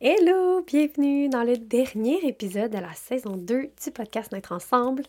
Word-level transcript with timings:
Hello, 0.00 0.62
bienvenue 0.62 1.28
dans 1.28 1.42
le 1.42 1.56
dernier 1.56 2.24
épisode 2.24 2.70
de 2.70 2.78
la 2.78 2.94
saison 2.94 3.36
2 3.36 3.62
du 3.82 3.90
podcast 3.90 4.30
Naître 4.30 4.52
ensemble. 4.52 5.02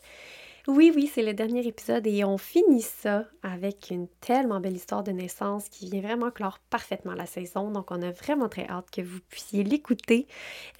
Oui, 0.66 0.90
oui, 0.92 1.06
c'est 1.06 1.22
le 1.22 1.32
dernier 1.32 1.64
épisode 1.64 2.08
et 2.08 2.24
on 2.24 2.38
finit 2.38 2.82
ça 2.82 3.24
avec 3.44 3.90
une 3.92 4.08
tellement 4.20 4.58
belle 4.58 4.74
histoire 4.74 5.04
de 5.04 5.12
naissance 5.12 5.68
qui 5.68 5.88
vient 5.88 6.00
vraiment 6.00 6.32
clore 6.32 6.58
parfaitement 6.70 7.14
la 7.14 7.26
saison. 7.26 7.70
Donc, 7.70 7.92
on 7.92 8.02
a 8.02 8.10
vraiment 8.10 8.48
très 8.48 8.66
hâte 8.66 8.90
que 8.90 9.00
vous 9.00 9.20
puissiez 9.28 9.62
l'écouter. 9.62 10.26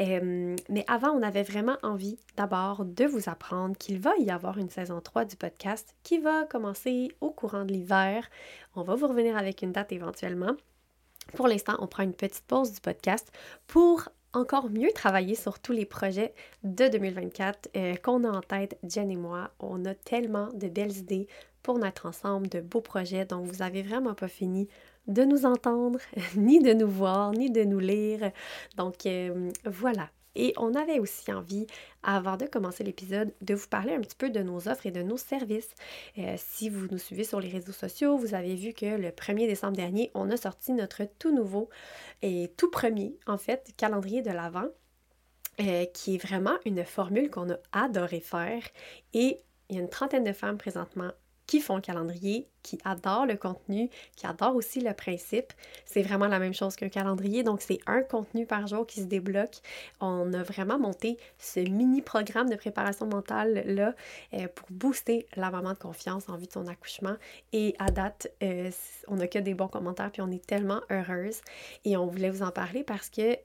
Euh, 0.00 0.56
mais 0.68 0.84
avant, 0.88 1.10
on 1.10 1.22
avait 1.22 1.44
vraiment 1.44 1.76
envie 1.84 2.18
d'abord 2.36 2.84
de 2.84 3.04
vous 3.04 3.28
apprendre 3.28 3.76
qu'il 3.76 4.00
va 4.00 4.10
y 4.18 4.32
avoir 4.32 4.58
une 4.58 4.70
saison 4.70 5.00
3 5.00 5.24
du 5.24 5.36
podcast 5.36 5.94
qui 6.02 6.18
va 6.18 6.46
commencer 6.46 7.12
au 7.20 7.30
courant 7.30 7.64
de 7.64 7.72
l'hiver. 7.72 8.28
On 8.74 8.82
va 8.82 8.96
vous 8.96 9.06
revenir 9.06 9.36
avec 9.36 9.62
une 9.62 9.70
date 9.70 9.92
éventuellement. 9.92 10.56
Pour 11.34 11.48
l'instant, 11.48 11.76
on 11.80 11.86
prend 11.86 12.02
une 12.02 12.14
petite 12.14 12.44
pause 12.46 12.72
du 12.72 12.80
podcast 12.80 13.30
pour 13.66 14.08
encore 14.32 14.70
mieux 14.70 14.90
travailler 14.94 15.34
sur 15.34 15.58
tous 15.58 15.72
les 15.72 15.84
projets 15.84 16.34
de 16.62 16.88
2024 16.88 17.70
euh, 17.76 17.94
qu'on 17.96 18.24
a 18.24 18.30
en 18.30 18.40
tête, 18.40 18.78
Jen 18.84 19.10
et 19.10 19.16
moi. 19.16 19.50
On 19.58 19.84
a 19.84 19.94
tellement 19.94 20.48
de 20.54 20.68
belles 20.68 20.96
idées 20.96 21.26
pour 21.62 21.78
notre 21.78 22.06
ensemble, 22.06 22.48
de 22.48 22.60
beaux 22.60 22.80
projets, 22.80 23.24
donc 23.24 23.46
vous 23.46 23.58
n'avez 23.58 23.82
vraiment 23.82 24.14
pas 24.14 24.28
fini 24.28 24.68
de 25.08 25.24
nous 25.24 25.44
entendre, 25.44 25.98
ni 26.36 26.60
de 26.60 26.72
nous 26.72 26.88
voir, 26.88 27.32
ni 27.32 27.50
de 27.50 27.64
nous 27.64 27.80
lire. 27.80 28.30
Donc 28.76 29.06
euh, 29.06 29.50
voilà, 29.64 30.08
et 30.34 30.52
on 30.56 30.74
avait 30.74 30.98
aussi 30.98 31.32
envie, 31.32 31.66
avant 32.02 32.36
de 32.36 32.46
commencer 32.46 32.84
l'épisode, 32.84 33.32
de 33.40 33.54
vous 33.54 33.68
parler 33.68 33.94
un 33.94 34.00
petit 34.00 34.16
peu 34.16 34.30
de 34.30 34.40
nos 34.40 34.68
offres 34.68 34.86
et 34.86 34.90
de 34.90 35.02
nos 35.02 35.16
services. 35.16 35.74
Euh, 36.18 36.34
si 36.36 36.68
vous 36.68 36.86
nous 36.90 36.98
suivez 36.98 37.24
sur 37.24 37.40
les 37.40 37.48
réseaux 37.48 37.72
sociaux, 37.72 38.16
vous 38.16 38.34
avez 38.34 38.54
vu 38.54 38.72
que 38.72 38.86
le 38.86 39.08
1er 39.08 39.46
décembre 39.46 39.76
dernier, 39.76 40.10
on 40.14 40.30
a 40.30 40.36
sorti 40.36 40.72
notre 40.72 41.04
tout 41.18 41.34
nouveau 41.34 41.68
et 42.22 42.52
tout 42.56 42.70
premier, 42.70 43.16
en 43.26 43.38
fait, 43.38 43.72
calendrier 43.76 44.22
de 44.22 44.30
l'Avent. 44.30 44.68
Euh, 45.60 45.84
qui 45.84 46.14
est 46.14 46.18
vraiment 46.18 46.56
une 46.64 46.84
formule 46.84 47.28
qu'on 47.28 47.50
a 47.50 47.58
adoré 47.72 48.20
faire. 48.20 48.62
Et 49.12 49.42
il 49.68 49.76
y 49.76 49.78
a 49.78 49.82
une 49.82 49.90
trentaine 49.90 50.24
de 50.24 50.32
femmes 50.32 50.56
présentement 50.56 51.10
qui 51.50 51.58
font 51.58 51.74
le 51.74 51.80
calendrier, 51.80 52.46
qui 52.62 52.78
adorent 52.84 53.26
le 53.26 53.34
contenu, 53.34 53.90
qui 54.14 54.24
adorent 54.24 54.54
aussi 54.54 54.80
le 54.80 54.94
principe. 54.94 55.52
C'est 55.84 56.02
vraiment 56.02 56.28
la 56.28 56.38
même 56.38 56.54
chose 56.54 56.76
qu'un 56.76 56.88
calendrier, 56.88 57.42
donc 57.42 57.60
c'est 57.60 57.80
un 57.88 58.02
contenu 58.02 58.46
par 58.46 58.68
jour 58.68 58.86
qui 58.86 59.00
se 59.00 59.06
débloque. 59.06 59.56
On 60.00 60.32
a 60.32 60.44
vraiment 60.44 60.78
monté 60.78 61.18
ce 61.38 61.58
mini 61.58 62.02
programme 62.02 62.48
de 62.48 62.54
préparation 62.54 63.06
mentale 63.06 63.64
là 63.66 63.96
euh, 64.34 64.46
pour 64.54 64.68
booster 64.70 65.26
la 65.34 65.50
maman 65.50 65.72
de 65.72 65.78
confiance 65.78 66.28
en 66.28 66.36
vue 66.36 66.46
de 66.46 66.52
son 66.52 66.68
accouchement. 66.68 67.16
Et 67.52 67.74
à 67.80 67.90
date, 67.90 68.30
euh, 68.44 68.70
on 69.08 69.16
n'a 69.16 69.26
que 69.26 69.40
des 69.40 69.54
bons 69.54 69.66
commentaires, 69.66 70.12
puis 70.12 70.22
on 70.22 70.30
est 70.30 70.46
tellement 70.46 70.82
heureuse. 70.88 71.40
Et 71.84 71.96
on 71.96 72.06
voulait 72.06 72.30
vous 72.30 72.42
en 72.42 72.52
parler 72.52 72.84
parce 72.84 73.10
que 73.10 73.36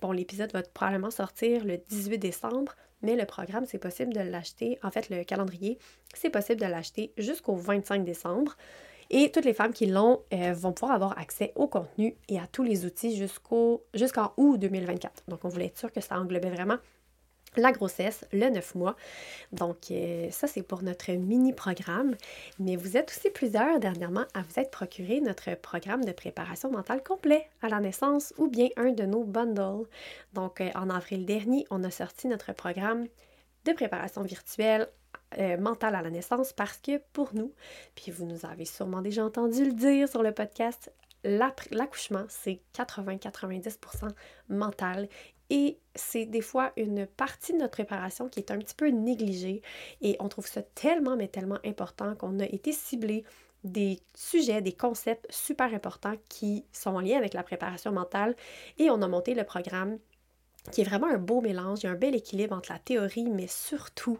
Bon, 0.00 0.12
l'épisode 0.12 0.52
va 0.52 0.62
probablement 0.62 1.10
sortir 1.10 1.64
le 1.64 1.76
18 1.76 2.18
décembre, 2.18 2.74
mais 3.04 3.16
le 3.16 3.26
programme, 3.26 3.66
c'est 3.66 3.78
possible 3.78 4.12
de 4.12 4.20
l'acheter. 4.20 4.78
En 4.82 4.90
fait, 4.90 5.10
le 5.10 5.24
calendrier, 5.24 5.78
c'est 6.14 6.30
possible 6.30 6.60
de 6.60 6.66
l'acheter 6.66 7.12
jusqu'au 7.18 7.54
25 7.54 8.04
décembre. 8.04 8.56
Et 9.10 9.30
toutes 9.30 9.44
les 9.44 9.52
femmes 9.52 9.72
qui 9.72 9.86
l'ont 9.86 10.22
euh, 10.32 10.54
vont 10.54 10.72
pouvoir 10.72 10.96
avoir 10.96 11.18
accès 11.18 11.52
au 11.54 11.66
contenu 11.66 12.16
et 12.28 12.38
à 12.38 12.46
tous 12.46 12.62
les 12.62 12.86
outils 12.86 13.16
jusqu'en 13.16 14.32
août 14.36 14.56
2024. 14.58 15.24
Donc, 15.28 15.44
on 15.44 15.48
voulait 15.48 15.66
être 15.66 15.78
sûr 15.78 15.92
que 15.92 16.00
ça 16.00 16.18
englobait 16.18 16.50
vraiment 16.50 16.78
la 17.56 17.72
grossesse, 17.72 18.24
le 18.32 18.50
9 18.50 18.74
mois. 18.74 18.96
Donc, 19.52 19.90
euh, 19.90 20.30
ça, 20.30 20.46
c'est 20.46 20.62
pour 20.62 20.82
notre 20.82 21.12
mini-programme. 21.12 22.16
Mais 22.58 22.76
vous 22.76 22.96
êtes 22.96 23.10
aussi 23.10 23.30
plusieurs 23.30 23.80
dernièrement 23.80 24.24
à 24.34 24.42
vous 24.42 24.58
être 24.58 24.70
procuré 24.70 25.20
notre 25.20 25.54
programme 25.56 26.04
de 26.04 26.12
préparation 26.12 26.70
mentale 26.70 27.02
complet 27.02 27.48
à 27.62 27.68
la 27.68 27.80
naissance 27.80 28.34
ou 28.38 28.48
bien 28.48 28.68
un 28.76 28.92
de 28.92 29.04
nos 29.04 29.24
bundles. 29.24 29.86
Donc, 30.32 30.60
euh, 30.60 30.70
en 30.74 30.90
avril 30.90 31.26
dernier, 31.26 31.66
on 31.70 31.84
a 31.84 31.90
sorti 31.90 32.28
notre 32.28 32.52
programme 32.52 33.06
de 33.64 33.72
préparation 33.72 34.22
virtuelle 34.22 34.88
euh, 35.38 35.56
mentale 35.56 35.94
à 35.96 36.02
la 36.02 36.10
naissance 36.10 36.52
parce 36.52 36.78
que 36.78 36.98
pour 37.12 37.34
nous, 37.34 37.52
puis 37.96 38.12
vous 38.12 38.24
nous 38.24 38.46
avez 38.46 38.64
sûrement 38.64 39.02
déjà 39.02 39.24
entendu 39.24 39.64
le 39.64 39.72
dire 39.72 40.08
sur 40.08 40.22
le 40.22 40.32
podcast, 40.32 40.92
l'accouchement, 41.24 42.24
c'est 42.28 42.60
80-90% 42.74 44.10
mental 44.48 45.08
et 45.50 45.78
c'est 45.94 46.26
des 46.26 46.40
fois 46.40 46.72
une 46.76 47.06
partie 47.06 47.52
de 47.52 47.58
notre 47.58 47.72
préparation 47.72 48.28
qui 48.28 48.40
est 48.40 48.50
un 48.50 48.58
petit 48.58 48.74
peu 48.74 48.88
négligée. 48.88 49.62
Et 50.00 50.16
on 50.20 50.28
trouve 50.28 50.46
ça 50.46 50.62
tellement, 50.62 51.16
mais 51.16 51.28
tellement 51.28 51.58
important 51.64 52.14
qu'on 52.14 52.40
a 52.40 52.46
été 52.46 52.72
ciblé 52.72 53.24
des 53.62 53.98
sujets, 54.14 54.60
des 54.62 54.72
concepts 54.72 55.26
super 55.30 55.72
importants 55.72 56.16
qui 56.28 56.64
sont 56.72 56.90
en 56.90 57.00
lien 57.00 57.18
avec 57.18 57.34
la 57.34 57.42
préparation 57.42 57.92
mentale. 57.92 58.36
Et 58.78 58.90
on 58.90 59.00
a 59.02 59.08
monté 59.08 59.34
le 59.34 59.44
programme 59.44 59.98
qui 60.72 60.80
est 60.80 60.84
vraiment 60.84 61.08
un 61.08 61.18
beau 61.18 61.40
mélange, 61.40 61.80
il 61.82 61.86
y 61.86 61.88
a 61.88 61.92
un 61.92 61.96
bel 61.96 62.14
équilibre 62.14 62.56
entre 62.56 62.72
la 62.72 62.78
théorie 62.78 63.28
mais 63.28 63.46
surtout 63.46 64.18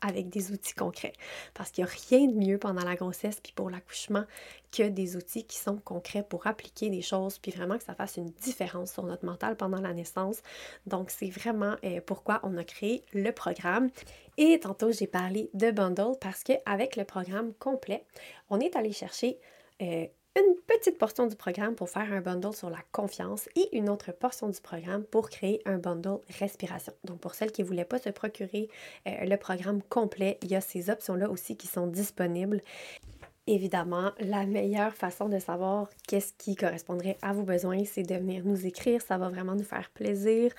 avec 0.00 0.28
des 0.28 0.52
outils 0.52 0.74
concrets. 0.74 1.12
Parce 1.54 1.70
qu'il 1.70 1.84
n'y 1.84 1.90
a 1.90 1.92
rien 2.08 2.26
de 2.26 2.34
mieux 2.34 2.58
pendant 2.58 2.84
la 2.84 2.94
grossesse 2.94 3.40
puis 3.40 3.52
pour 3.54 3.70
l'accouchement 3.70 4.24
que 4.72 4.88
des 4.88 5.16
outils 5.16 5.44
qui 5.44 5.58
sont 5.58 5.76
concrets 5.76 6.22
pour 6.22 6.46
appliquer 6.46 6.90
des 6.90 7.02
choses 7.02 7.38
puis 7.38 7.52
vraiment 7.52 7.78
que 7.78 7.84
ça 7.84 7.94
fasse 7.94 8.16
une 8.16 8.30
différence 8.30 8.92
sur 8.92 9.04
notre 9.04 9.24
mental 9.24 9.56
pendant 9.56 9.80
la 9.80 9.92
naissance. 9.92 10.42
Donc, 10.86 11.10
c'est 11.10 11.30
vraiment 11.30 11.76
euh, 11.84 12.00
pourquoi 12.04 12.40
on 12.42 12.56
a 12.56 12.64
créé 12.64 13.04
le 13.12 13.30
programme. 13.30 13.90
Et 14.36 14.60
tantôt, 14.60 14.92
j'ai 14.92 15.06
parlé 15.06 15.50
de 15.54 15.70
bundle 15.70 16.18
parce 16.20 16.42
qu'avec 16.42 16.96
le 16.96 17.04
programme 17.04 17.54
complet, 17.54 18.04
on 18.50 18.60
est 18.60 18.76
allé 18.76 18.92
chercher 18.92 19.38
euh, 19.82 20.06
une 20.36 20.54
petite 20.66 20.98
portion 20.98 21.26
du 21.26 21.34
programme 21.34 21.74
pour 21.74 21.88
faire 21.88 22.12
un 22.12 22.20
bundle 22.20 22.54
sur 22.54 22.68
la 22.68 22.80
confiance 22.92 23.48
et 23.56 23.74
une 23.76 23.88
autre 23.88 24.12
portion 24.12 24.48
du 24.48 24.60
programme 24.60 25.02
pour 25.02 25.30
créer 25.30 25.62
un 25.64 25.78
bundle 25.78 26.18
respiration. 26.38 26.92
Donc 27.04 27.20
pour 27.20 27.34
celles 27.34 27.52
qui 27.52 27.62
ne 27.62 27.66
voulaient 27.66 27.86
pas 27.86 27.98
se 27.98 28.10
procurer 28.10 28.68
euh, 29.08 29.10
le 29.22 29.36
programme 29.36 29.82
complet, 29.82 30.38
il 30.42 30.50
y 30.50 30.54
a 30.54 30.60
ces 30.60 30.90
options-là 30.90 31.30
aussi 31.30 31.56
qui 31.56 31.66
sont 31.66 31.86
disponibles. 31.86 32.60
Évidemment, 33.48 34.10
la 34.18 34.44
meilleure 34.44 34.92
façon 34.92 35.28
de 35.28 35.38
savoir 35.38 35.88
qu'est-ce 36.08 36.32
qui 36.36 36.56
correspondrait 36.56 37.16
à 37.22 37.32
vos 37.32 37.44
besoins, 37.44 37.84
c'est 37.84 38.02
de 38.02 38.16
venir 38.16 38.44
nous 38.44 38.66
écrire. 38.66 39.00
Ça 39.00 39.18
va 39.18 39.28
vraiment 39.28 39.54
nous 39.54 39.62
faire 39.62 39.88
plaisir. 39.90 40.50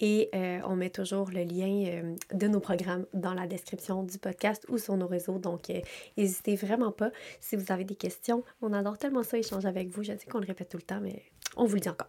Et 0.00 0.30
euh, 0.36 0.60
on 0.64 0.76
met 0.76 0.90
toujours 0.90 1.30
le 1.30 1.42
lien 1.42 1.84
euh, 1.88 2.14
de 2.32 2.46
nos 2.46 2.60
programmes 2.60 3.06
dans 3.12 3.34
la 3.34 3.48
description 3.48 4.04
du 4.04 4.18
podcast 4.18 4.64
ou 4.68 4.78
sur 4.78 4.96
nos 4.96 5.08
réseaux. 5.08 5.38
Donc, 5.38 5.68
euh, 5.70 5.80
n'hésitez 6.16 6.54
vraiment 6.54 6.92
pas 6.92 7.10
si 7.40 7.56
vous 7.56 7.72
avez 7.72 7.82
des 7.82 7.96
questions. 7.96 8.44
On 8.62 8.72
adore 8.72 8.98
tellement 8.98 9.24
ça 9.24 9.36
échanger 9.36 9.66
avec 9.66 9.88
vous. 9.88 10.04
Je 10.04 10.12
sais 10.12 10.26
qu'on 10.30 10.38
le 10.38 10.46
répète 10.46 10.68
tout 10.68 10.76
le 10.76 10.84
temps, 10.84 11.00
mais 11.00 11.24
on 11.58 11.66
vous 11.66 11.74
le 11.74 11.80
dit 11.80 11.88
encore. 11.88 12.08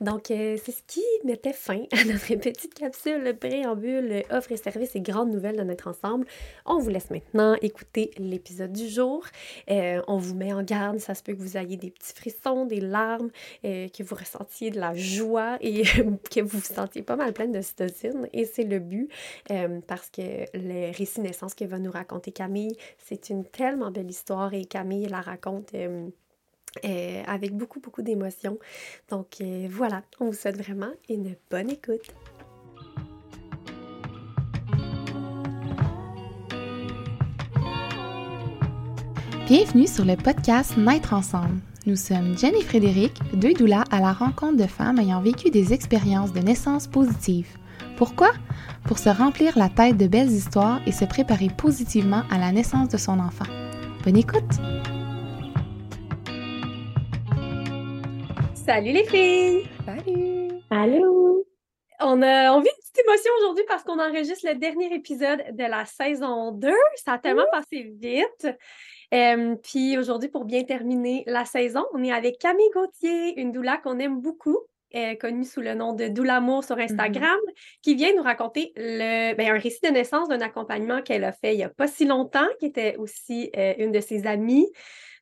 Donc, 0.00 0.30
euh, 0.30 0.56
c'est 0.62 0.72
ce 0.72 0.82
qui 0.86 1.02
mettait 1.24 1.52
fin 1.52 1.84
à 1.92 2.04
notre 2.06 2.34
petite 2.34 2.74
capsule 2.74 3.36
préambule 3.38 4.24
offre 4.30 4.52
et 4.52 4.56
services 4.56 4.96
et 4.96 5.00
grandes 5.00 5.30
nouvelles 5.30 5.56
de 5.56 5.62
notre 5.62 5.88
ensemble. 5.88 6.26
On 6.66 6.78
vous 6.78 6.90
laisse 6.90 7.10
maintenant 7.10 7.54
écouter 7.62 8.10
l'épisode 8.18 8.72
du 8.72 8.88
jour. 8.88 9.24
Euh, 9.70 10.02
on 10.08 10.18
vous 10.18 10.34
met 10.34 10.52
en 10.52 10.62
garde, 10.62 10.98
ça 10.98 11.14
se 11.14 11.22
peut 11.22 11.34
que 11.34 11.40
vous 11.40 11.56
ayez 11.56 11.76
des 11.76 11.90
petits 11.90 12.14
frissons, 12.14 12.66
des 12.66 12.80
larmes, 12.80 13.30
euh, 13.64 13.88
que 13.88 14.02
vous 14.02 14.14
ressentiez 14.14 14.70
de 14.70 14.80
la 14.80 14.94
joie 14.94 15.56
et 15.60 15.82
que 16.30 16.40
vous 16.40 16.58
vous 16.58 16.74
sentiez 16.74 17.02
pas 17.02 17.16
mal 17.16 17.32
pleine 17.32 17.52
de 17.52 17.60
cytocine. 17.60 18.28
Et 18.32 18.44
c'est 18.44 18.64
le 18.64 18.78
but 18.78 19.10
parce 19.86 20.10
que 20.10 20.44
le 20.54 20.96
récit 20.96 21.20
naissance 21.20 21.54
que 21.54 21.64
va 21.64 21.78
nous 21.78 21.90
raconter 21.90 22.32
Camille, 22.32 22.76
c'est 22.98 23.30
une 23.30 23.44
tellement 23.44 23.90
belle 23.90 24.10
histoire 24.10 24.52
et 24.54 24.64
Camille 24.64 25.06
la 25.06 25.20
raconte 25.20 25.72
euh, 26.84 27.22
avec 27.26 27.54
beaucoup, 27.54 27.80
beaucoup 27.80 28.02
d'émotions. 28.02 28.58
Donc 29.10 29.40
euh, 29.40 29.66
voilà, 29.70 30.02
on 30.20 30.26
vous 30.26 30.32
souhaite 30.32 30.56
vraiment 30.56 30.90
une 31.08 31.36
bonne 31.50 31.70
écoute. 31.70 32.14
Bienvenue 39.46 39.86
sur 39.86 40.06
le 40.06 40.16
podcast 40.16 40.76
Naître 40.78 41.12
ensemble. 41.12 41.60
Nous 41.86 41.96
sommes 41.96 42.36
Jen 42.38 42.54
et 42.54 42.62
Frédéric, 42.62 43.12
deux 43.34 43.52
doulas 43.52 43.84
à 43.90 44.00
la 44.00 44.14
rencontre 44.14 44.56
de 44.56 44.66
femmes 44.66 44.98
ayant 44.98 45.20
vécu 45.20 45.50
des 45.50 45.74
expériences 45.74 46.32
de 46.32 46.40
naissance 46.40 46.86
positives. 46.86 47.58
Pourquoi? 47.98 48.30
Pour 48.84 48.98
se 48.98 49.10
remplir 49.10 49.58
la 49.58 49.68
tête 49.68 49.98
de 49.98 50.06
belles 50.06 50.30
histoires 50.30 50.80
et 50.86 50.92
se 50.92 51.04
préparer 51.04 51.48
positivement 51.56 52.22
à 52.30 52.38
la 52.38 52.52
naissance 52.52 52.88
de 52.88 52.96
son 52.96 53.20
enfant. 53.20 53.44
Bonne 54.02 54.16
écoute! 54.16 54.60
Salut 58.64 58.92
les 58.92 59.04
filles! 59.04 59.68
Salut! 59.84 60.48
Allô! 60.70 61.46
On 62.00 62.22
a 62.22 62.50
envie 62.50 62.64
de 62.64 62.74
petite 62.80 62.98
émotion 63.06 63.30
aujourd'hui 63.38 63.64
parce 63.68 63.82
qu'on 63.82 63.98
enregistre 63.98 64.48
le 64.48 64.54
dernier 64.54 64.94
épisode 64.94 65.42
de 65.52 65.64
la 65.64 65.84
saison 65.84 66.50
2. 66.50 66.72
Ça 66.96 67.12
a 67.12 67.18
tellement 67.18 67.44
passé 67.52 67.92
vite. 68.00 68.48
Euh, 69.12 69.54
puis 69.56 69.98
aujourd'hui, 69.98 70.30
pour 70.30 70.46
bien 70.46 70.64
terminer 70.64 71.24
la 71.26 71.44
saison, 71.44 71.84
on 71.92 72.02
est 72.02 72.10
avec 72.10 72.38
Camille 72.38 72.70
Gauthier, 72.72 73.38
une 73.38 73.52
doula 73.52 73.76
qu'on 73.76 73.98
aime 73.98 74.22
beaucoup, 74.22 74.60
euh, 74.94 75.14
connue 75.16 75.44
sous 75.44 75.60
le 75.60 75.74
nom 75.74 75.92
de 75.92 76.08
Doulamour 76.08 76.64
sur 76.64 76.78
Instagram, 76.78 77.38
qui 77.82 77.94
vient 77.94 78.14
nous 78.16 78.22
raconter 78.22 78.72
le, 78.76 79.34
ben, 79.34 79.50
un 79.50 79.58
récit 79.58 79.80
de 79.82 79.90
naissance 79.90 80.28
d'un 80.28 80.40
accompagnement 80.40 81.02
qu'elle 81.02 81.24
a 81.24 81.32
fait 81.32 81.52
il 81.52 81.58
n'y 81.58 81.64
a 81.64 81.68
pas 81.68 81.86
si 81.86 82.06
longtemps, 82.06 82.48
qui 82.60 82.64
était 82.64 82.96
aussi 82.96 83.50
euh, 83.58 83.74
une 83.76 83.92
de 83.92 84.00
ses 84.00 84.26
amies. 84.26 84.72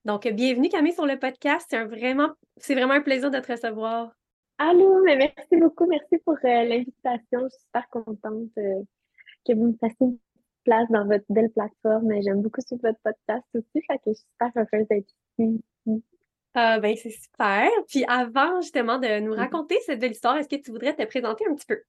Donc, 0.04 0.26
bienvenue 0.28 0.68
Camille 0.68 0.92
sur 0.92 1.06
le 1.06 1.18
podcast. 1.18 1.66
C'est 1.70 1.84
vraiment, 1.84 2.30
c'est 2.56 2.74
vraiment 2.74 2.94
un 2.94 3.02
plaisir 3.02 3.30
de 3.30 3.38
te 3.38 3.52
recevoir. 3.52 4.12
Allô, 4.58 5.00
mais 5.04 5.16
merci 5.16 5.56
beaucoup. 5.56 5.86
Merci 5.86 6.18
pour 6.24 6.34
euh, 6.44 6.64
l'invitation. 6.64 7.40
Je 7.44 7.48
suis 7.48 7.60
super 7.66 7.88
contente 7.88 8.48
euh, 8.58 8.82
que 9.46 9.54
vous 9.54 9.68
me 9.68 9.76
fassiez 9.80 9.96
une 10.06 10.18
place 10.64 10.88
dans 10.90 11.06
votre 11.06 11.24
belle 11.28 11.50
plateforme. 11.50 12.10
J'aime 12.22 12.42
beaucoup 12.42 12.60
sur 12.66 12.78
votre 12.82 12.98
podcast 13.04 13.44
aussi. 13.54 13.84
Fait 13.86 13.98
que 13.98 14.02
je 14.08 14.12
suis 14.14 14.26
super 14.40 14.50
heureuse 14.56 14.88
d'être 14.88 15.08
ici. 15.38 15.62
Ah, 16.54 16.80
ben, 16.80 16.94
c'est 16.96 17.10
super. 17.10 17.68
Puis 17.88 18.04
avant 18.08 18.60
justement 18.60 18.98
de 18.98 19.20
nous 19.20 19.32
Mhm. 19.32 19.38
raconter 19.38 19.78
cette 19.86 20.00
belle 20.00 20.12
histoire, 20.12 20.36
est-ce 20.36 20.48
que 20.48 20.56
tu 20.60 20.70
voudrais 20.70 20.94
te 20.94 21.04
présenter 21.04 21.46
un 21.48 21.54
petit 21.54 21.66
peu? 21.66 21.80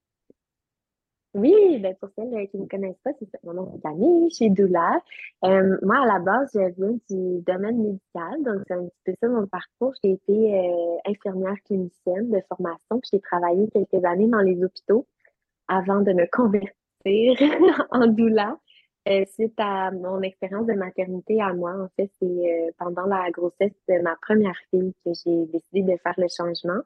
Oui, 1.33 1.79
ben 1.79 1.95
pour 1.95 2.09
celles 2.15 2.33
euh, 2.33 2.45
qui 2.45 2.57
ne 2.57 2.63
me 2.63 2.67
connaissent 2.67 2.99
pas, 3.03 3.11
c'est. 3.17 3.27
Mon 3.43 3.53
nom 3.53 3.71
c'est 3.73 3.81
Camille, 3.81 4.29
je 4.29 4.35
suis 4.35 4.49
doula. 4.51 5.01
Euh, 5.43 5.77
moi, 5.81 6.03
à 6.03 6.05
la 6.05 6.19
base, 6.19 6.51
je 6.53 6.59
viens 6.59 6.97
du 7.09 7.41
domaine 7.41 7.81
médical, 7.81 8.43
donc 8.43 8.61
c'est 8.67 8.75
un 8.75 8.85
petit 8.85 9.01
peu 9.05 9.13
ça 9.19 9.27
mon 9.27 9.47
parcours. 9.47 9.93
J'ai 10.03 10.11
été 10.11 10.31
euh, 10.31 10.97
infirmière 11.05 11.55
clinicienne 11.65 12.29
de 12.29 12.39
formation, 12.47 12.99
puis 12.99 13.09
j'ai 13.13 13.19
travaillé 13.19 13.67
quelques 13.73 14.05
années 14.05 14.27
dans 14.27 14.41
les 14.41 14.63
hôpitaux 14.63 15.07
avant 15.67 16.01
de 16.01 16.13
me 16.13 16.27
convertir 16.31 16.77
en 17.91 18.07
doula. 18.07 18.59
Euh, 19.09 19.25
suite 19.33 19.55
à 19.57 19.91
mon 19.91 20.21
expérience 20.21 20.65
de 20.65 20.73
maternité 20.73 21.41
à 21.41 21.51
moi, 21.51 21.73
en 21.73 21.89
fait, 21.97 22.09
c'est 22.21 22.25
euh, 22.25 22.71
pendant 22.79 23.05
la 23.05 23.29
grossesse 23.31 23.73
de 23.89 24.01
ma 24.01 24.15
première 24.21 24.55
fille 24.69 24.93
que 25.03 25.11
j'ai 25.13 25.45
décidé 25.47 25.93
de 25.93 25.97
faire 26.01 26.13
le 26.17 26.27
changement. 26.29 26.81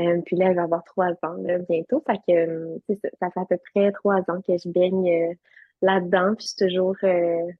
Euh, 0.00 0.20
puis 0.24 0.36
là, 0.36 0.46
elle 0.46 0.56
va 0.56 0.62
avoir 0.62 0.84
trois 0.84 1.12
ans 1.22 1.36
bientôt. 1.68 2.00
Que 2.00 2.32
euh, 2.32 2.78
ça, 2.88 3.30
fait 3.30 3.40
à 3.40 3.44
peu 3.44 3.58
près 3.72 3.92
trois 3.92 4.20
ans 4.28 4.40
que 4.46 4.56
je 4.56 4.68
baigne 4.68 5.30
euh, 5.30 5.34
là-dedans. 5.82 6.34
Puis 6.36 6.46
je 6.46 6.64
suis 6.64 6.68
toujours 6.68 6.96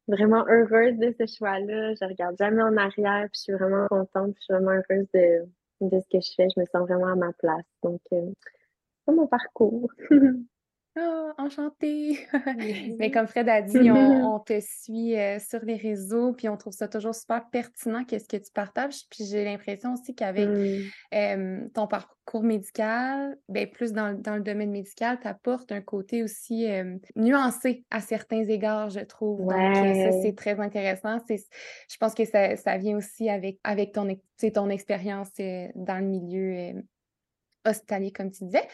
vraiment 0.08 0.44
heureuse 0.48 0.98
de 0.98 1.14
ce 1.19 1.26
choix-là. 1.26 1.94
Je 1.94 2.06
regarde 2.06 2.37
jamais 2.38 2.62
en 2.62 2.76
arrière. 2.76 3.26
Puis 3.32 3.38
je 3.38 3.40
suis 3.40 3.52
vraiment 3.52 3.87
contente. 3.88 4.34
Puis 4.34 4.40
je 4.40 4.44
suis 4.44 4.54
vraiment 4.54 4.72
heureuse 4.72 5.06
de, 5.14 5.46
de 5.81 6.00
ce 6.00 6.08
que 6.08 6.22
je 6.22 6.32
fais. 6.37 6.48
Je 6.54 6.60
me 6.60 6.66
sens 6.66 6.88
vraiment 6.88 7.12
à 7.12 7.16
ma 7.16 7.32
place. 7.34 7.66
Donc, 7.82 8.00
c'est 8.10 9.14
mon 9.14 9.26
parcours. 9.26 9.90
Ah, 11.02 11.32
enchantée! 11.38 12.26
Mais 12.99 13.11
comme 13.11 13.26
Fred 13.26 13.49
a 13.49 13.62
dit, 13.62 13.91
on, 13.91 13.94
on 14.35 14.38
te 14.41 14.61
suit 14.61 15.17
euh, 15.17 15.38
sur 15.38 15.61
les 15.64 15.76
réseaux, 15.76 16.32
puis 16.35 16.49
on 16.50 16.58
trouve 16.58 16.75
ça 16.75 16.88
toujours 16.88 17.14
super 17.14 17.49
pertinent, 17.49 18.05
qu'est-ce 18.05 18.29
que 18.29 18.37
tu 18.37 18.52
partages. 18.52 19.06
Puis 19.11 19.25
j'ai 19.25 19.44
l'impression 19.44 19.94
aussi 19.94 20.14
qu'avec 20.14 20.49
Mm. 20.49 20.82
euh, 21.14 21.69
ton 21.75 21.87
parcours 21.87 22.43
médical, 22.43 23.38
ben, 23.49 23.69
plus 23.69 23.93
dans, 23.93 24.12
dans 24.20 24.37
le 24.37 24.43
domaine 24.43 24.70
médical, 24.70 25.19
tu 25.20 25.29
apportes 25.29 25.73
un 25.73 25.81
côté 25.81 26.23
aussi 26.23 26.70
euh, 26.70 26.97
nuancé 27.17 27.85
à 27.91 28.00
certains 28.00 28.44
égards, 28.44 28.91
je 28.91 29.00
trouve. 29.00 29.41
Donc, 29.41 29.52
euh, 29.52 30.11
ça, 30.11 30.23
c'est 30.23 30.37
très 30.37 30.61
intéressant. 30.61 31.19
C'est, 31.26 31.38
je 31.88 31.97
pense 31.97 32.14
que 32.14 32.25
ça, 32.25 32.56
ça 32.56 32.76
vient 32.76 32.97
aussi 32.97 33.31
avec, 33.31 33.58
avec 33.64 33.93
ton, 33.93 34.06
ton 34.55 34.69
expérience 34.69 35.31
euh, 35.41 35.69
dans 35.75 35.99
le 35.99 36.06
milieu 36.06 36.82
hospitalier, 37.67 38.12
comme 38.12 38.31
tu 38.31 38.45
disais. 38.45 38.67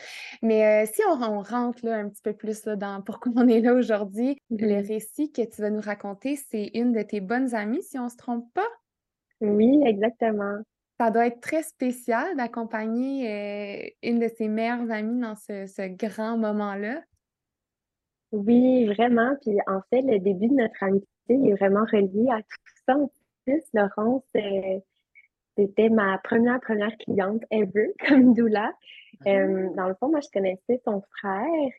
Mais 0.43 0.85
euh, 0.85 0.87
si 0.93 1.03
on, 1.09 1.23
on 1.23 1.43
rentre 1.43 1.85
là, 1.85 1.97
un 1.97 2.09
petit 2.09 2.23
peu 2.23 2.33
plus 2.35 2.65
là, 2.67 2.77
dans 2.77 3.03
pourquoi 3.03 3.33
on 3.37 3.49
est 3.49 3.61
là 3.61 3.75
aujourd'hui, 3.75 4.39
le 4.59 4.81
Mhm. 4.81 4.87
récit 4.87 5.33
que 5.33 5.43
tu 5.43 5.61
vas 5.63 5.71
nous 5.71 5.81
raconter, 5.81 6.37
c'est 6.37 6.71
une 6.75 6.93
de 6.93 7.03
tes 7.03 7.21
bonnes 7.21 7.55
amies, 7.55 7.83
si 7.83 7.99
on 7.99 8.05
ne 8.05 8.11
se 8.11 8.17
trompe 8.17 8.53
pas? 8.55 8.69
Oui, 9.41 9.83
exactement. 9.87 10.61
Ça 10.99 11.11
doit 11.11 11.27
être 11.27 11.41
très 11.41 11.63
spécial 11.63 12.37
d'accompagner 12.37 13.31
euh, 13.31 13.91
une 14.03 14.19
de 14.19 14.29
ses 14.29 14.49
meilleures 14.49 14.91
amies 14.91 15.21
dans 15.21 15.37
ce, 15.37 15.67
ce 15.67 15.83
grand 15.89 16.39
moment-là. 16.39 17.03
Oui, 18.33 18.87
vraiment. 18.87 19.37
Puis 19.43 19.57
en 19.67 19.81
fait, 19.91 20.03
le 20.03 20.19
début 20.19 20.49
de 20.49 20.55
notre 20.55 20.83
amitié 20.83 21.07
est 21.29 21.55
vraiment 21.55 21.85
relié 21.85 22.29
à 22.31 22.43
tout 22.43 22.73
ça. 22.87 22.97
En 22.97 23.11
plus, 23.45 23.63
Laurence, 23.75 24.23
euh, 24.37 24.81
c'était 25.57 25.89
ma 25.89 26.19
première, 26.19 26.61
première 26.61 26.97
cliente 26.99 27.43
ever 27.51 27.93
comme 28.07 28.35
doula. 28.35 28.73
Euh, 29.27 29.71
dans 29.75 29.89
le 29.89 29.95
fond, 29.95 30.09
moi, 30.09 30.21
je 30.21 30.29
connaissais 30.33 30.81
son 30.85 31.03
frère. 31.19 31.71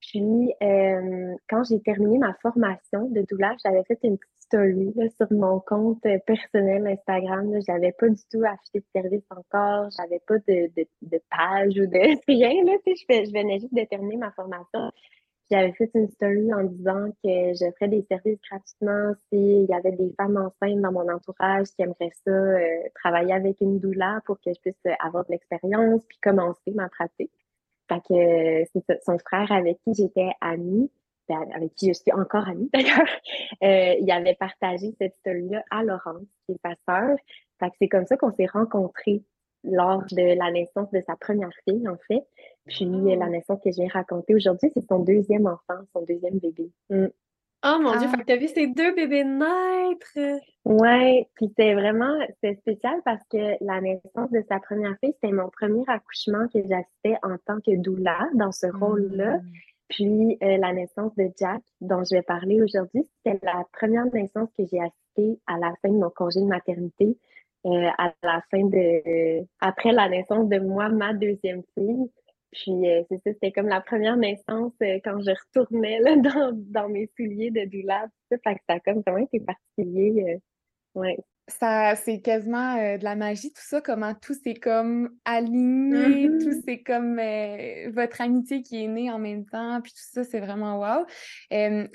Puis, 0.00 0.52
euh, 0.62 1.34
quand 1.48 1.64
j'ai 1.64 1.80
terminé 1.80 2.18
ma 2.18 2.34
formation 2.34 3.08
de 3.10 3.22
doula, 3.22 3.54
j'avais 3.64 3.82
fait 3.84 3.98
une 4.02 4.18
petite 4.18 4.42
story 4.42 4.92
là, 4.94 5.08
sur 5.16 5.26
mon 5.32 5.60
compte 5.60 6.04
euh, 6.06 6.18
personnel 6.26 6.86
Instagram. 6.86 7.52
Là. 7.52 7.58
J'avais 7.66 7.92
pas 7.92 8.08
du 8.08 8.22
tout 8.30 8.42
affiché 8.44 8.80
de 8.80 8.84
service 8.94 9.24
encore. 9.30 9.88
J'avais 9.98 10.20
pas 10.26 10.38
de, 10.38 10.70
de, 10.76 10.86
de 11.02 11.20
page 11.30 11.72
ou 11.78 11.86
de 11.86 12.20
rien. 12.28 12.64
Là, 12.64 12.76
je, 12.86 12.92
je 12.92 13.32
venais 13.32 13.58
juste 13.58 13.74
de 13.74 13.84
terminer 13.84 14.16
ma 14.16 14.30
formation. 14.32 14.92
J'avais 15.50 15.72
fait 15.74 15.90
une 15.94 16.08
story 16.08 16.52
en 16.52 16.64
disant 16.64 17.10
que 17.22 17.54
je 17.54 17.70
ferais 17.78 17.88
des 17.88 18.04
services 18.10 18.40
gratuitement 18.50 19.12
s'il 19.28 19.66
y 19.66 19.74
avait 19.74 19.92
des 19.92 20.12
femmes 20.16 20.36
enceintes 20.36 20.80
dans 20.80 20.90
mon 20.90 21.08
entourage 21.08 21.68
qui 21.68 21.82
aimeraient 21.82 22.10
ça, 22.24 22.32
euh, 22.32 22.58
travailler 22.96 23.32
avec 23.32 23.60
une 23.60 23.78
doula 23.78 24.20
pour 24.26 24.40
que 24.40 24.52
je 24.52 24.60
puisse 24.60 24.74
euh, 24.86 24.94
avoir 24.98 25.24
de 25.26 25.30
l'expérience 25.30 26.04
puis 26.08 26.18
commencer 26.20 26.72
ma 26.74 26.88
pratique. 26.88 27.30
Fait 27.88 28.00
que 28.08 28.14
euh, 28.14 28.64
c'est 28.74 29.02
son 29.04 29.18
frère 29.20 29.52
avec 29.52 29.78
qui 29.84 29.94
j'étais 29.94 30.30
amie, 30.40 30.90
ben, 31.28 31.46
avec 31.54 31.74
qui 31.74 31.88
je 31.88 31.92
suis 31.92 32.12
encore 32.12 32.48
amie 32.48 32.68
d'ailleurs, 32.74 34.00
il 34.00 34.10
avait 34.10 34.34
partagé 34.34 34.96
cette 35.00 35.14
story-là 35.14 35.62
à 35.70 35.84
Laurence, 35.84 36.26
qui 36.46 36.52
est 36.52 36.60
sa 36.64 36.74
sœur. 36.88 37.16
Fait 37.60 37.70
que 37.70 37.76
c'est 37.80 37.88
comme 37.88 38.06
ça 38.06 38.16
qu'on 38.16 38.32
s'est 38.32 38.46
rencontrés 38.46 39.22
lors 39.66 40.02
de 40.12 40.38
la 40.38 40.50
naissance 40.50 40.90
de 40.92 41.02
sa 41.06 41.16
première 41.16 41.50
fille, 41.68 41.86
en 41.88 41.96
fait. 42.08 42.24
Puis 42.66 42.84
euh, 42.86 43.16
la 43.16 43.26
Wow. 43.26 43.32
naissance 43.32 43.60
que 43.62 43.70
je 43.70 43.76
viens 43.76 43.88
raconter 43.92 44.34
aujourd'hui, 44.34 44.70
c'est 44.74 44.86
son 44.88 45.00
deuxième 45.00 45.46
enfant, 45.46 45.80
son 45.92 46.02
deuxième 46.02 46.38
bébé. 46.38 46.70
Mm. 46.90 47.06
Oh 47.64 47.78
mon 47.80 47.96
Dieu, 47.96 48.06
Ah, 48.06 48.08
fait 48.10 48.16
que 48.18 48.26
t'as 48.26 48.36
vu 48.36 48.48
ces 48.48 48.66
deux 48.68 48.94
bébés 48.94 49.24
naître! 49.24 50.40
Ouais, 50.64 51.26
puis 51.34 51.52
c'est 51.56 51.74
vraiment 51.74 52.14
c'est 52.42 52.54
spécial 52.58 53.00
parce 53.04 53.22
que 53.30 53.62
la 53.64 53.80
naissance 53.80 54.30
de 54.30 54.42
sa 54.48 54.60
première 54.60 54.94
fille, 55.02 55.12
c'était 55.14 55.32
mon 55.32 55.48
premier 55.48 55.82
accouchement 55.88 56.46
que 56.48 56.60
j'assistais 56.62 57.16
en 57.22 57.36
tant 57.46 57.60
que 57.60 57.76
doula 57.76 58.28
dans 58.34 58.52
ce 58.52 58.66
rôle-là. 58.66 59.38
hmm. 59.38 59.42
Puis 59.88 60.36
euh, 60.42 60.56
la 60.58 60.72
naissance 60.72 61.14
de 61.16 61.30
Jack, 61.38 61.62
dont 61.80 62.02
je 62.04 62.16
vais 62.16 62.22
parler 62.22 62.60
aujourd'hui, 62.62 63.04
c'était 63.24 63.38
la 63.44 63.64
première 63.72 64.06
naissance 64.12 64.48
que 64.58 64.64
j'ai 64.70 64.80
assistée 64.80 65.40
à 65.46 65.58
la 65.58 65.72
fin 65.82 65.88
de 65.88 65.98
mon 65.98 66.10
congé 66.10 66.40
de 66.40 66.46
maternité, 66.46 67.16
euh, 67.66 67.88
à 67.98 68.14
la 68.22 68.42
fin 68.50 68.64
de 68.64 69.44
après 69.60 69.92
la 69.92 70.08
naissance 70.08 70.48
de 70.48 70.58
moi, 70.58 70.88
ma 70.88 71.12
deuxième 71.14 71.62
fille. 71.76 72.10
Puis 72.52 72.88
euh, 72.88 73.02
c'est 73.10 73.16
ça, 73.16 73.32
c'était 73.32 73.50
comme 73.52 73.66
la 73.68 73.80
première 73.80 74.16
naissance 74.16 74.72
euh, 74.82 74.98
quand 75.04 75.18
je 75.20 75.30
retournais 75.30 75.98
là, 76.00 76.16
dans, 76.16 76.52
dans 76.54 76.88
mes 76.88 77.10
souliers 77.16 77.50
de 77.50 77.64
doula. 77.64 78.06
tout 78.30 78.36
Ça, 78.36 78.38
fait 78.44 78.54
que 78.54 78.60
ça 78.68 78.76
a 78.76 78.80
comme 78.80 79.02
vraiment 79.04 79.26
été 79.26 79.40
particulier. 79.40 80.38
ouais. 80.94 81.16
Ça, 81.48 81.94
c'est 81.94 82.20
quasiment 82.20 82.74
de 82.76 83.04
la 83.04 83.14
magie, 83.14 83.52
tout 83.52 83.62
ça, 83.64 83.80
comment 83.80 84.14
tout 84.14 84.34
s'est 84.34 84.54
comme 84.54 85.10
aligné, 85.24 86.28
tout 86.40 86.50
Mhm. 86.50 86.62
c'est 86.66 86.82
comme 86.82 87.20
votre 87.94 88.20
amitié 88.20 88.62
qui 88.62 88.82
est 88.82 88.88
née 88.88 89.12
en 89.12 89.20
même 89.20 89.46
temps, 89.46 89.80
puis 89.80 89.92
tout 89.92 90.08
ça, 90.10 90.24
c'est 90.24 90.40
vraiment 90.40 90.80
wow. 90.80 91.06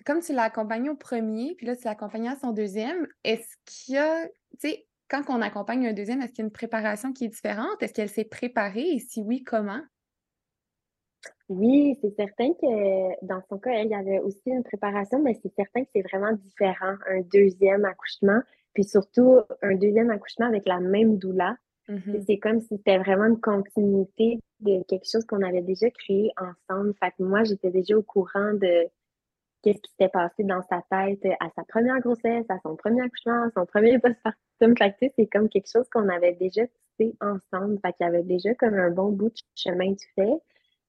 Comme 0.06 0.22
tu 0.22 0.32
l'as 0.32 0.44
accompagné 0.44 0.90
au 0.90 0.96
premier, 0.96 1.56
puis 1.56 1.66
là, 1.68 1.75
tu 1.75 1.84
l'as 1.84 1.92
accompagné 1.92 2.30
à 2.30 2.38
son 2.38 2.51
deuxième, 2.54 3.06
est-ce 3.25 3.58
qu'il 3.66 3.96
y 3.96 3.98
a, 3.98 4.25
tu 4.25 4.70
sais, 4.70 4.86
quand 5.12 5.24
on 5.27 5.41
accompagne 5.41 5.88
un 5.88 5.94
deuxième, 5.94 6.22
est-ce 6.22 6.32
qu'il 6.32 6.39
y 6.39 6.44
a 6.44 6.46
une 6.46 6.53
préparation 6.53 7.12
qui 7.12 7.25
est 7.25 7.27
différente? 7.27 7.84
Est-ce 7.84 7.94
qu'elle 7.94 8.10
s'est 8.10 8.24
préparée? 8.24 8.94
Et 8.94 9.00
si 9.00 9.22
oui, 9.22 9.44
comment? 9.44 9.82
Oui, 11.50 11.98
c'est 12.01 12.15
certain 12.15 12.53
que 12.53 13.25
dans 13.25 13.41
son 13.50 13.60
cas, 13.60 13.72
elle, 13.72 13.88
il 13.88 13.91
y 13.91 13.96
avait 13.96 14.20
aussi 14.20 14.41
une 14.46 14.63
préparation, 14.63 15.22
mais 15.22 15.38
c'est 15.44 15.53
certain 15.53 15.84
que 15.84 15.89
c'est 15.94 16.01
vraiment 16.01 16.32
différent, 16.32 16.96
un 17.10 17.22
deuxième 17.34 17.84
accouchement, 17.84 18.39
puis 18.74 18.86
surtout 18.86 19.41
un 19.62 19.75
deuxième 19.75 20.10
accouchement 20.12 20.48
avec 20.48 20.65
la 20.65 20.80
même 20.80 21.18
doula. 21.18 21.58
Mhm. 21.89 22.24
C'est 22.25 22.38
comme 22.38 22.62
si 22.62 22.77
c'était 22.77 22.98
vraiment 22.98 23.25
une 23.25 23.41
continuité 23.41 24.39
de 24.62 24.82
quelque 24.84 25.10
chose 25.12 25.25
qu'on 25.25 25.41
avait 25.41 25.62
déjà 25.62 25.89
créé 25.89 26.32
ensemble. 26.38 26.94
Fait 27.03 27.12
que 27.12 27.24
moi, 27.24 27.44
j'étais 27.44 27.70
déjà 27.70 27.98
au 27.98 28.03
courant 28.03 28.53
de 28.53 28.88
qu'est-ce 29.62 29.80
qui 29.82 29.91
s'était 29.91 30.10
passé 30.10 30.44
dans 30.44 30.62
sa 30.63 30.82
tête 30.89 31.20
à 31.39 31.50
sa 31.56 31.63
première 31.68 32.00
grossesse, 32.00 32.46
à 32.50 32.60
son 32.63 32.75
premier 32.75 33.01
accouchement, 33.01 33.44
à 33.44 33.51
son 33.56 33.65
premier 33.65 34.00
postpartum. 34.00 34.77
Fait 34.77 34.91
que 34.91 35.13
c'est 35.15 35.27
comme 35.27 35.50
quelque 35.50 35.70
chose 35.72 35.88
qu'on 35.89 36.10
avait 36.10 36.34
déjà 36.34 36.63
tissé 36.68 37.15
ensemble. 37.22 37.80
Fait 37.82 37.94
qu'il 37.94 38.06
y 38.06 38.10
avait 38.10 38.24
déjà 38.24 38.53
comme 38.56 38.75
un 38.75 38.91
bon 38.91 39.12
bout 39.12 39.30
de 39.30 39.41
chemin 39.56 39.91
de 39.91 39.98
fait. 40.15 40.38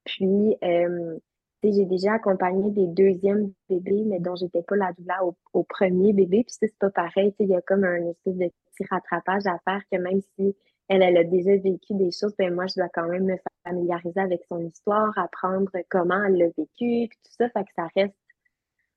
Puis, 0.05 0.57
euh, 0.64 1.19
j'ai 1.62 1.85
déjà 1.85 2.14
accompagné 2.14 2.71
des 2.71 2.88
deuxièmes 2.88 3.52
bébés, 3.69 4.02
mais 4.07 4.19
dont 4.19 4.35
j'étais 4.35 4.62
pas 4.62 4.75
la 4.75 4.93
doula 4.99 5.25
au, 5.25 5.37
au 5.52 5.62
premier 5.62 6.12
bébé. 6.12 6.45
Puis 6.45 6.57
c'est 6.59 6.76
pas 6.79 6.91
pareil. 6.91 7.35
Il 7.38 7.49
y 7.49 7.55
a 7.55 7.61
comme 7.62 7.85
un 7.85 8.09
espèce 8.09 8.37
de 8.37 8.50
petit 8.73 8.85
rattrapage 8.91 9.47
à 9.47 9.59
faire 9.64 9.83
que 9.91 9.99
même 9.99 10.21
si 10.37 10.57
elle, 10.88 11.02
elle 11.02 11.17
a 11.17 11.25
déjà 11.25 11.52
vécu 11.57 11.95
des 11.95 12.11
choses, 12.11 12.35
ben 12.37 12.52
moi, 12.52 12.67
je 12.67 12.75
dois 12.76 12.88
quand 12.93 13.07
même 13.07 13.25
me 13.25 13.37
familiariser 13.64 14.21
avec 14.21 14.43
son 14.49 14.61
histoire, 14.61 15.17
apprendre 15.17 15.71
comment 15.88 16.23
elle 16.25 16.37
l'a 16.37 16.47
vécu, 16.47 17.09
puis 17.09 17.19
tout 17.25 17.33
ça. 17.38 17.49
Fait 17.50 17.64
que 17.64 17.71
ça 17.76 17.88
reste 17.97 18.14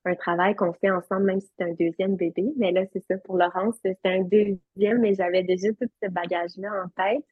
un 0.06 0.14
travail 0.14 0.54
qu'on 0.54 0.72
fait 0.72 0.90
ensemble, 0.90 1.24
même 1.24 1.40
si 1.40 1.50
c'est 1.58 1.64
un 1.64 1.74
deuxième 1.74 2.16
bébé. 2.16 2.52
Mais 2.56 2.72
là, 2.72 2.82
c'est 2.92 3.04
ça, 3.06 3.18
pour 3.18 3.36
Laurence, 3.36 3.76
c'est 3.84 3.98
un 4.04 4.22
deuxième, 4.22 5.00
mais 5.00 5.14
j'avais 5.14 5.42
déjà 5.42 5.68
tout 5.72 5.88
ce 6.02 6.08
bagage-là 6.08 6.70
en 6.84 6.88
tête. 6.90 7.24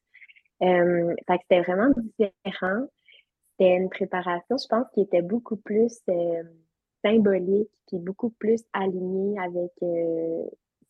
Euh, 0.61 1.13
fait 1.27 1.37
que 1.37 1.43
c'était 1.43 1.61
vraiment 1.61 1.93
différent. 2.19 2.85
C'était 3.51 3.75
une 3.75 3.89
préparation, 3.89 4.57
je 4.57 4.67
pense, 4.67 4.85
qui 4.93 5.01
était 5.01 5.21
beaucoup 5.21 5.57
plus 5.57 5.99
euh, 6.09 6.43
symbolique, 7.03 7.69
puis 7.87 7.99
beaucoup 7.99 8.31
plus 8.31 8.61
alignée 8.73 9.39
avec 9.39 9.71
euh, 9.83 10.43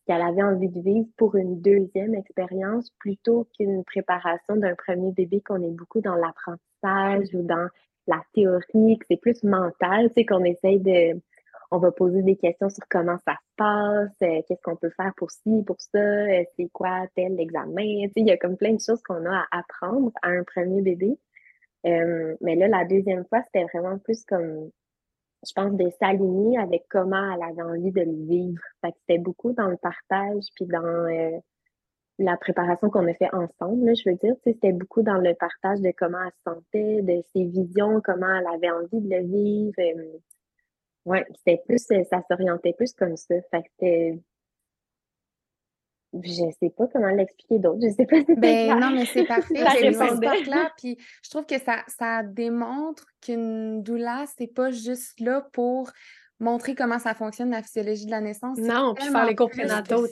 qu'elle 0.06 0.22
avait 0.22 0.44
envie 0.44 0.70
de 0.70 0.82
vivre 0.82 1.08
pour 1.18 1.36
une 1.36 1.62
deuxième 1.62 2.16
expérience 2.16 2.90
plutôt 3.00 3.48
qu'une 3.58 3.84
préparation 3.84 4.56
d'un 4.56 4.76
premier 4.76 5.12
bébé 5.12 5.42
qu'on 5.42 5.62
est 5.62 5.72
beaucoup 5.72 6.02
dans 6.02 6.16
l'apprentissage 6.16 7.34
ou 7.34 7.42
dans 7.42 7.68
la 8.08 8.22
théorie, 8.34 8.98
que 9.00 9.06
c'est 9.10 9.20
plus 9.20 9.44
mental, 9.44 10.08
tu 10.10 10.14
sais, 10.16 10.26
qu'on 10.26 10.44
essaye 10.44 10.80
de... 10.80 11.20
On 11.72 11.78
va 11.78 11.92
poser 11.92 12.22
des 12.22 12.36
questions 12.36 12.70
sur 12.70 12.84
comment 12.90 13.18
ça 13.26 13.34
se 13.34 13.56
passe, 13.58 14.12
euh, 14.24 14.42
qu'est-ce 14.48 14.62
qu'on 14.64 14.76
peut 14.76 14.92
faire 14.96 15.14
pour 15.18 15.32
ci, 15.32 15.64
pour 15.66 15.78
ça, 15.80 16.00
euh, 16.00 16.44
c'est 16.56 16.70
quoi 16.72 17.08
tel 17.16 17.40
examen. 17.40 18.08
Il 18.16 18.28
y 18.28 18.32
a 18.32 18.38
comme 18.38 18.58
plein 18.58 18.74
de 18.74 18.82
choses 18.82 19.02
qu'on 19.04 19.26
a 19.26 19.46
à 19.52 19.60
apprendre 19.60 20.12
à 20.22 20.30
un 20.30 20.44
premier 20.44 20.82
bébé. 20.82 21.18
Euh, 21.86 22.36
mais 22.42 22.56
là, 22.56 22.68
la 22.68 22.86
deuxième 22.86 23.26
fois, 23.26 23.42
c'était 23.46 23.66
vraiment 23.66 23.98
plus 24.00 24.24
comme 24.26 24.72
je 25.48 25.54
pense, 25.54 25.74
de 25.78 25.90
s'aligner 26.00 26.58
avec 26.58 26.86
comment 26.90 27.34
elle 27.34 27.44
avait 27.44 27.62
envie 27.62 27.92
de 27.92 28.02
le 28.02 28.26
vivre. 28.28 28.62
C'était 28.84 29.20
beaucoup 29.20 29.54
dans 29.54 29.68
le 29.68 29.78
partage, 29.78 30.44
puis 30.56 30.66
dans 30.66 30.82
la 32.18 32.38
préparation 32.38 32.90
qu'on 32.90 33.08
a 33.08 33.14
fait 33.14 33.34
ensemble, 33.34 33.96
je 33.96 34.10
veux 34.10 34.16
dire. 34.16 34.36
C'était 34.44 34.72
beaucoup 34.72 35.02
dans 35.02 35.18
le 35.18 35.34
partage 35.34 35.82
de 35.82 35.92
comment 35.98 36.20
elle 36.24 36.32
se 36.32 36.54
sentait, 36.54 37.02
de 37.02 37.22
ses 37.34 37.46
visions, 37.46 38.02
comment 38.04 38.34
elle 38.36 38.48
avait 38.48 38.72
envie 38.72 39.02
de 39.02 39.16
le 39.16 39.24
vivre. 39.24 39.74
Euh, 41.06 41.10
ouais, 41.10 41.26
c'était 41.38 41.62
plus, 41.66 41.80
ça 41.80 42.22
s'orientait 42.30 42.74
plus 42.74 42.94
comme 42.94 43.18
ça. 43.18 43.36
Fait 43.52 43.64
que 43.64 43.70
c'était 43.72 44.20
je 46.24 46.50
sais 46.60 46.70
pas 46.70 46.88
comment 46.88 47.10
l'expliquer 47.10 47.60
d'autre. 47.60 47.80
Je 47.82 47.90
sais 47.90 48.06
pas 48.06 48.22
si 48.22 48.36
ben, 48.36 48.80
non, 48.80 48.92
mais 48.92 49.06
c'est 49.06 49.24
parfait. 49.28 49.54
C'est 49.54 49.92
là. 50.46 50.72
Puis 50.78 50.98
je 51.24 51.30
trouve 51.30 51.46
que 51.46 51.60
ça, 51.60 51.84
ça 51.88 52.24
démontre 52.24 53.06
qu'une 53.22 53.84
doula, 53.84 54.26
c'est 54.38 54.48
pas 54.48 54.72
juste 54.72 55.20
là 55.20 55.46
pour 55.54 55.92
montrer 56.40 56.76
comment 56.76 57.00
ça 57.00 57.14
fonctionne 57.14 57.52
la 57.52 57.62
physiologie 57.62 58.06
de 58.06 58.12
la 58.12 58.22
naissance. 58.22 58.58
Non, 58.58 58.94
puis 58.94 59.06
faire 59.06 59.26
les 59.26 59.36
cours 59.36 59.50
prénataux, 59.50 60.06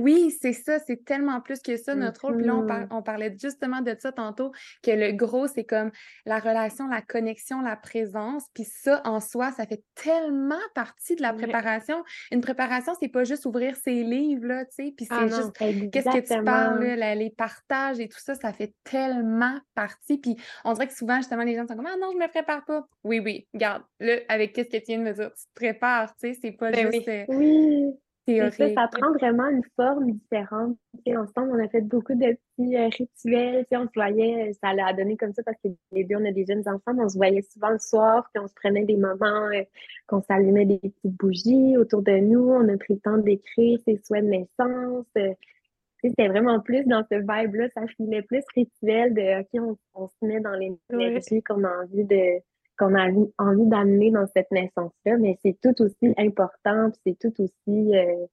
Oui, 0.00 0.34
c'est 0.40 0.52
ça, 0.52 0.78
c'est 0.86 1.04
tellement 1.04 1.40
plus 1.40 1.60
que 1.60 1.76
ça 1.76 1.94
notre 1.94 2.22
rôle. 2.22 2.36
Puis 2.36 2.46
là, 2.46 2.52
mm-hmm. 2.54 2.86
on, 2.90 3.02
parlait 3.02 3.34
justement 3.40 3.80
de 3.80 3.94
ça 3.98 4.12
tantôt, 4.12 4.52
que 4.82 4.90
le 4.90 5.12
gros, 5.12 5.46
c'est 5.46 5.64
comme 5.64 5.90
la 6.26 6.38
relation, 6.38 6.88
la 6.88 7.02
connexion, 7.02 7.60
la 7.60 7.76
présence. 7.76 8.44
Puis 8.54 8.64
ça, 8.64 9.00
en 9.04 9.20
soi, 9.20 9.50
ça 9.52 9.66
fait 9.66 9.82
tellement 9.94 10.54
partie 10.74 11.16
de 11.16 11.22
la 11.22 11.32
préparation. 11.32 12.02
Une 12.30 12.40
préparation, 12.40 12.92
c'est 13.00 13.08
pas 13.08 13.24
juste 13.24 13.46
ouvrir 13.46 13.76
ses 13.76 14.02
livres, 14.04 14.46
là, 14.46 14.64
tu 14.64 14.84
sais, 14.84 14.94
puis 14.96 15.06
c'est 15.06 15.14
ah 15.14 15.26
juste 15.26 15.52
qu'est-ce 15.90 16.08
que 16.08 16.34
tu 16.34 16.44
parles, 16.44 16.82
les 16.84 17.30
partages 17.30 18.00
et 18.00 18.08
tout 18.08 18.20
ça, 18.20 18.34
ça 18.34 18.52
fait 18.52 18.74
tellement 18.84 19.58
partie. 19.74 20.18
Puis 20.18 20.36
on 20.64 20.72
dirait 20.72 20.86
que 20.86 20.94
souvent, 20.94 21.16
justement, 21.16 21.42
les 21.42 21.54
gens 21.56 21.66
sont 21.66 21.76
comme 21.76 21.86
Ah 21.86 21.96
non, 22.00 22.10
je 22.12 22.18
me 22.18 22.28
prépare 22.28 22.64
pas. 22.64 22.86
Oui, 23.02 23.20
oui, 23.20 23.46
regarde, 23.52 23.82
là, 24.00 24.16
avec 24.28 24.52
qu'est-ce 24.52 24.70
que 24.70 24.76
tu 24.76 24.84
viens 24.88 24.98
de 24.98 25.04
me 25.04 25.12
dire, 25.12 25.30
prépare, 25.64 26.14
tu 26.16 26.32
sais, 26.32 26.38
c'est 26.40 26.52
pas 26.52 26.70
ben 26.70 26.92
juste 26.92 27.08
euh, 27.08 27.24
oui. 27.28 27.94
théorique. 28.26 28.74
Ça, 28.74 28.88
prend 28.88 29.12
vraiment 29.12 29.48
une 29.48 29.62
forme 29.76 30.12
différente. 30.12 30.76
ensemble, 31.06 31.52
on 31.52 31.64
a 31.64 31.68
fait 31.68 31.80
beaucoup 31.80 32.14
de 32.14 32.36
petits 32.56 32.76
euh, 32.76 32.88
rituels. 32.88 33.66
on 33.72 33.86
se 33.86 33.92
voyait, 33.94 34.52
ça 34.62 34.70
a 34.70 34.92
donné 34.92 35.16
comme 35.16 35.32
ça 35.32 35.42
parce 35.42 35.56
que 35.64 35.68
les 35.92 36.04
deux, 36.04 36.16
on 36.16 36.24
a 36.24 36.32
des 36.32 36.44
jeunes 36.44 36.68
enfants, 36.68 36.96
on 36.98 37.08
se 37.08 37.16
voyait 37.16 37.42
souvent 37.42 37.70
le 37.70 37.78
soir, 37.78 38.28
puis 38.32 38.42
on 38.42 38.48
se 38.48 38.54
prenait 38.54 38.84
des 38.84 38.96
moments 38.96 39.48
euh, 39.54 39.62
qu'on 40.06 40.22
s'allumait 40.22 40.66
des 40.66 40.78
petites 40.78 41.16
bougies 41.18 41.76
autour 41.78 42.02
de 42.02 42.18
nous. 42.18 42.50
On 42.50 42.68
a 42.68 42.76
pris 42.76 42.94
le 42.94 43.00
temps 43.00 43.18
d'écrire 43.18 43.78
ses 43.86 44.00
souhaits 44.04 44.24
de 44.24 44.30
naissance. 44.30 45.06
c'était 46.02 46.28
vraiment 46.28 46.60
plus 46.60 46.84
dans 46.84 47.04
ce 47.10 47.16
vibe-là, 47.16 47.68
ça 47.70 47.86
filait 47.96 48.22
plus 48.22 48.42
rituel 48.54 49.14
de 49.14 49.40
OK, 49.40 49.78
on, 49.94 50.08
se 50.08 50.26
met 50.26 50.40
dans 50.40 50.54
les 50.54 50.72
l'énergie 50.90 51.42
qu'on 51.42 51.64
a 51.64 51.82
envie 51.82 52.04
de, 52.04 52.40
qu'on 52.78 52.94
a 52.94 53.08
envie 53.38 53.66
d'amener 53.66 54.10
dans 54.10 54.26
cette 54.34 54.50
naissance-là, 54.50 55.16
mais 55.18 55.38
c'est 55.42 55.56
tout 55.62 55.82
aussi 55.82 56.14
important, 56.16 56.90
c'est 57.06 57.18
tout 57.18 57.32
aussi, 57.40 57.96
euh, 57.96 58.26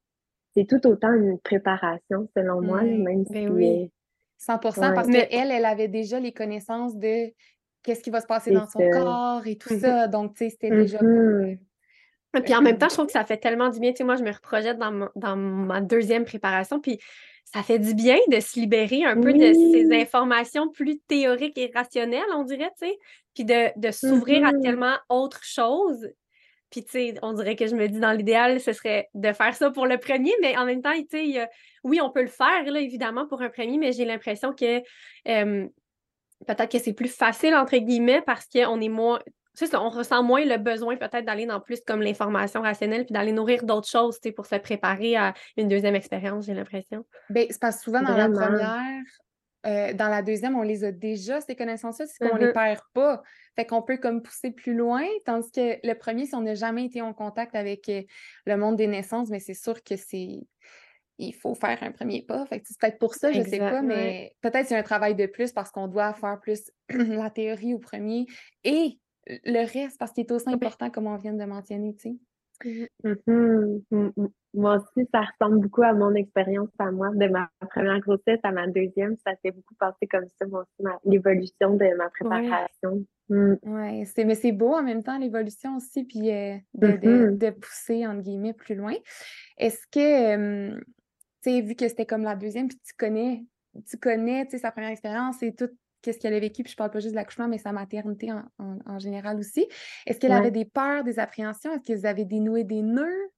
c'est 0.53 0.67
tout 0.67 0.85
autant 0.87 1.13
une 1.13 1.39
préparation, 1.39 2.27
selon 2.35 2.61
moi, 2.61 2.81
même 2.81 3.23
ben 3.29 3.49
oui. 3.49 3.91
100 4.37 4.57
parce 4.57 5.07
qu'elle, 5.07 5.51
elle 5.51 5.65
avait 5.65 5.87
déjà 5.87 6.19
les 6.19 6.31
connaissances 6.31 6.95
de 6.97 7.31
qu'est-ce 7.83 8.01
qui 8.01 8.09
va 8.09 8.21
se 8.21 8.25
passer 8.25 8.51
dans 8.51 8.67
son 8.67 8.79
corps 8.91 9.45
et 9.45 9.55
tout 9.55 9.77
ça. 9.77 10.07
Donc, 10.07 10.33
tu 10.33 10.45
sais, 10.45 10.49
c'était 10.49 10.71
déjà... 10.71 10.97
Mm-hmm. 10.97 11.59
Euh, 12.35 12.41
puis 12.41 12.55
en 12.55 12.61
même 12.61 12.77
temps, 12.77 12.87
je 12.89 12.93
trouve 12.95 13.07
que 13.07 13.11
ça 13.11 13.25
fait 13.25 13.37
tellement 13.37 13.69
du 13.69 13.79
bien. 13.79 13.91
Tu 13.91 13.97
sais, 13.97 14.03
moi, 14.03 14.15
je 14.15 14.23
me 14.23 14.31
reprojette 14.31 14.79
dans, 14.79 15.09
dans 15.15 15.35
ma 15.35 15.81
deuxième 15.81 16.25
préparation, 16.25 16.79
puis 16.79 16.99
ça 17.43 17.63
fait 17.63 17.79
du 17.79 17.93
bien 17.93 18.17
de 18.29 18.39
se 18.39 18.59
libérer 18.59 19.03
un 19.03 19.19
peu 19.19 19.33
de 19.33 19.53
ces 19.53 19.91
informations 19.91 20.69
plus 20.69 20.99
théoriques 20.99 21.57
et 21.57 21.71
rationnelles, 21.73 22.23
on 22.33 22.43
dirait, 22.43 22.71
tu 22.79 22.87
sais, 22.87 22.99
puis 23.33 23.45
de, 23.45 23.91
s'ouvrir 23.91 24.45
à 24.45 24.51
mm-hmm. 24.51 24.61
tellement 24.61 24.97
autre 25.09 25.43
chose. 25.43 26.09
Puis, 26.69 26.85
tu 26.85 26.91
sais, 26.91 27.13
on 27.21 27.33
dirait 27.33 27.57
que 27.57 27.67
je 27.67 27.75
me 27.75 27.87
dis, 27.87 27.99
dans 27.99 28.13
l'idéal, 28.13 28.59
ce 28.61 28.71
serait 28.71 29.09
de 29.13 29.33
faire 29.33 29.53
ça 29.53 29.71
pour 29.71 29.87
le 29.87 29.97
premier, 29.97 30.31
mais 30.41 30.57
en 30.57 30.65
même 30.65 30.81
temps, 30.81 30.93
tu 30.93 31.33
sais, 31.33 31.49
oui, 31.83 31.99
on 32.01 32.09
peut 32.09 32.21
le 32.21 32.27
faire, 32.27 32.63
là, 32.65 32.79
évidemment, 32.79 33.27
pour 33.27 33.41
un 33.41 33.49
premier, 33.49 33.77
mais 33.77 33.91
j'ai 33.91 34.05
l'impression 34.05 34.53
que 34.53 34.79
peut-être 36.47 36.71
que 36.71 36.79
c'est 36.79 36.93
plus 36.93 37.13
facile, 37.13 37.55
entre 37.55 37.77
guillemets, 37.77 38.21
parce 38.21 38.47
qu'on 38.47 38.79
est 38.79 38.89
moins, 38.89 39.19
on 39.73 39.89
ressent 39.89 40.23
moins 40.23 40.45
le 40.45 40.57
besoin 40.57 40.95
peut-être 40.95 41.25
d'aller 41.25 41.45
dans 41.45 41.59
plus 41.59 41.81
comme 41.85 42.01
l'information 42.01 42.61
rationnelle 42.61 43.05
puis 43.05 43.13
d'aller 43.13 43.31
nourrir 43.31 43.63
d'autres 43.63 43.89
choses 43.89 44.19
pour 44.35 44.45
se 44.45 44.55
préparer 44.55 45.15
à 45.15 45.33
une 45.57 45.67
deuxième 45.67 45.95
expérience, 45.95 46.45
j'ai 46.45 46.53
l'impression. 46.53 47.05
Bien, 47.29 47.45
c'est 47.49 47.59
parce 47.59 47.77
que 47.77 47.83
souvent 47.83 48.01
dans 48.01 48.15
la 48.15 48.29
première, 48.29 49.03
euh, 49.65 49.93
dans 49.93 50.07
la 50.07 50.21
deuxième, 50.21 50.55
on 50.55 50.63
les 50.63 50.83
a 50.83 50.91
déjà, 50.91 51.39
ces 51.41 51.55
connaissances-là, 51.55 52.07
c'est 52.07 52.27
qu'on 52.27 52.35
ne 52.35 52.39
les 52.39 52.47
mm-hmm. 52.47 52.53
perd 52.53 52.81
pas. 52.93 53.21
Fait 53.55 53.65
qu'on 53.65 53.81
peut 53.81 53.97
comme 53.97 54.21
pousser 54.21 54.51
plus 54.51 54.73
loin, 54.73 55.05
tandis 55.25 55.51
que 55.51 55.85
le 55.85 55.93
premier, 55.93 56.25
si 56.25 56.35
on 56.35 56.41
n'a 56.41 56.55
jamais 56.55 56.85
été 56.85 57.01
en 57.01 57.13
contact 57.13 57.55
avec 57.55 57.87
euh, 57.89 58.01
le 58.45 58.57
monde 58.57 58.75
des 58.75 58.87
naissances, 58.87 59.29
mais 59.29 59.39
c'est 59.39 59.53
sûr 59.53 59.83
que 59.83 59.95
c'est 59.95 60.39
il 61.17 61.33
faut 61.35 61.53
faire 61.53 61.77
un 61.83 61.91
premier 61.91 62.23
pas. 62.23 62.45
Fait 62.47 62.63
c'est 62.65 62.79
peut-être 62.79 62.97
pour 62.97 63.13
ça, 63.13 63.31
je 63.31 63.39
ne 63.39 63.43
sais 63.45 63.59
pas, 63.59 63.83
mais 63.83 64.35
peut-être 64.41 64.67
c'est 64.67 64.77
un 64.77 64.83
travail 64.83 65.13
de 65.13 65.27
plus 65.27 65.51
parce 65.51 65.69
qu'on 65.69 65.87
doit 65.87 66.13
faire 66.13 66.39
plus 66.41 66.71
la 66.89 67.29
théorie 67.29 67.75
au 67.75 67.79
premier 67.79 68.25
et 68.63 68.97
le 69.27 69.71
reste, 69.71 69.99
parce 69.99 70.11
qu'il 70.11 70.25
est 70.25 70.31
aussi 70.31 70.49
important, 70.49 70.89
comme 70.89 71.07
on 71.07 71.15
vient 71.15 71.33
de 71.33 71.45
mentionner, 71.45 71.95
tu 71.95 72.09
sais. 72.09 72.15
Mmh 72.65 73.13
mmh 73.27 73.81
mmh 73.91 74.27
moi 74.53 74.77
aussi, 74.77 75.07
ça 75.13 75.21
ressemble 75.21 75.61
beaucoup 75.61 75.83
à 75.83 75.93
mon 75.93 76.13
expérience 76.13 76.69
à 76.77 76.91
moi, 76.91 77.09
de 77.13 77.27
ma 77.27 77.49
première 77.69 77.99
grossesse 78.01 78.39
à 78.43 78.51
ma 78.51 78.67
deuxième. 78.67 79.15
Ça 79.25 79.31
s'est 79.41 79.51
beaucoup 79.51 79.75
passé 79.75 80.07
comme 80.07 80.25
ça, 80.37 80.45
moi 80.45 80.61
aussi, 80.61 80.89
l'évolution 81.05 81.75
de 81.75 81.95
ma 81.95 82.09
préparation. 82.09 83.05
Oui, 83.29 83.55
mais 84.17 84.35
c'est 84.35 84.51
beau 84.51 84.73
en 84.73 84.83
même 84.83 85.03
temps, 85.03 85.17
l'évolution 85.17 85.77
aussi, 85.77 86.03
puis 86.03 86.31
euh, 86.31 86.57
de, 86.73 87.49
pousser, 87.51 88.05
entre 88.05 88.23
guillemets, 88.23 88.53
plus 88.53 88.75
loin. 88.75 88.93
Est-ce 89.57 89.87
que, 89.89 90.71
tu 90.73 90.83
sais, 91.41 91.61
vu 91.61 91.75
que 91.75 91.87
c'était 91.87 92.05
comme 92.05 92.23
la 92.23 92.35
deuxième, 92.35 92.67
puis 92.67 92.79
tu 92.85 92.93
connais, 92.97 93.45
tu 93.89 93.97
connais, 93.97 94.45
tu 94.45 94.51
sais, 94.51 94.57
sa 94.57 94.71
première 94.71 94.89
expérience 94.89 95.41
et 95.43 95.55
tout, 95.55 95.69
qu'est-ce 96.01 96.19
qu'elle 96.19 96.33
a 96.33 96.39
vécu, 96.39 96.63
puis 96.63 96.71
je 96.71 96.77
parle 96.77 96.91
pas 96.91 96.99
juste 96.99 97.11
de 97.11 97.15
l'accouchement, 97.15 97.47
mais 97.47 97.57
sa 97.57 97.71
maternité 97.71 98.31
en, 98.59 98.99
général 98.99 99.37
aussi. 99.37 99.67
Est-ce 100.05 100.19
qu'elle 100.19 100.31
avait 100.31 100.51
des 100.51 100.65
peurs, 100.65 101.03
des 101.03 101.19
appréhensions? 101.19 101.71
Est-ce 101.73 101.93
que 101.93 101.99
vous 101.99 102.05
avez 102.05 102.25
dénoué 102.25 102.63
des 102.63 102.81
nœuds? 102.81 103.31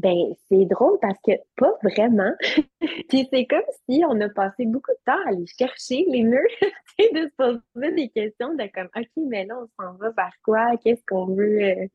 Ben, 0.00 0.34
c'est 0.50 0.64
drôle 0.64 0.98
parce 1.00 1.18
que 1.24 1.32
pas 1.56 1.72
vraiment. 1.82 2.32
puis 3.08 3.28
c'est 3.32 3.46
comme 3.46 3.62
si 3.88 4.02
on 4.08 4.20
a 4.20 4.28
passé 4.30 4.66
beaucoup 4.66 4.90
de 4.90 4.98
temps 5.04 5.20
à 5.26 5.28
aller 5.28 5.46
chercher 5.46 6.04
les 6.08 6.24
nœuds, 6.24 6.48
de 6.98 7.28
se 7.28 7.34
poser 7.36 7.92
des 7.92 8.08
questions 8.08 8.54
de 8.54 8.64
comme, 8.74 8.88
OK, 8.96 9.08
mais 9.28 9.44
là, 9.44 9.56
on 9.60 9.82
s'en 9.82 9.92
va 9.94 10.10
vers 10.10 10.32
quoi? 10.44 10.76
Qu'est-ce 10.78 11.02
qu'on 11.06 11.26
veut? 11.26 11.62
Euh? 11.62 11.86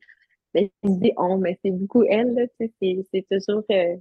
Ben, 0.54 0.68
je 0.84 0.88
dis 0.88 1.12
on, 1.18 1.36
mais 1.36 1.58
c'est 1.62 1.70
beaucoup 1.70 2.04
elle, 2.04 2.32
là, 2.34 2.46
c'est 2.58 3.26
toujours. 3.30 3.62
Euh, 3.70 3.96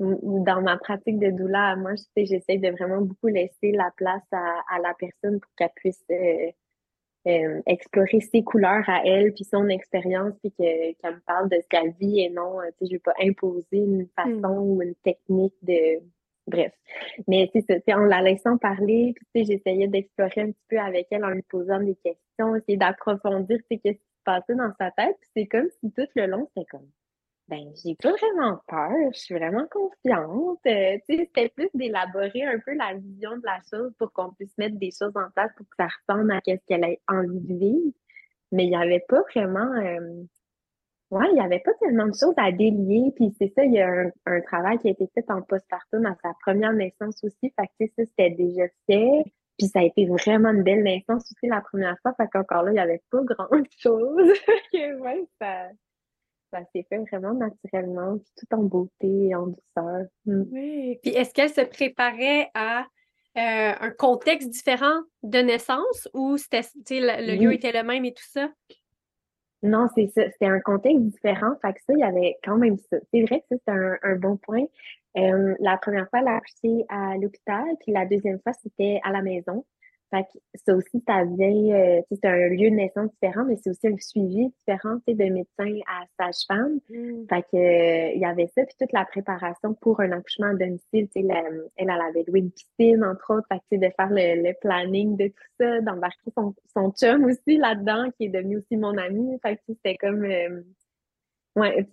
dans 0.00 0.62
ma 0.62 0.76
pratique 0.76 1.18
de 1.18 1.30
doula, 1.30 1.76
moi, 1.76 1.92
j'essaie 2.16 2.58
de 2.58 2.70
vraiment 2.70 3.00
beaucoup 3.00 3.26
laisser 3.26 3.72
la 3.72 3.90
place 3.96 4.26
à, 4.32 4.78
la 4.80 4.94
personne 4.94 5.40
pour 5.40 5.50
qu'elle 5.56 5.70
puisse 5.74 6.04
euh, 6.10 6.50
euh, 7.26 7.60
explorer 7.66 8.20
ses 8.20 8.44
couleurs 8.44 8.88
à 8.88 9.04
elle, 9.04 9.32
puis 9.34 9.44
son 9.44 9.68
expérience, 9.68 10.34
puis 10.40 10.52
qu'elle 10.52 11.14
me 11.14 11.20
parle 11.26 11.48
de 11.48 11.56
ce 11.56 11.66
qu'elle 11.68 11.92
vit 12.00 12.20
et 12.20 12.30
non, 12.30 12.60
euh, 12.60 12.70
je 12.80 12.86
ne 12.86 12.90
vais 12.92 12.98
pas 13.00 13.14
imposer 13.20 13.66
une 13.72 14.02
hmm. 14.02 14.08
façon 14.16 14.58
ou 14.60 14.82
une 14.82 14.94
technique 14.96 15.56
de. 15.62 16.00
Bref. 16.46 16.72
Mais 17.26 17.50
c'est 17.54 17.92
en 17.92 18.04
la 18.04 18.22
laissant 18.22 18.56
parler, 18.56 19.14
puis 19.34 19.44
j'essayais 19.44 19.86
d'explorer 19.86 20.40
un 20.40 20.50
petit 20.52 20.64
peu 20.70 20.78
avec 20.78 21.08
elle 21.10 21.24
en 21.24 21.30
lui 21.30 21.42
posant 21.42 21.78
des 21.80 21.96
questions, 21.96 22.56
essayer 22.56 22.78
d'approfondir 22.78 23.58
ce 23.70 23.76
qui 23.76 23.92
se 23.92 24.00
passait 24.24 24.54
dans 24.54 24.72
sa 24.78 24.90
tête. 24.92 25.16
Puis 25.20 25.30
c'est 25.36 25.46
comme 25.46 25.68
si 25.68 25.92
tout 25.92 26.08
le 26.16 26.26
long, 26.26 26.48
c'était 26.54 26.66
comme 26.70 26.88
ben, 27.48 27.72
j'ai 27.82 27.94
pas 27.94 28.10
vraiment 28.12 28.60
peur, 28.66 29.10
je 29.12 29.18
suis 29.18 29.34
vraiment 29.34 29.66
confiante. 29.70 30.58
Euh, 30.66 30.98
tu 31.08 31.16
sais, 31.16 31.24
c'était 31.24 31.48
plus 31.48 31.70
d'élaborer 31.72 32.44
un 32.44 32.58
peu 32.58 32.74
la 32.74 32.94
vision 32.94 33.36
de 33.38 33.44
la 33.44 33.58
chose 33.70 33.92
pour 33.98 34.12
qu'on 34.12 34.32
puisse 34.34 34.56
mettre 34.58 34.76
des 34.76 34.90
choses 34.90 35.16
en 35.16 35.30
place 35.34 35.50
pour 35.56 35.66
que 35.66 35.76
ça 35.78 35.88
ressemble 36.06 36.30
à 36.32 36.40
ce 36.46 36.56
qu'elle 36.66 36.84
a 36.84 36.94
envie 37.08 37.40
de 37.40 37.54
vivre. 37.58 37.92
Mais 38.52 38.64
il 38.64 38.70
n'y 38.70 38.76
avait 38.76 39.04
pas 39.08 39.22
vraiment. 39.34 39.72
Euh... 39.76 40.24
Ouais, 41.10 41.26
il 41.30 41.34
n'y 41.34 41.40
avait 41.40 41.60
pas 41.60 41.72
tellement 41.80 42.06
de 42.06 42.12
choses 42.12 42.34
à 42.36 42.52
délier. 42.52 43.12
Puis 43.16 43.34
c'est 43.38 43.52
ça, 43.54 43.64
il 43.64 43.72
y 43.72 43.80
a 43.80 44.10
un, 44.26 44.40
travail 44.42 44.78
qui 44.78 44.88
a 44.88 44.90
été 44.90 45.08
fait 45.14 45.24
en 45.30 45.40
postpartum 45.42 46.04
à 46.04 46.14
sa 46.22 46.34
première 46.44 46.74
naissance 46.74 47.24
aussi. 47.24 47.52
Fait 47.58 47.66
que 47.80 47.86
ça, 47.96 48.04
c'était 48.10 48.30
déjà 48.30 48.64
fait. 48.86 49.24
Puis 49.58 49.68
ça 49.68 49.80
a 49.80 49.84
été 49.84 50.06
vraiment 50.06 50.50
une 50.50 50.62
belle 50.62 50.82
naissance 50.82 51.24
aussi 51.32 51.46
la 51.48 51.62
première 51.62 51.96
fois. 52.02 52.12
Fait 52.14 52.28
qu'encore 52.30 52.62
là, 52.62 52.72
il 52.72 52.74
n'y 52.74 52.80
avait 52.80 53.02
pas 53.10 53.22
grand 53.22 53.64
chose. 53.78 54.32
ouais, 54.74 55.26
ça 55.40 55.70
ça 56.50 56.60
s'est 56.72 56.86
fait 56.88 56.98
vraiment 56.98 57.34
naturellement, 57.34 58.18
puis 58.18 58.32
tout 58.36 58.54
en 58.54 58.62
beauté 58.62 59.28
et 59.28 59.34
en 59.34 59.46
douceur. 59.46 60.06
Mm. 60.26 60.42
Oui. 60.52 60.98
Puis 61.02 61.12
est-ce 61.12 61.32
qu'elle 61.34 61.50
se 61.50 61.60
préparait 61.60 62.50
à 62.54 62.86
euh, 63.36 63.72
un 63.80 63.90
contexte 63.90 64.48
différent 64.50 65.02
de 65.22 65.38
naissance 65.38 66.08
ou 66.14 66.36
c'était, 66.36 66.62
le, 66.90 67.26
le 67.26 67.34
lieu 67.36 67.52
était 67.52 67.72
le 67.72 67.82
même 67.82 68.04
et 68.04 68.14
tout 68.14 68.28
ça? 68.28 68.48
Non, 69.62 69.86
c'est 69.94 70.06
ça. 70.08 70.30
C'était 70.30 70.46
un 70.46 70.60
contexte 70.60 71.02
différent. 71.02 71.54
Fait 71.62 71.72
que 71.72 71.80
ça, 71.86 71.92
il 71.92 71.98
y 71.98 72.04
avait 72.04 72.36
quand 72.44 72.56
même 72.56 72.78
ça. 72.78 72.96
C'est 73.12 73.22
vrai 73.22 73.44
que 73.50 73.56
un, 73.66 73.96
un, 74.02 74.16
bon 74.16 74.36
point. 74.36 74.64
Euh, 75.16 75.54
la 75.58 75.76
première 75.78 76.08
fois, 76.10 76.20
elle 76.20 76.28
a 76.28 76.36
accouché 76.36 76.84
à 76.88 77.16
l'hôpital, 77.16 77.64
puis 77.80 77.92
la 77.92 78.06
deuxième 78.06 78.38
fois, 78.40 78.52
c'était 78.52 79.00
à 79.02 79.10
la 79.10 79.22
maison. 79.22 79.64
Fait 80.10 80.22
que 80.22 80.38
ça 80.54 80.74
aussi, 80.74 81.02
ça 81.06 81.24
vient, 81.24 81.74
euh, 81.74 82.00
c'est 82.10 82.24
un 82.24 82.48
lieu 82.48 82.70
de 82.70 82.76
naissance 82.76 83.10
différent, 83.10 83.44
mais 83.44 83.56
c'est 83.56 83.68
aussi 83.68 83.88
un 83.88 83.96
suivi 83.98 84.48
différent, 84.58 84.96
tu 85.06 85.12
sais, 85.12 85.14
de 85.14 85.32
médecin 85.32 85.80
à 85.86 86.04
sage-femme. 86.18 86.80
Mm. 86.88 87.26
Fait 87.28 87.42
que, 87.42 87.56
euh, 87.56 88.12
il 88.14 88.20
y 88.20 88.24
avait 88.24 88.46
ça, 88.46 88.64
puis 88.64 88.74
toute 88.78 88.92
la 88.92 89.04
préparation 89.04 89.74
pour 89.74 90.00
un 90.00 90.12
accouchement 90.12 90.46
à 90.46 90.54
domicile, 90.54 91.08
tu 91.08 91.20
sais, 91.20 91.26
elle, 91.28 91.64
elle 91.76 91.90
avait 91.90 92.24
loué 92.26 92.40
une 92.40 92.50
piscine, 92.50 93.04
entre 93.04 93.34
autres, 93.34 93.46
fait 93.52 93.60
que, 93.70 93.80
de 93.80 93.92
faire 93.94 94.08
le, 94.10 94.52
planning 94.60 95.16
de 95.18 95.28
tout 95.28 95.50
ça, 95.60 95.80
d'embarquer 95.82 96.30
son, 96.34 96.54
son 96.74 96.90
chum 96.92 97.24
aussi 97.24 97.58
là-dedans, 97.58 98.10
qui 98.16 98.26
est 98.26 98.30
devenu 98.30 98.56
aussi 98.58 98.78
mon 98.78 98.96
ami. 98.96 99.38
Fait 99.42 99.56
que, 99.56 99.62
c'était 99.68 99.96
comme, 99.96 100.24
euh, 100.24 100.62
ouais, 101.56 101.86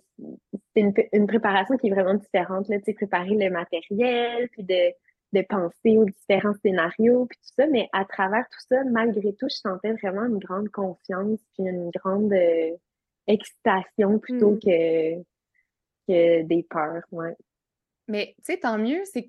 c'est 0.74 0.80
une, 0.80 0.94
une, 1.12 1.26
préparation 1.26 1.76
qui 1.76 1.88
est 1.88 1.90
vraiment 1.90 2.14
différente, 2.14 2.66
là, 2.70 2.78
tu 2.78 2.84
sais, 2.84 2.94
préparer 2.94 3.34
le 3.34 3.50
matériel, 3.50 4.48
puis 4.52 4.62
de 4.62 4.94
de 5.36 5.42
penser 5.46 5.98
aux 5.98 6.04
différents 6.04 6.54
scénarios, 6.62 7.26
puis 7.26 7.38
tout 7.38 7.52
ça, 7.56 7.66
mais 7.66 7.88
à 7.92 8.04
travers 8.04 8.48
tout 8.50 8.60
ça, 8.68 8.82
malgré 8.84 9.34
tout, 9.34 9.48
je 9.48 9.56
sentais 9.56 9.92
vraiment 9.92 10.24
une 10.24 10.38
grande 10.38 10.70
confiance, 10.70 11.40
puis 11.54 11.68
une 11.68 11.90
grande 11.90 12.32
euh, 12.32 12.76
excitation 13.26 14.18
plutôt 14.18 14.52
hmm. 14.52 14.60
que, 14.60 15.22
que 16.08 16.42
des 16.42 16.62
peurs, 16.68 17.04
ouais. 17.12 17.36
Mais, 18.08 18.34
tu 18.38 18.52
sais, 18.52 18.58
tant 18.58 18.78
mieux, 18.78 19.02
c'est 19.04 19.28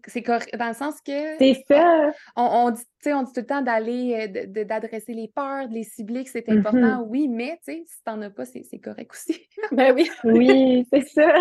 dans 0.55 0.67
le 0.67 0.73
sens 0.73 1.01
que... 1.01 1.37
C'est 1.39 1.63
ça! 1.67 2.11
On, 2.35 2.43
on, 2.43 2.69
dit, 2.69 2.83
on 3.07 3.23
dit 3.23 3.33
tout 3.33 3.39
le 3.41 3.45
temps 3.45 3.63
d'aller, 3.63 4.29
euh, 4.35 4.63
d'adresser 4.65 5.13
les 5.13 5.27
peurs, 5.27 5.67
de 5.67 5.73
les 5.73 5.83
cibler, 5.83 6.23
que 6.23 6.29
c'est 6.29 6.47
important, 6.49 7.01
mm-hmm. 7.01 7.07
oui, 7.07 7.27
mais, 7.27 7.59
tu 7.65 7.73
sais, 7.73 7.83
si 7.87 8.03
t'en 8.03 8.21
as 8.21 8.29
pas, 8.29 8.45
c'est 8.45 8.79
correct 8.79 9.11
aussi. 9.11 9.47
ben 9.71 9.95
oui! 9.95 10.09
oui, 10.23 10.87
c'est 10.91 11.07
ça! 11.07 11.33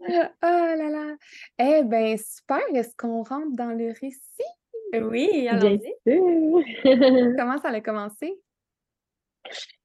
oh 0.00 0.16
là 0.42 0.88
là! 0.88 1.14
Eh 1.58 1.84
ben 1.84 2.16
super! 2.16 2.60
Est-ce 2.74 2.96
qu'on 2.96 3.22
rentre 3.22 3.54
dans 3.54 3.72
le 3.72 3.88
récit? 3.88 4.20
Oui, 4.94 5.48
allons-y! 5.48 5.94
Comment 7.36 7.58
ça 7.58 7.68
a 7.68 7.80
commencé? 7.80 8.40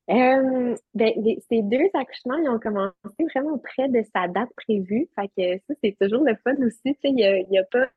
Euh, 0.10 0.76
ben, 0.94 1.12
ces 1.50 1.62
deux 1.64 1.90
accouchements, 1.94 2.38
ils 2.38 2.50
ont 2.50 2.60
commencé 2.60 2.94
vraiment 3.36 3.58
près 3.58 3.90
de 3.90 4.02
sa 4.16 4.28
date 4.28 4.50
prévue. 4.56 5.08
Fait 5.16 5.28
que 5.38 5.58
ça, 5.68 5.74
c'est 5.84 5.98
toujours 6.00 6.24
le 6.24 6.36
fun 6.44 6.56
aussi. 6.66 6.98
Il 7.04 7.16
n'y 7.16 7.26
a, 7.26 7.40
y 7.40 7.58
a, 7.58 7.64
pas, 7.66 7.88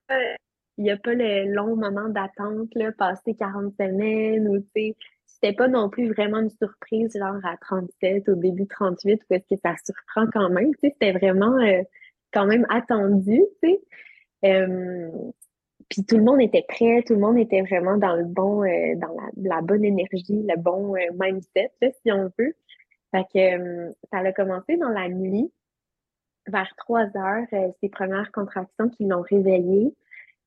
y 0.79 0.90
a 0.90 0.97
pas 0.97 1.14
le 1.14 1.52
long 1.52 1.76
moment 1.76 2.09
d'attente, 2.09 2.75
là, 2.75 2.90
passer 2.93 3.35
40 3.35 3.75
semaines 3.79 4.49
ou, 4.49 4.64
c'était 5.26 5.55
pas 5.55 5.69
non 5.69 5.88
plus 5.88 6.12
vraiment 6.12 6.40
une 6.40 6.50
surprise, 6.50 7.17
genre 7.17 7.37
à 7.45 7.57
37, 7.57 8.29
au 8.29 8.35
début 8.35 8.67
38, 8.67 9.23
parce 9.29 9.43
que 9.49 9.57
ça 9.64 9.75
surprend 9.85 10.31
quand 10.33 10.50
même. 10.50 10.73
C'était 10.83 11.12
vraiment 11.12 11.57
euh, 11.59 11.83
quand 12.33 12.47
même 12.47 12.67
attendu, 12.69 13.40
sais. 13.62 13.81
Euh, 14.45 15.11
puis 15.90 16.04
tout 16.04 16.16
le 16.16 16.23
monde 16.23 16.40
était 16.40 16.64
prêt, 16.66 17.02
tout 17.04 17.14
le 17.14 17.20
monde 17.20 17.37
était 17.37 17.62
vraiment 17.62 17.97
dans 17.97 18.14
le 18.14 18.25
bon, 18.25 18.62
euh, 18.62 18.94
dans 18.97 19.14
la, 19.37 19.61
bonne 19.61 19.85
énergie, 19.85 20.47
le 20.49 20.56
bon 20.56 20.94
euh, 20.94 21.00
mindset, 21.18 21.73
si 21.80 22.12
on 22.12 22.30
veut. 22.38 22.54
Fait 23.11 23.25
que 23.35 23.59
euh, 23.59 23.92
ça 24.12 24.18
a 24.18 24.32
commencé 24.32 24.76
dans 24.76 24.88
la 24.88 25.09
nuit, 25.09 25.52
vers 26.47 26.73
3 26.76 27.16
heures, 27.16 27.44
ces 27.80 27.88
premières 27.88 28.30
contractions 28.30 28.88
qui 28.88 29.04
l'ont 29.04 29.23
réveillée. 29.23 29.92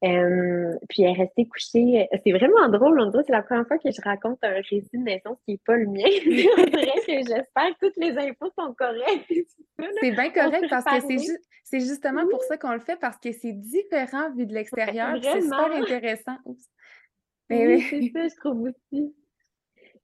Euh, 0.04 0.74
puis 0.90 1.04
elle 1.04 1.12
est 1.12 1.22
restée 1.24 1.48
couchée. 1.48 2.08
C'est 2.26 2.32
vraiment 2.32 2.68
drôle, 2.68 3.00
on 3.00 3.10
dirait 3.10 3.24
c'est 3.26 3.32
la 3.32 3.42
première 3.42 3.66
fois 3.66 3.78
que 3.78 3.90
je 3.90 4.02
raconte 4.02 4.38
un 4.44 4.56
récit 4.56 4.90
de 4.94 5.00
naissance 5.00 5.38
qui 5.46 5.54
n'est 5.54 5.62
pas 5.66 5.78
le 5.78 5.88
mien. 5.88 6.04
on 6.58 6.64
dirait 6.66 7.02
que 7.06 7.28
j'espère 7.28 7.78
que 7.80 7.86
toutes 7.86 7.98
les 7.98 8.18
infos 8.18 8.52
sont 8.58 8.74
correctes. 8.74 9.32
c'est 10.02 10.12
bien 10.12 10.30
correct 10.32 10.66
parce 10.70 10.84
que 10.84 11.16
c'est, 11.64 11.80
justement 11.80 12.28
pour 12.28 12.44
ça 12.44 12.58
qu'on 12.58 12.74
le 12.74 12.80
fait, 12.80 12.98
parce 13.00 13.18
que 13.18 13.32
c'est 13.32 13.54
différent 13.54 14.30
vu 14.36 14.46
de 14.46 14.54
l'extérieur. 14.54 15.18
C'est 15.22 15.42
super 15.42 15.72
intéressant. 15.72 16.38
oui, 17.50 17.82
c'est 17.90 18.12
ça, 18.14 18.28
je 18.28 18.36
trouve 18.42 18.62
aussi. 18.64 19.16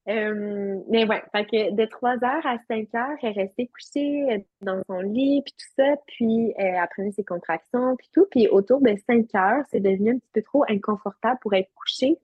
Euh, 0.10 0.82
mais 0.89 1.06
ouais, 1.06 1.22
fait 1.32 1.45
que 1.45 1.76
de 1.76 1.86
3 1.86 2.13
heures 2.24 2.45
à 2.45 2.58
5 2.67 2.88
heures, 2.95 3.17
elle 3.22 3.30
est 3.30 3.41
restée 3.43 3.67
couchée 3.67 4.24
euh, 4.32 4.38
dans 4.62 4.82
son 4.88 5.02
lit, 5.02 5.43
puis 5.43 5.54
tout 5.54 5.74
ça, 5.76 5.95
puis 6.08 6.50
euh, 6.52 6.54
elle 6.58 6.88
prenait 6.89 7.12
ses 7.12 7.24
contractions, 7.24 7.95
puis 7.95 8.10
tout. 8.12 8.26
Puis 8.32 8.48
autour 8.48 8.82
de 8.82 8.95
5 9.08 9.28
heures, 9.36 9.63
c'est 9.69 9.82
devenu 9.82 10.12
un 10.13 10.17
petit 10.17 10.32
peu 10.34 10.41
trop 10.41 10.63
inconfortable 10.67 11.38
pour 11.41 11.54
être 11.54 11.69
couchée. 11.76 12.17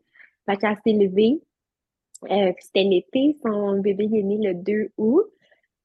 Fait 0.48 0.58
qu'elle 0.58 0.78
s'est 0.84 0.94
levée. 0.94 1.42
Euh, 2.32 2.54
c'était 2.60 2.84
l'été, 2.84 3.38
son 3.44 3.80
bébé 3.80 4.06
est 4.06 4.24
né 4.24 4.40
le 4.42 4.56
2 4.56 4.92
août. 4.98 5.26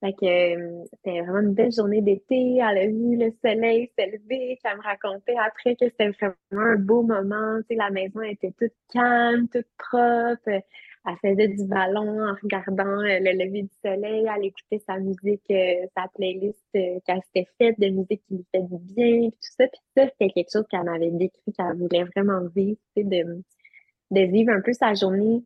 Fait 0.00 0.14
que 0.14 0.84
c'était 0.94 1.20
vraiment 1.20 1.40
une 1.40 1.52
belle 1.52 1.72
journée 1.72 2.00
d'été. 2.00 2.56
Elle 2.56 2.78
a 2.78 2.86
vu 2.86 3.16
le 3.16 3.30
soleil 3.44 3.90
s'élever. 3.98 4.58
Elle 4.64 4.76
me 4.78 4.82
racontait 4.82 5.36
après 5.36 5.76
que 5.76 5.90
c'était 5.90 6.08
vraiment 6.08 6.34
un 6.72 6.76
beau 6.76 7.02
moment. 7.02 7.58
Tu 7.58 7.66
sais, 7.68 7.74
la 7.74 7.90
maison 7.90 8.22
était 8.22 8.54
toute 8.58 8.72
calme, 8.90 9.48
toute 9.48 9.66
propre 9.76 10.62
elle 11.06 11.16
faisait 11.30 11.48
du 11.48 11.64
ballon 11.64 12.22
en 12.22 12.34
regardant 12.42 13.00
euh, 13.00 13.18
le 13.20 13.32
lever 13.32 13.62
du 13.62 13.74
soleil, 13.82 14.26
elle 14.34 14.44
écoutait 14.44 14.82
sa 14.86 14.98
musique, 14.98 15.42
euh, 15.50 15.86
sa 15.96 16.08
playlist 16.14 16.58
euh, 16.76 16.98
qu'elle 17.06 17.20
s'était 17.26 17.48
faite 17.58 17.80
de 17.80 17.88
musique 17.88 18.22
qui 18.28 18.34
lui 18.34 18.46
fait 18.52 18.62
du 18.62 18.76
bien, 18.94 19.30
tout 19.30 19.36
ça. 19.40 19.66
Puis 19.66 19.80
ça, 19.96 20.08
c'était 20.08 20.30
quelque 20.30 20.52
chose 20.52 20.66
qu'elle 20.70 20.84
m'avait 20.84 21.10
décrit, 21.10 21.52
qu'elle 21.56 21.76
voulait 21.76 22.04
vraiment 22.14 22.46
vivre, 22.54 22.78
de, 22.96 23.42
de 24.10 24.20
vivre 24.20 24.52
un 24.52 24.60
peu 24.60 24.74
sa 24.74 24.92
journée, 24.92 25.42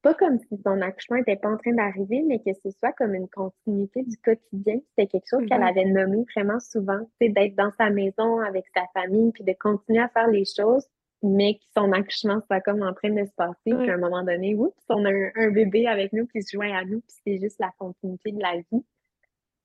pas 0.00 0.14
comme 0.14 0.38
si 0.38 0.58
son 0.64 0.80
accouchement 0.80 1.18
n'était 1.18 1.36
pas 1.36 1.50
en 1.50 1.58
train 1.58 1.72
d'arriver, 1.72 2.22
mais 2.26 2.38
que 2.38 2.52
ce 2.64 2.70
soit 2.78 2.92
comme 2.92 3.14
une 3.14 3.28
continuité 3.28 4.02
du 4.04 4.16
quotidien. 4.18 4.80
C'était 4.90 5.08
quelque 5.08 5.28
chose 5.28 5.44
qu'elle 5.46 5.60
mm-hmm. 5.60 5.68
avait 5.68 5.84
nommé 5.84 6.24
vraiment 6.34 6.60
souvent, 6.60 7.00
sais, 7.20 7.28
d'être 7.28 7.56
dans 7.56 7.72
sa 7.76 7.90
maison 7.90 8.38
avec 8.40 8.64
sa 8.74 8.86
famille, 8.94 9.32
puis 9.32 9.44
de 9.44 9.52
continuer 9.58 10.00
à 10.00 10.08
faire 10.08 10.28
les 10.28 10.44
choses 10.44 10.86
mais 11.22 11.54
que 11.54 11.64
son 11.76 11.92
accouchement 11.92 12.40
soit 12.46 12.60
comme 12.60 12.82
en 12.82 12.94
train 12.94 13.10
de 13.10 13.24
se 13.24 13.32
passer, 13.36 13.54
puis 13.64 13.90
à 13.90 13.94
un 13.94 13.98
moment 13.98 14.22
donné, 14.22 14.54
oups, 14.54 14.74
on 14.88 15.04
a 15.04 15.10
un, 15.10 15.50
bébé 15.50 15.86
avec 15.86 16.12
nous 16.12 16.26
qui 16.26 16.42
se 16.42 16.56
joint 16.56 16.72
à 16.76 16.84
nous, 16.84 17.00
puis 17.00 17.16
c'est 17.24 17.38
juste 17.38 17.58
la 17.58 17.70
continuité 17.78 18.32
de 18.32 18.40
la 18.40 18.56
vie. 18.56 18.84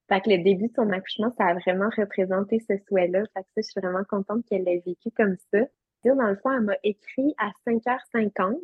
Fait 0.09 0.21
que 0.21 0.29
le 0.29 0.43
début 0.43 0.67
de 0.67 0.73
son 0.75 0.89
accouchement, 0.89 1.31
ça 1.37 1.45
a 1.45 1.53
vraiment 1.53 1.89
représenté 1.95 2.59
ce 2.59 2.73
souhait-là. 2.87 3.23
Fait 3.33 3.41
que 3.41 3.47
ça, 3.55 3.61
je 3.61 3.61
suis 3.61 3.81
vraiment 3.81 4.03
contente 4.09 4.45
qu'elle 4.45 4.63
l'ait 4.63 4.83
vécu 4.85 5.11
comme 5.15 5.35
ça. 5.51 5.59
Dans 6.03 6.27
le 6.27 6.35
fond, 6.35 6.51
elle 6.51 6.61
m'a 6.61 6.75
écrit 6.83 7.33
à 7.37 7.51
5h50. 7.65 8.59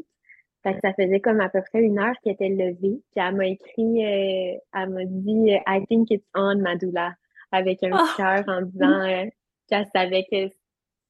Fait 0.62 0.74
que 0.74 0.80
ça 0.84 0.94
faisait 0.94 1.22
comme 1.22 1.40
à 1.40 1.48
peu 1.48 1.62
près 1.62 1.82
une 1.82 2.00
heure 2.00 2.16
qu'elle 2.22 2.34
était 2.34 2.50
levée. 2.50 3.02
Puis 3.12 3.16
elle 3.16 3.36
m'a 3.36 3.48
écrit, 3.48 4.06
euh, 4.06 4.58
elle 4.74 4.90
m'a 4.90 5.06
dit 5.06 5.52
I 5.66 5.86
think 5.88 6.12
it's 6.12 6.26
on, 6.36 6.58
Madula, 6.58 7.16
avec 7.52 7.82
un 7.84 7.92
oh! 7.94 8.08
cœur 8.18 8.44
en 8.48 8.64
disant 8.64 9.02
euh, 9.02 9.26
qu'elle 9.70 9.88
savait 9.96 10.26
que 10.30 10.50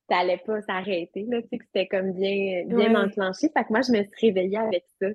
ça 0.10 0.18
allait 0.18 0.42
pas 0.46 0.62
s'arrêter, 0.62 1.26
là, 1.30 1.42
tu 1.42 1.48
sais, 1.50 1.58
que 1.58 1.66
c'était 1.66 1.88
comme 1.88 2.14
bien, 2.14 2.66
bien 2.66 2.96
enclenché. 2.96 3.50
Fait 3.50 3.64
que 3.64 3.70
moi, 3.70 3.82
je 3.82 3.92
me 3.92 4.04
suis 4.04 4.28
réveillée 4.28 4.58
avec 4.58 4.84
ça. 5.00 5.08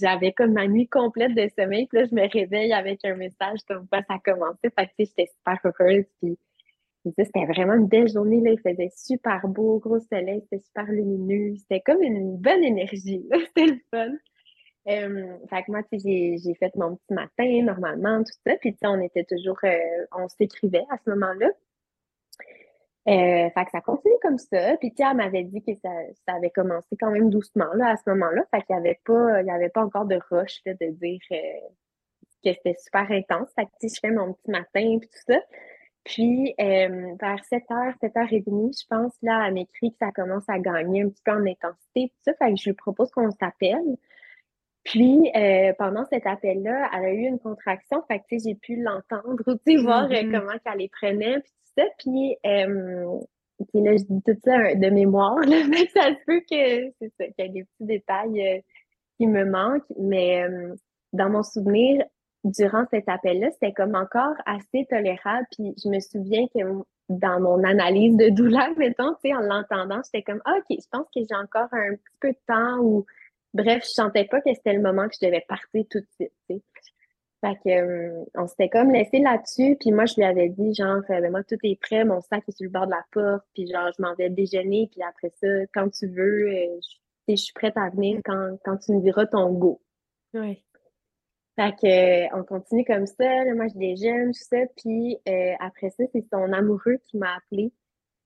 J'avais 0.00 0.32
comme 0.32 0.52
ma 0.52 0.66
nuit 0.66 0.88
complète 0.88 1.34
de 1.34 1.48
sommeil, 1.58 1.86
puis 1.86 1.98
là, 1.98 2.06
je 2.10 2.14
me 2.14 2.28
réveille 2.28 2.72
avec 2.72 3.04
un 3.04 3.14
message 3.14 3.60
comme 3.68 3.86
quoi 3.88 4.02
ça 4.08 4.18
commençait. 4.24 4.70
Fait 4.76 4.86
que, 4.86 4.92
tu 4.98 5.04
sais, 5.04 5.12
j'étais 5.16 5.30
super 5.36 5.58
heureuse, 5.64 6.06
puis 6.20 6.36
c'était 7.18 7.44
vraiment 7.46 7.74
une 7.74 7.88
belle 7.88 8.08
journée, 8.08 8.40
là. 8.40 8.52
Il 8.52 8.60
faisait 8.60 8.90
super 8.96 9.46
beau, 9.48 9.78
gros 9.78 10.00
soleil, 10.00 10.40
c'était 10.42 10.62
super 10.64 10.84
lumineux. 10.86 11.56
C'était 11.58 11.80
comme 11.80 12.02
une 12.02 12.36
bonne 12.36 12.62
énergie. 12.62 13.26
C'était 13.46 13.66
le 13.66 13.78
fun. 13.90 14.12
Euh, 14.88 15.36
fait 15.48 15.62
que 15.62 15.70
moi, 15.70 15.82
tu 15.84 15.98
sais, 15.98 16.36
j'ai 16.42 16.54
fait 16.54 16.74
mon 16.76 16.96
petit 16.96 17.14
matin, 17.14 17.62
normalement, 17.62 18.18
tout 18.18 18.32
ça. 18.46 18.56
Puis, 18.60 18.72
tu 18.72 18.78
sais, 18.78 18.86
on 18.86 19.00
était 19.00 19.24
toujours, 19.24 19.58
euh, 19.64 19.76
on 20.16 20.28
s'écrivait 20.28 20.84
à 20.90 20.96
ce 21.04 21.10
moment-là. 21.10 21.48
Euh, 23.08 23.50
fait 23.50 23.64
que 23.64 23.70
ça 23.72 23.80
continue 23.80 24.14
comme 24.22 24.38
ça. 24.38 24.76
Puis 24.76 24.92
Tia 24.92 25.12
m'avait 25.12 25.42
dit 25.42 25.60
que 25.62 25.72
ça, 25.82 25.90
ça, 26.26 26.34
avait 26.36 26.50
commencé 26.50 26.96
quand 27.00 27.10
même 27.10 27.30
doucement 27.30 27.72
là, 27.74 27.90
à 27.90 27.96
ce 27.96 28.08
moment-là. 28.10 28.44
Fait 28.52 28.62
qu'il 28.62 28.76
n'y 28.76 28.80
avait 28.80 29.00
pas, 29.04 29.40
il 29.40 29.46
y 29.46 29.50
avait 29.50 29.70
pas 29.70 29.82
encore 29.82 30.04
de 30.04 30.20
rush 30.30 30.60
là, 30.64 30.74
de 30.74 30.86
dire 30.86 31.20
euh, 31.32 31.68
que 32.44 32.52
c'était 32.52 32.76
super 32.78 33.10
intense. 33.10 33.48
Fait 33.56 33.66
que 33.66 33.70
je 33.82 33.98
fais 34.00 34.12
mon 34.12 34.32
petit 34.34 34.50
matin 34.50 34.98
puis 35.00 35.08
tout 35.08 35.32
ça. 35.32 35.40
Puis 36.04 36.54
euh, 36.60 37.14
vers 37.20 37.42
7h, 37.50 37.98
7h30, 38.00 38.82
je 38.82 38.86
pense, 38.88 39.12
là, 39.22 39.46
elle 39.46 39.54
m'écrit 39.54 39.90
que 39.92 39.98
ça 39.98 40.12
commence 40.12 40.48
à 40.48 40.58
gagner 40.58 41.02
un 41.02 41.08
petit 41.08 41.22
peu 41.24 41.32
en 41.32 41.46
intensité, 41.46 42.08
tout 42.08 42.22
ça. 42.24 42.34
Fait 42.34 42.52
que 42.52 42.60
je 42.60 42.70
lui 42.70 42.76
propose 42.76 43.10
qu'on 43.10 43.30
s'appelle. 43.32 43.96
Puis 44.84 45.30
euh, 45.36 45.72
pendant 45.78 46.04
cet 46.06 46.26
appel-là, 46.26 46.90
elle 46.92 47.04
a 47.04 47.12
eu 47.12 47.26
une 47.26 47.38
contraction, 47.38 48.02
fait 48.08 48.18
que 48.18 48.36
j'ai 48.44 48.56
pu 48.56 48.82
l'entendre, 48.82 49.42
tu 49.64 49.76
sais, 49.76 49.82
voir 49.82 50.08
mm-hmm. 50.08 50.32
comment 50.32 50.58
qu'elle 50.64 50.78
les 50.78 50.88
prenait, 50.88 51.38
puis 51.40 51.52
ça. 51.76 51.84
Puis, 51.98 52.36
euh, 52.46 53.20
là, 53.74 53.96
je 53.96 54.04
dis 54.04 54.22
tout 54.24 54.38
ça 54.44 54.74
de 54.74 54.90
mémoire, 54.90 55.38
mais 55.46 55.86
ça 55.88 56.10
se 56.10 56.24
peut 56.26 56.40
que 56.40 56.92
c'est 56.98 57.12
ça, 57.18 57.26
qu'il 57.26 57.34
y 57.38 57.42
a 57.42 57.48
des 57.48 57.64
petits 57.64 57.86
détails 57.86 58.48
euh, 58.48 58.60
qui 59.18 59.26
me 59.26 59.44
manquent. 59.44 59.92
Mais 59.98 60.42
euh, 60.44 60.74
dans 61.12 61.30
mon 61.30 61.42
souvenir, 61.42 62.04
durant 62.44 62.84
cet 62.90 63.08
appel-là, 63.08 63.50
c'était 63.52 63.72
comme 63.72 63.94
encore 63.94 64.34
assez 64.46 64.86
tolérable. 64.88 65.46
Puis 65.52 65.74
je 65.82 65.88
me 65.88 66.00
souviens 66.00 66.46
que 66.48 66.60
dans 67.08 67.40
mon 67.40 67.62
analyse 67.64 68.16
de 68.16 68.30
douleur, 68.30 68.70
mettons, 68.76 69.14
en 69.24 69.40
l'entendant, 69.40 70.00
j'étais 70.04 70.22
comme, 70.22 70.42
ah, 70.44 70.54
OK, 70.58 70.76
je 70.78 70.88
pense 70.90 71.06
que 71.14 71.20
j'ai 71.28 71.36
encore 71.36 71.68
un 71.72 71.94
petit 71.94 72.16
peu 72.20 72.30
de 72.30 72.38
temps 72.46 72.78
ou, 72.80 73.06
bref, 73.54 73.84
je 73.84 73.90
sentais 73.90 74.24
pas 74.24 74.40
que 74.40 74.52
c'était 74.54 74.74
le 74.74 74.82
moment 74.82 75.08
que 75.08 75.14
je 75.20 75.26
devais 75.26 75.44
partir 75.46 75.84
tout 75.90 76.00
de 76.00 76.06
suite. 76.48 76.64
Fait 77.42 77.56
que, 77.56 77.68
euh, 77.68 78.24
on 78.36 78.46
s'était 78.46 78.68
comme 78.68 78.92
laissé 78.92 79.18
là-dessus, 79.18 79.76
puis 79.78 79.90
moi, 79.90 80.06
je 80.06 80.14
lui 80.14 80.22
avais 80.22 80.48
dit, 80.48 80.74
genre, 80.74 81.00
ben, 81.08 81.28
moi, 81.30 81.42
tout 81.42 81.58
est 81.64 81.78
prêt, 81.80 82.04
mon 82.04 82.20
sac 82.20 82.44
est 82.48 82.52
sur 82.52 82.64
le 82.64 82.70
bord 82.70 82.86
de 82.86 82.92
la 82.92 83.04
porte, 83.10 83.44
puis 83.52 83.66
genre, 83.66 83.90
je 83.98 84.00
m'en 84.00 84.14
vais 84.14 84.30
déjeuner, 84.30 84.88
puis 84.92 85.02
après 85.02 85.32
ça, 85.40 85.48
quand 85.74 85.90
tu 85.90 86.06
veux, 86.06 86.48
euh, 86.48 86.78
je, 87.28 87.32
je 87.32 87.36
suis 87.36 87.52
prête 87.52 87.76
à 87.76 87.90
venir 87.90 88.20
quand, 88.24 88.56
quand 88.64 88.76
tu 88.78 88.92
me 88.92 89.00
diras 89.00 89.26
ton 89.26 89.52
go. 89.52 89.80
Oui. 90.34 90.62
Fait 91.56 91.72
que, 91.72 92.34
on 92.38 92.44
continue 92.44 92.84
comme 92.84 93.06
ça. 93.06 93.44
Là, 93.44 93.54
moi, 93.54 93.66
je 93.68 93.78
déjeune, 93.78 94.32
tout 94.32 94.44
ça. 94.48 94.58
Puis 94.76 95.18
euh, 95.28 95.52
après 95.60 95.90
ça, 95.90 96.04
c'est 96.12 96.24
son 96.32 96.52
amoureux 96.52 96.98
qui 97.04 97.18
m'a 97.18 97.36
appelé 97.36 97.72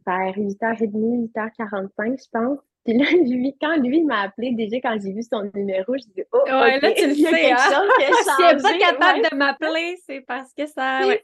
vers 0.07 0.37
8h30, 0.37 1.33
8h45, 1.33 2.23
je 2.23 2.31
pense. 2.31 2.59
Puis 2.87 2.97
là, 2.97 3.05
lui, 3.25 3.57
quand 3.61 3.77
lui 3.77 4.03
m'a 4.05 4.23
appelé, 4.23 4.53
déjà 4.53 4.77
quand 4.77 4.97
j'ai 5.03 5.13
vu 5.13 5.23
son 5.23 5.51
numéro, 5.55 5.97
je 5.97 6.05
dis 6.15 6.23
Oh, 6.33 6.43
ouais, 6.45 6.81
là, 6.81 6.93
tu 6.93 7.07
le 7.09 7.15
sais, 7.15 7.53
hein? 7.53 7.57
chose 7.59 8.37
qui 8.37 8.45
a 8.45 8.55
pas 8.63 8.79
capable 8.79 9.23
de 9.31 9.37
m'appeler, 9.37 9.97
c'est 10.07 10.21
parce 10.21 10.53
que 10.55 10.67
ça. 10.67 11.07
Ouais. 11.07 11.23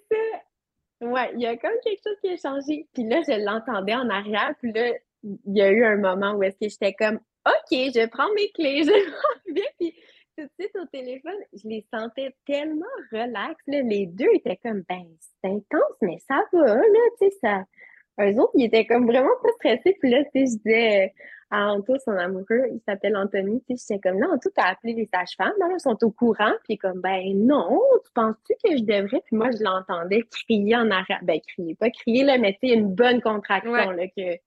ouais, 1.00 1.30
il 1.34 1.40
y 1.40 1.46
a 1.46 1.56
comme 1.56 1.78
quelque 1.84 2.02
chose 2.04 2.18
qui 2.20 2.30
a 2.30 2.36
changé. 2.36 2.86
Puis 2.92 3.04
là, 3.04 3.20
je 3.26 3.44
l'entendais 3.44 3.94
en 3.94 4.08
arrière. 4.10 4.54
Puis 4.60 4.72
là, 4.72 4.92
il 5.22 5.56
y 5.56 5.62
a 5.62 5.70
eu 5.70 5.84
un 5.84 5.96
moment 5.96 6.32
où 6.32 6.42
est-ce 6.42 6.58
que 6.58 6.68
j'étais 6.68 6.94
comme 6.94 7.20
OK, 7.46 7.70
je 7.70 8.08
prends 8.08 8.32
mes 8.34 8.50
clés, 8.50 8.82
je 8.84 8.90
m'en 8.90 9.54
vais. 9.54 9.68
Puis 9.78 9.94
tout 10.36 10.44
de 10.44 10.50
suite 10.58 10.76
au 10.76 10.86
téléphone, 10.86 11.38
je 11.52 11.68
les 11.68 11.86
sentais 11.92 12.34
tellement 12.46 12.86
relax. 13.12 13.56
Les 13.66 14.06
deux 14.06 14.28
étaient 14.34 14.58
comme, 14.62 14.82
ben, 14.88 15.04
c'est 15.20 15.50
intense, 15.50 15.96
mais 16.00 16.18
ça 16.26 16.42
va, 16.52 16.76
là, 16.76 16.82
tu 17.20 17.28
sais, 17.28 17.36
ça. 17.40 17.64
Eux 18.20 18.38
autres, 18.38 18.52
ils 18.54 18.66
étaient 18.66 18.86
comme 18.86 19.06
vraiment 19.06 19.34
pas 19.42 19.50
stressés. 19.56 19.96
Puis 20.00 20.10
là, 20.10 20.24
tu 20.24 20.30
sais, 20.46 20.52
je 20.52 20.56
disais 20.58 21.14
à 21.52 21.70
Anto, 21.70 21.98
son 21.98 22.12
amoureux, 22.12 22.64
il 22.72 22.80
s'appelle 22.88 23.14
Anthony, 23.14 23.62
tu 23.68 23.76
sais, 23.76 23.84
j'étais 23.86 24.08
comme, 24.08 24.18
non, 24.18 24.38
tout 24.42 24.50
a 24.56 24.70
appelé 24.70 24.94
les 24.94 25.06
sages-femmes, 25.12 25.52
là, 25.58 25.68
ils 25.70 25.80
sont 25.80 26.02
au 26.02 26.10
courant. 26.10 26.54
Puis 26.64 26.78
comme, 26.78 27.02
ben, 27.02 27.20
non, 27.46 27.78
tu 28.04 28.10
penses-tu 28.14 28.54
que 28.64 28.78
je 28.78 28.82
devrais? 28.82 29.20
Puis 29.26 29.36
moi, 29.36 29.50
je 29.50 29.62
l'entendais 29.62 30.22
crier 30.30 30.76
en 30.76 30.90
arrière. 30.90 31.20
Ben, 31.22 31.38
crier, 31.46 31.74
pas 31.74 31.90
crier, 31.90 32.24
là, 32.24 32.38
mais 32.38 32.54
tu 32.54 32.68
sais, 32.68 32.74
une 32.74 32.94
bonne 32.94 33.20
contraction, 33.20 33.90
là, 33.90 34.08
que 34.08 34.38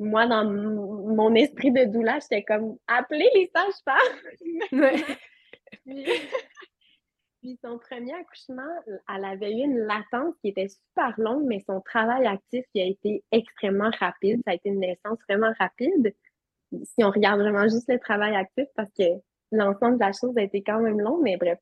moi, 0.00 0.26
dans 0.26 0.44
mon 0.44 1.32
esprit 1.36 1.70
de 1.70 1.84
douleur, 1.84 2.18
j'étais 2.20 2.42
comme 2.42 2.76
appelez 2.88 3.30
les 3.36 3.48
sages-femmes. 3.54 4.66
puis, 7.40 7.58
son 7.64 7.78
premier 7.78 8.14
accouchement, 8.14 8.62
elle 9.14 9.24
avait 9.24 9.52
eu 9.52 9.62
une 9.62 9.78
latence 9.78 10.34
qui 10.40 10.48
était 10.48 10.66
super 10.66 11.14
longue, 11.18 11.44
mais 11.46 11.60
son 11.60 11.80
travail 11.82 12.26
actif 12.26 12.64
qui 12.74 12.80
a 12.80 12.86
été 12.86 13.22
extrêmement 13.30 13.92
rapide. 14.00 14.40
Ça 14.44 14.50
a 14.50 14.54
été 14.54 14.70
une 14.70 14.80
naissance 14.80 15.18
vraiment 15.28 15.52
rapide. 15.60 16.12
Si 16.84 17.04
on 17.04 17.10
regarde 17.10 17.40
vraiment 17.40 17.64
juste 17.64 17.88
le 17.88 17.98
travail 17.98 18.34
actif, 18.34 18.66
parce 18.76 18.90
que 18.98 19.04
l'ensemble 19.50 19.94
de 19.94 20.04
la 20.04 20.12
chose 20.12 20.36
a 20.36 20.42
été 20.42 20.62
quand 20.62 20.80
même 20.80 21.00
long, 21.00 21.18
mais 21.22 21.36
bref, 21.36 21.58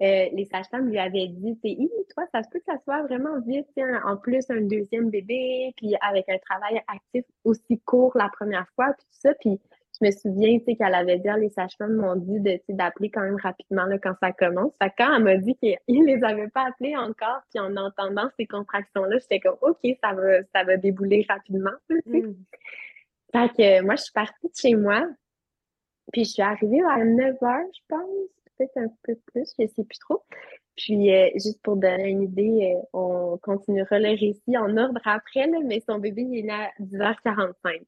euh, 0.00 0.28
les 0.32 0.44
sages-femmes 0.44 0.88
lui 0.88 0.98
avaient 0.98 1.26
dit, 1.26 1.58
c'est 1.62 1.76
toi, 2.14 2.24
ça 2.32 2.42
se 2.44 2.48
peut 2.50 2.60
que 2.60 2.64
ça 2.66 2.78
soit 2.84 3.02
vraiment 3.02 3.40
vite, 3.40 3.66
en 4.04 4.16
plus 4.16 4.44
un 4.48 4.60
deuxième 4.60 5.10
bébé, 5.10 5.72
puis 5.76 5.94
avec 6.00 6.28
un 6.28 6.38
travail 6.38 6.80
actif 6.86 7.24
aussi 7.44 7.80
court 7.80 8.12
la 8.14 8.28
première 8.28 8.66
fois, 8.76 8.92
puis 8.92 9.04
tout 9.06 9.18
ça. 9.20 9.34
Puis 9.40 9.60
je 10.00 10.06
me 10.06 10.12
souviens, 10.12 10.58
tu 10.60 10.76
qu'elle 10.76 10.94
avait 10.94 11.18
dit, 11.18 11.28
les 11.40 11.50
sages-femmes 11.50 11.96
m'ont 11.96 12.14
dit 12.14 12.38
d'appeler 12.68 13.10
quand 13.10 13.22
même 13.22 13.38
rapidement 13.42 13.86
quand 14.00 14.14
ça 14.22 14.30
commence. 14.32 14.72
Fait 14.80 14.92
quand 14.96 15.16
elle 15.16 15.24
m'a 15.24 15.36
dit 15.36 15.56
qu'ils 15.56 15.78
les 16.06 16.22
avaient 16.22 16.48
pas 16.48 16.68
appelés 16.68 16.96
encore, 16.96 17.40
puis 17.50 17.58
en 17.58 17.76
entendant 17.76 18.28
ces 18.38 18.46
contractions-là, 18.46 19.18
j'étais 19.18 19.40
comme, 19.40 19.56
OK, 19.62 19.80
ça 20.02 20.12
va, 20.12 20.42
ça 20.54 20.62
va 20.62 20.76
débouler 20.76 21.26
rapidement. 21.28 21.72
Mm. 21.90 22.34
Fait 23.32 23.48
que 23.50 23.82
moi, 23.82 23.96
je 23.96 24.02
suis 24.04 24.12
partie 24.12 24.48
de 24.48 24.54
chez 24.54 24.74
moi, 24.74 25.06
puis 26.12 26.24
je 26.24 26.30
suis 26.30 26.42
arrivée 26.42 26.80
à 26.90 27.04
9 27.04 27.36
h, 27.40 27.66
je 27.74 27.80
pense 27.88 28.08
peut-être 28.56 28.76
un 28.76 28.88
peu 29.02 29.14
plus, 29.32 29.52
je 29.58 29.62
ne 29.62 29.68
sais 29.68 29.84
plus 29.84 29.98
trop. 29.98 30.22
Puis, 30.76 31.12
euh, 31.12 31.28
juste 31.34 31.60
pour 31.62 31.76
donner 31.76 32.08
une 32.08 32.22
idée, 32.22 32.74
euh, 32.74 32.82
on 32.92 33.38
continuera 33.38 33.98
le 33.98 34.10
récit 34.10 34.56
en 34.56 34.76
ordre 34.76 35.00
après, 35.04 35.48
mais 35.48 35.80
son 35.80 35.98
bébé 35.98 36.22
il 36.22 36.38
est 36.38 36.42
né 36.42 36.52
à 36.52 36.70
10h45. 36.80 37.82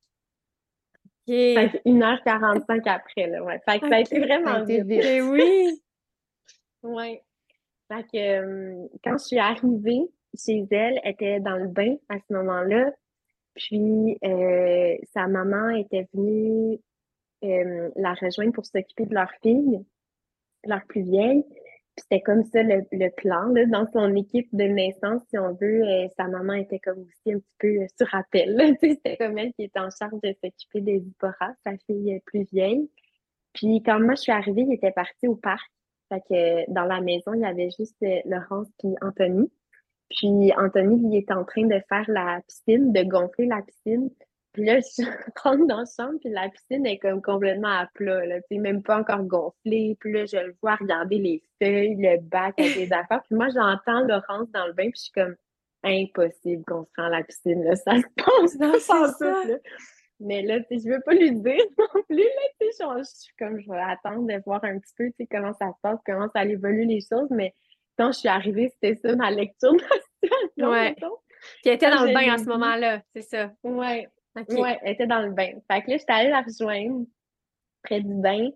Fait 1.26 1.82
1h45 1.84 2.88
après, 2.88 3.28
là, 3.28 3.44
ouais. 3.44 3.60
Fait 3.64 3.78
que 3.78 3.88
ça 3.88 3.96
a 3.96 4.00
été 4.00 4.18
vraiment 4.18 4.64
vite. 4.64 4.84
Oui! 4.84 5.80
ouais. 6.82 7.22
Fait 7.88 8.02
que 8.04 8.16
euh, 8.16 8.88
quand 9.04 9.18
je 9.18 9.24
suis 9.24 9.38
arrivée 9.38 10.00
chez 10.36 10.66
elle, 10.70 11.00
elle 11.04 11.12
était 11.12 11.40
dans 11.40 11.56
le 11.56 11.68
bain 11.68 11.96
à 12.08 12.16
ce 12.18 12.34
moment-là. 12.34 12.92
Puis, 13.54 14.18
sa 15.12 15.26
maman 15.26 15.70
était 15.70 16.08
venue 16.14 16.78
la 17.42 18.14
rejoindre 18.14 18.52
pour 18.52 18.66
s'occuper 18.66 19.06
de 19.06 19.14
leur 19.14 19.30
fille 19.42 19.84
leur 20.64 20.84
plus 20.86 21.02
vieille. 21.02 21.44
c'était 21.96 22.20
comme 22.20 22.44
ça 22.44 22.62
le, 22.62 23.10
plan. 23.16 23.48
Là, 23.48 23.66
dans 23.66 23.86
son 23.92 24.14
équipe 24.14 24.48
de 24.54 24.64
naissance, 24.64 25.22
si 25.28 25.38
on 25.38 25.54
veut, 25.54 25.82
euh, 25.82 26.08
sa 26.16 26.28
maman 26.28 26.54
était 26.54 26.78
comme 26.78 27.00
aussi 27.00 27.34
un 27.34 27.38
petit 27.38 27.56
peu 27.58 27.82
euh, 27.82 27.86
sur 27.98 28.14
appel. 28.14 28.76
C'était 28.80 29.16
comme 29.16 29.36
elle 29.38 29.52
qui 29.52 29.64
était 29.64 29.80
en 29.80 29.90
charge 29.90 30.20
de 30.22 30.34
s'occuper 30.42 30.80
des 30.80 31.00
Zipporah, 31.00 31.52
sa 31.64 31.76
fille 31.86 32.14
euh, 32.14 32.18
plus 32.24 32.44
vieille. 32.52 32.88
Puis 33.52 33.82
quand 33.84 34.00
moi 34.00 34.14
je 34.14 34.22
suis 34.22 34.32
arrivée, 34.32 34.62
il 34.62 34.72
était 34.72 34.92
parti 34.92 35.26
au 35.26 35.36
parc. 35.36 35.70
Fait 36.08 36.20
que 36.28 36.72
dans 36.72 36.84
la 36.84 37.00
maison, 37.00 37.34
il 37.34 37.40
y 37.40 37.44
avait 37.44 37.70
juste 37.70 38.04
Laurence 38.24 38.68
puis 38.78 38.90
Anthony. 39.00 39.50
Puis 40.10 40.52
Anthony, 40.56 41.00
il 41.12 41.18
était 41.18 41.32
en 41.32 41.44
train 41.44 41.66
de 41.66 41.80
faire 41.88 42.04
la 42.08 42.40
piscine, 42.46 42.92
de 42.92 43.02
gonfler 43.02 43.46
la 43.46 43.62
piscine. 43.62 44.10
Puis 44.52 44.64
là, 44.64 44.80
je 44.98 45.04
rentre 45.42 45.66
dans 45.66 45.78
la 45.78 45.84
chambre, 45.84 46.18
puis 46.20 46.30
la 46.30 46.48
piscine 46.48 46.84
est 46.86 46.98
comme 46.98 47.22
complètement 47.22 47.68
à 47.68 47.88
plat, 47.94 48.26
là, 48.26 48.38
même 48.50 48.82
pas 48.82 48.98
encore 48.98 49.22
gonflée. 49.22 49.96
Puis 50.00 50.12
là, 50.12 50.26
je 50.26 50.36
le 50.36 50.56
vois 50.60 50.74
regarder 50.74 51.18
les 51.18 51.42
feuilles, 51.62 51.96
le 51.96 52.20
bac 52.20 52.54
avec 52.58 52.74
les 52.74 52.92
affaires. 52.92 53.22
Puis 53.22 53.36
moi, 53.36 53.48
j'entends 53.48 54.00
Laurence 54.00 54.50
dans 54.52 54.66
le 54.66 54.72
bain, 54.72 54.90
puis 54.90 54.96
je 54.96 55.02
suis 55.02 55.12
comme, 55.12 55.36
impossible 55.82 56.64
qu'on 56.64 56.84
se 56.84 56.90
rend 56.96 57.04
à 57.04 57.10
la 57.10 57.22
piscine, 57.22 57.62
là, 57.64 57.76
ça 57.76 57.92
se 57.96 58.02
passe 58.16 58.58
non, 58.58 58.78
ça. 58.78 59.14
Tout, 59.18 59.48
là. 59.48 59.56
Mais 60.20 60.42
là, 60.42 60.60
tu 60.60 60.66
sais, 60.78 60.84
je 60.84 60.94
veux 60.94 61.00
pas 61.00 61.14
lui 61.14 61.32
dire 61.32 61.64
non 61.78 62.02
plus, 62.06 62.16
là, 62.18 62.24
tu 62.60 62.66
sais, 62.72 62.84
je, 62.98 63.04
suis 63.04 63.34
comme, 63.38 63.58
je 63.58 63.70
vais 63.70 63.78
attendre 63.78 64.26
de 64.26 64.42
voir 64.44 64.62
un 64.64 64.78
petit 64.78 64.92
peu, 64.96 65.06
tu 65.06 65.14
sais, 65.20 65.28
comment 65.30 65.54
ça 65.54 65.68
se 65.68 65.80
passe, 65.82 65.98
comment 66.04 66.28
ça 66.34 66.44
évolue 66.44 66.84
les 66.84 67.00
choses, 67.00 67.30
mais 67.30 67.54
quand 68.00 68.12
je 68.12 68.20
suis 68.20 68.28
arrivée, 68.28 68.70
c'était 68.70 68.94
ça 68.94 69.14
ma 69.14 69.30
lecture 69.30 69.74
de. 70.56 70.64
Ouais. 70.64 70.96
Qui 71.62 71.68
était 71.68 71.90
dans 71.90 72.04
le 72.04 72.14
bain 72.14 72.32
à 72.32 72.38
ce 72.38 72.46
moment-là, 72.46 73.02
c'est 73.14 73.22
ça. 73.22 73.52
Ouais. 73.62 74.08
Ouais, 74.48 74.78
elle 74.82 74.92
était 74.92 75.06
dans 75.06 75.20
le 75.20 75.32
bain. 75.32 75.50
Fait 75.70 75.82
que 75.82 75.90
là, 75.90 75.96
j'étais 75.98 76.12
allée 76.12 76.30
la 76.30 76.40
rejoindre 76.40 77.04
près 77.82 78.00
du 78.00 78.14
bain. 78.14 78.48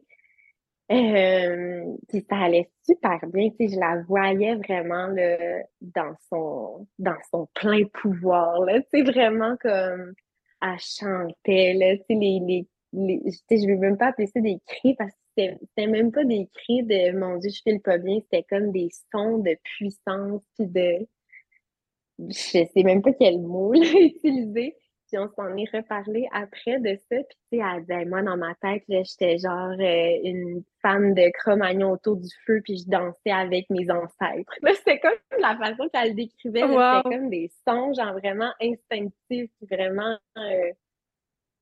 Euh, 0.92 1.96
puis 2.08 2.24
ça 2.28 2.36
allait 2.36 2.70
super 2.84 3.18
bien. 3.26 3.50
Tu 3.50 3.68
sais, 3.68 3.74
je 3.74 3.80
la 3.80 4.02
voyais 4.02 4.54
vraiment 4.54 5.08
là, 5.08 5.62
dans, 5.80 6.14
son, 6.28 6.86
dans 6.98 7.16
son 7.30 7.48
plein 7.54 7.84
pouvoir. 7.92 8.60
Là. 8.60 8.80
Tu 8.80 8.86
sais, 8.92 9.02
vraiment 9.02 9.56
comme 9.60 10.14
elle 10.62 10.78
chantait. 10.78 11.74
Là, 11.74 11.96
tu 11.96 12.04
sais, 12.08 12.14
les, 12.14 12.40
les, 12.40 12.68
les, 12.92 13.20
je 13.50 13.66
ne 13.66 13.74
veux 13.74 13.78
même 13.78 13.98
pas 13.98 14.08
appeler 14.08 14.28
ça 14.28 14.40
des 14.40 14.58
cris 14.66 14.94
parce 14.94 15.12
que 15.12 15.23
c'était 15.36 15.86
même 15.86 16.12
pas 16.12 16.24
des 16.24 16.48
cris 16.54 16.82
de 16.82 17.16
mon 17.18 17.36
Dieu, 17.38 17.50
je 17.50 17.62
file 17.62 17.80
pas 17.80 17.98
bien. 17.98 18.20
C'était 18.20 18.44
comme 18.44 18.72
des 18.72 18.88
sons 19.12 19.38
de 19.38 19.56
puissance 19.62 20.42
puis 20.56 20.66
de. 20.66 21.06
Je 22.18 22.32
sais 22.32 22.82
même 22.84 23.02
pas 23.02 23.12
quel 23.12 23.40
mot 23.40 23.74
utiliser 23.74 24.76
on 25.18 25.28
s'en 25.28 25.56
est 25.56 25.70
reparlé 25.72 26.28
après 26.32 26.80
de 26.80 26.96
ça. 27.10 27.16
Puis, 27.16 27.36
tu 27.52 27.58
sais, 27.58 27.64
elle 27.64 27.80
disait, 27.82 28.04
moi, 28.04 28.22
dans 28.22 28.36
ma 28.36 28.54
tête, 28.56 28.84
j'étais 28.88 29.38
genre 29.38 29.72
euh, 29.78 30.18
une 30.24 30.62
femme 30.82 31.14
de 31.14 31.30
Cro-Magnon 31.38 31.92
autour 31.92 32.16
du 32.16 32.28
feu, 32.46 32.60
puis 32.64 32.78
je 32.78 32.88
dansais 32.88 33.30
avec 33.30 33.68
mes 33.70 33.90
ancêtres. 33.90 34.52
C'était 34.76 35.00
comme 35.00 35.12
la 35.38 35.56
façon 35.56 35.88
qu'elle 35.92 36.14
décrivait. 36.14 36.60
C'était 36.60 37.16
comme 37.16 37.30
des 37.30 37.50
sons, 37.66 37.92
genre 37.94 38.14
vraiment 38.14 38.52
instinctifs, 38.60 39.50
vraiment. 39.70 40.16
Euh... 40.38 40.72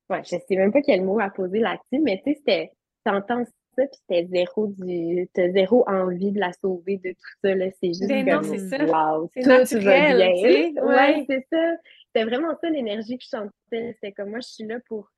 Ouais, 0.09 0.21
je 0.23 0.37
sais 0.37 0.55
même 0.55 0.71
pas 0.71 0.81
quel 0.81 1.03
mot 1.03 1.19
à 1.19 1.29
poser 1.29 1.59
là-dessus, 1.59 2.01
mais 2.01 2.21
tu 2.25 2.31
sais, 2.31 2.37
c'était. 2.37 2.71
T'entends 3.05 3.43
ça, 3.75 3.85
puis 3.85 3.99
c'était 4.07 4.27
zéro 4.27 4.67
du. 4.67 5.29
T'as 5.33 5.51
zéro 5.51 5.83
envie 5.87 6.31
de 6.31 6.39
la 6.39 6.51
sauver 6.53 6.97
de 6.97 7.11
tout 7.11 7.37
ça, 7.43 7.55
là. 7.55 7.65
C'est 7.79 7.87
juste. 7.87 8.07
Ben 8.07 8.25
comme, 8.25 8.45
non, 8.45 8.57
c'est 8.57 8.77
ça. 8.77 8.85
Wow, 8.85 9.29
tout 9.33 9.47
naturel, 9.47 10.17
va 10.17 10.33
bien. 10.33 10.83
Ouais, 10.83 11.25
c'est 11.27 11.45
ça 11.51 11.77
c'était 12.13 12.25
vraiment 12.25 12.55
ça 12.61 12.69
l'énergie 12.69 13.17
que 13.17 13.23
je 13.23 13.29
sentais. 13.29 13.93
C'était 13.93 14.11
comme 14.11 14.29
moi, 14.29 14.39
je 14.39 14.49
suis 14.49 14.65
là 14.65 14.77
pour 14.87 15.09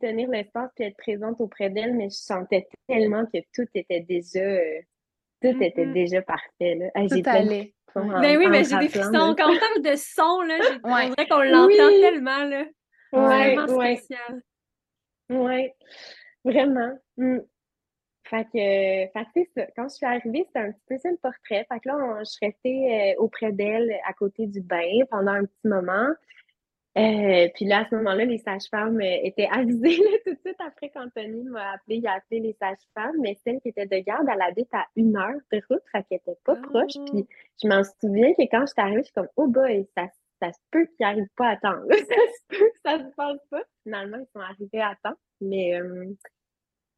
tenir 0.00 0.30
l'espace 0.30 0.70
et 0.78 0.84
être 0.84 0.96
présente 0.96 1.40
auprès 1.40 1.68
d'elle, 1.68 1.94
mais 1.94 2.08
je 2.08 2.16
sentais 2.16 2.66
tellement 2.88 3.26
que 3.26 3.38
tout 3.54 3.68
était 3.74 4.00
déjà 4.00 4.40
euh, 4.40 4.80
tout 5.42 5.62
était 5.62 5.86
déjà 5.86 6.22
parfait. 6.22 6.74
Là. 6.74 7.06
tout 7.06 7.22
allait. 7.26 7.74
ben 7.94 8.38
oui, 8.38 8.46
mais 8.48 8.64
j'ai 8.64 8.78
des 8.78 8.88
frissons. 8.88 9.34
Quand 9.36 9.52
on 9.52 9.58
parle 9.58 9.82
de 9.82 9.94
son, 9.94 10.40
là, 10.40 10.58
ouais. 10.84 11.08
vrai 11.10 11.28
qu'on 11.28 11.42
l'entend 11.42 11.88
tellement. 12.00 12.44
Là. 12.44 12.64
Ouais, 13.12 13.54
vraiment 13.54 13.68
spécial. 13.68 14.42
Oui, 15.28 15.68
vraiment. 16.44 16.98
Mm. 17.18 17.38
Fait 18.24 18.44
que, 18.44 18.52
fait 19.12 19.26
c'est 19.34 19.48
ça. 19.54 19.66
Quand 19.76 19.88
je 19.88 19.94
suis 19.94 20.06
arrivée, 20.06 20.44
c'était 20.46 20.60
un 20.60 20.72
petit 20.72 20.84
peu 20.88 20.98
ça 20.98 21.10
le 21.10 21.16
portrait. 21.18 21.66
Fait 21.70 21.80
que 21.80 21.88
là, 21.88 22.18
je 22.20 22.24
suis 22.24 22.46
restée 22.46 23.14
auprès 23.18 23.52
d'elle 23.52 23.94
à 24.06 24.12
côté 24.12 24.46
du 24.46 24.60
bain 24.60 25.04
pendant 25.10 25.32
un 25.32 25.44
petit 25.44 25.68
moment. 25.68 26.08
Euh, 26.96 27.48
puis 27.54 27.64
là, 27.64 27.80
à 27.80 27.88
ce 27.88 27.96
moment-là, 27.96 28.24
les 28.24 28.38
sages-femmes 28.38 29.00
euh, 29.00 29.18
étaient 29.24 29.48
avisées 29.50 29.98
tout 30.24 30.32
de 30.32 30.38
suite 30.44 30.60
après 30.60 30.90
qu'Anthony 30.90 31.42
m'a 31.42 31.72
appelé. 31.72 31.96
Il 31.96 32.06
a 32.06 32.14
appelé 32.14 32.40
les 32.40 32.52
sages-femmes, 32.52 33.16
mais 33.20 33.36
celle 33.44 33.60
qui 33.60 33.70
était 33.70 33.86
de 33.86 33.98
garde, 33.98 34.28
elle 34.32 34.40
habite 34.40 34.72
à 34.72 34.86
une 34.94 35.16
heure 35.16 35.40
de 35.52 35.60
route, 35.68 35.82
fait 35.90 36.04
qu'elle 36.04 36.18
était 36.18 36.38
pas 36.44 36.54
proche. 36.54 36.92
Ah. 36.96 37.04
Puis 37.10 37.26
je 37.60 37.68
m'en 37.68 37.82
souviens 38.00 38.32
que 38.34 38.42
quand 38.42 38.60
je 38.60 38.66
suis 38.66 38.80
arrivée, 38.80 39.00
je 39.00 39.06
suis 39.06 39.14
comme 39.14 39.28
«Oh 39.36 39.48
boy, 39.48 39.88
ça, 39.96 40.06
ça 40.40 40.52
se 40.52 40.58
peut 40.70 40.86
qu'ils 40.86 41.04
n'arrivent 41.04 41.34
pas 41.36 41.48
à 41.48 41.56
temps. 41.56 41.80
ça 41.90 41.96
se 41.96 42.46
peut 42.48 42.70
que 42.70 42.80
ça 42.84 42.98
se 42.98 43.14
passe 43.16 43.40
pas.» 43.50 43.62
Finalement, 43.82 44.18
ils 44.18 44.32
sont 44.32 44.40
arrivés 44.40 44.80
à 44.80 44.94
temps. 45.02 45.18
Mais 45.40 45.80
euh, 45.80 46.14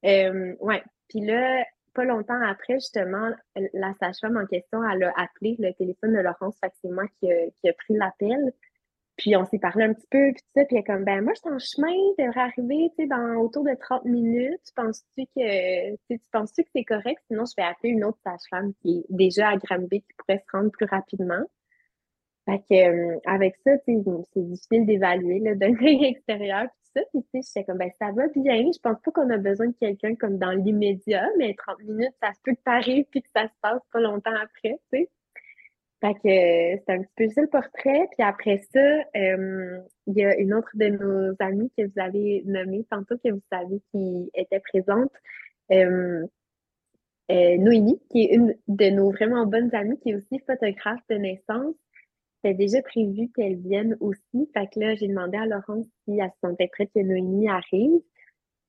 euh, 0.05 0.55
ouais. 0.61 0.83
Puis 1.09 1.21
là, 1.21 1.65
pas 1.95 2.05
longtemps 2.05 2.41
après, 2.43 2.75
justement, 2.75 3.31
la 3.73 3.95
sage-femme 4.01 4.37
en 4.37 4.47
question, 4.47 4.83
elle 4.89 5.05
a 5.05 5.13
appelé 5.17 5.57
le 5.59 5.73
téléphone 5.73 6.13
de 6.15 6.21
Laurence, 6.21 6.59
fait 6.61 6.73
c'est 6.83 6.91
moi 6.91 7.05
qui 7.21 7.31
a 7.31 7.73
pris 7.73 7.95
l'appel. 7.95 8.53
Puis 9.17 9.35
on 9.35 9.47
s'est 9.47 9.59
parlé 9.59 9.85
un 9.85 9.95
petit 9.95 10.07
peu, 10.11 10.31
puis 10.35 10.43
tout 10.43 10.61
ça, 10.61 10.67
puis 10.67 10.77
elle 10.77 10.83
est 10.83 10.85
comme, 10.85 11.05
ben 11.05 11.23
moi, 11.25 11.33
je 11.35 11.41
suis 11.41 11.49
en 11.49 11.59
chemin, 11.59 11.97
je 12.19 12.25
devrais 12.25 12.41
arriver, 12.41 12.91
tu 12.91 13.05
sais, 13.05 13.09
dans 13.09 13.37
autour 13.37 13.65
de 13.65 13.75
30 13.75 14.05
minutes. 14.05 14.61
Penses-tu 14.75 15.25
que, 15.35 15.95
tu 15.95 16.21
penses-tu 16.31 16.65
que 16.65 16.69
c'est 16.75 16.85
correct? 16.85 17.19
Sinon, 17.29 17.45
je 17.47 17.55
vais 17.57 17.67
appeler 17.67 17.91
une 17.95 18.05
autre 18.05 18.19
sage-femme 18.23 18.75
qui 18.83 18.99
est 18.99 19.05
déjà 19.09 19.49
à 19.49 19.57
Granby, 19.57 20.03
qui 20.03 20.13
pourrait 20.19 20.45
se 20.47 20.57
rendre 20.57 20.71
plus 20.71 20.85
rapidement. 20.85 21.43
Fait 22.47 22.61
que, 22.71 22.75
euh, 22.75 23.19
avec 23.27 23.57
ça, 23.65 23.73
c'est 23.85 24.03
difficile 24.37 24.87
d'évaluer, 24.87 25.41
d'un 25.41 25.75
extérieur, 26.05 26.69
puis 26.69 26.79
tout 26.85 27.01
ça. 27.01 27.01
Puis, 27.13 27.25
tu 27.35 27.43
sais, 27.43 27.65
comme, 27.65 27.79
ben 27.79 27.91
ça 28.01 28.13
va 28.13 28.29
bien. 28.29 28.71
Je 28.73 28.79
pense 28.81 29.01
pas 29.03 29.11
qu'on 29.11 29.31
a 29.31 29.37
besoin 29.37 29.67
de 29.67 29.75
quelqu'un 29.81 30.15
comme 30.15 30.39
dans 30.39 30.53
l'immédiat, 30.53 31.29
mais 31.39 31.55
30 31.55 31.83
minutes, 31.83 32.15
ça 32.23 32.33
se 32.33 32.41
peut 32.45 32.53
que 32.53 32.61
t'arrives, 32.65 33.07
puis 33.11 33.23
que 33.23 33.29
ça 33.35 33.49
se 33.49 33.55
passe 33.61 33.83
pas 33.93 34.01
longtemps 34.01 34.35
après, 34.35 34.79
tu 34.93 34.99
sais. 34.99 35.11
Fait 36.01 36.15
que 36.15 36.29
euh, 36.29 36.83
c'est 36.87 36.93
un 36.93 37.03
petit 37.03 37.13
peu 37.17 37.29
ça 37.31 37.41
le 37.41 37.49
portrait. 37.49 38.09
Puis 38.13 38.23
après 38.27 38.59
ça, 38.73 38.81
euh, 39.17 39.81
il 40.07 40.17
y 40.17 40.25
a 40.25 40.37
une 40.37 40.53
autre 40.55 40.71
de 40.75 40.89
nos 40.89 41.35
amies 41.41 41.71
que 41.77 41.85
vous 41.85 42.01
avez 42.01 42.43
nommée 42.45 42.85
tantôt, 42.91 43.17
que 43.17 43.31
vous 43.31 43.43
savez 43.51 43.81
qui 43.93 44.31
était 44.35 44.61
présente, 44.61 45.13
euh, 45.73 46.27
Noémie, 47.29 48.01
qui 48.11 48.25
est 48.25 48.35
une 48.35 48.55
de 48.69 48.91
nos 48.91 49.11
vraiment 49.11 49.47
bonnes 49.47 49.75
amies, 49.75 49.99
qui 50.01 50.11
est 50.11 50.15
aussi 50.17 50.39
photographe 50.47 51.01
de 51.09 51.17
naissance. 51.17 51.75
C'était 52.47 52.59
déjà 52.59 52.81
prévu 52.81 53.29
qu'elle 53.35 53.57
vienne 53.57 53.97
aussi. 53.99 54.49
Fait 54.55 54.69
que 54.73 54.79
là, 54.79 54.95
j'ai 54.95 55.09
demandé 55.09 55.37
à 55.37 55.47
Laurence 55.47 55.87
si 56.05 56.17
elle 56.17 56.31
se 56.31 56.49
sentait 56.49 56.69
prête 56.69 56.91
que 56.95 57.01
Noémie 57.01 57.49
arrive. 57.49 58.01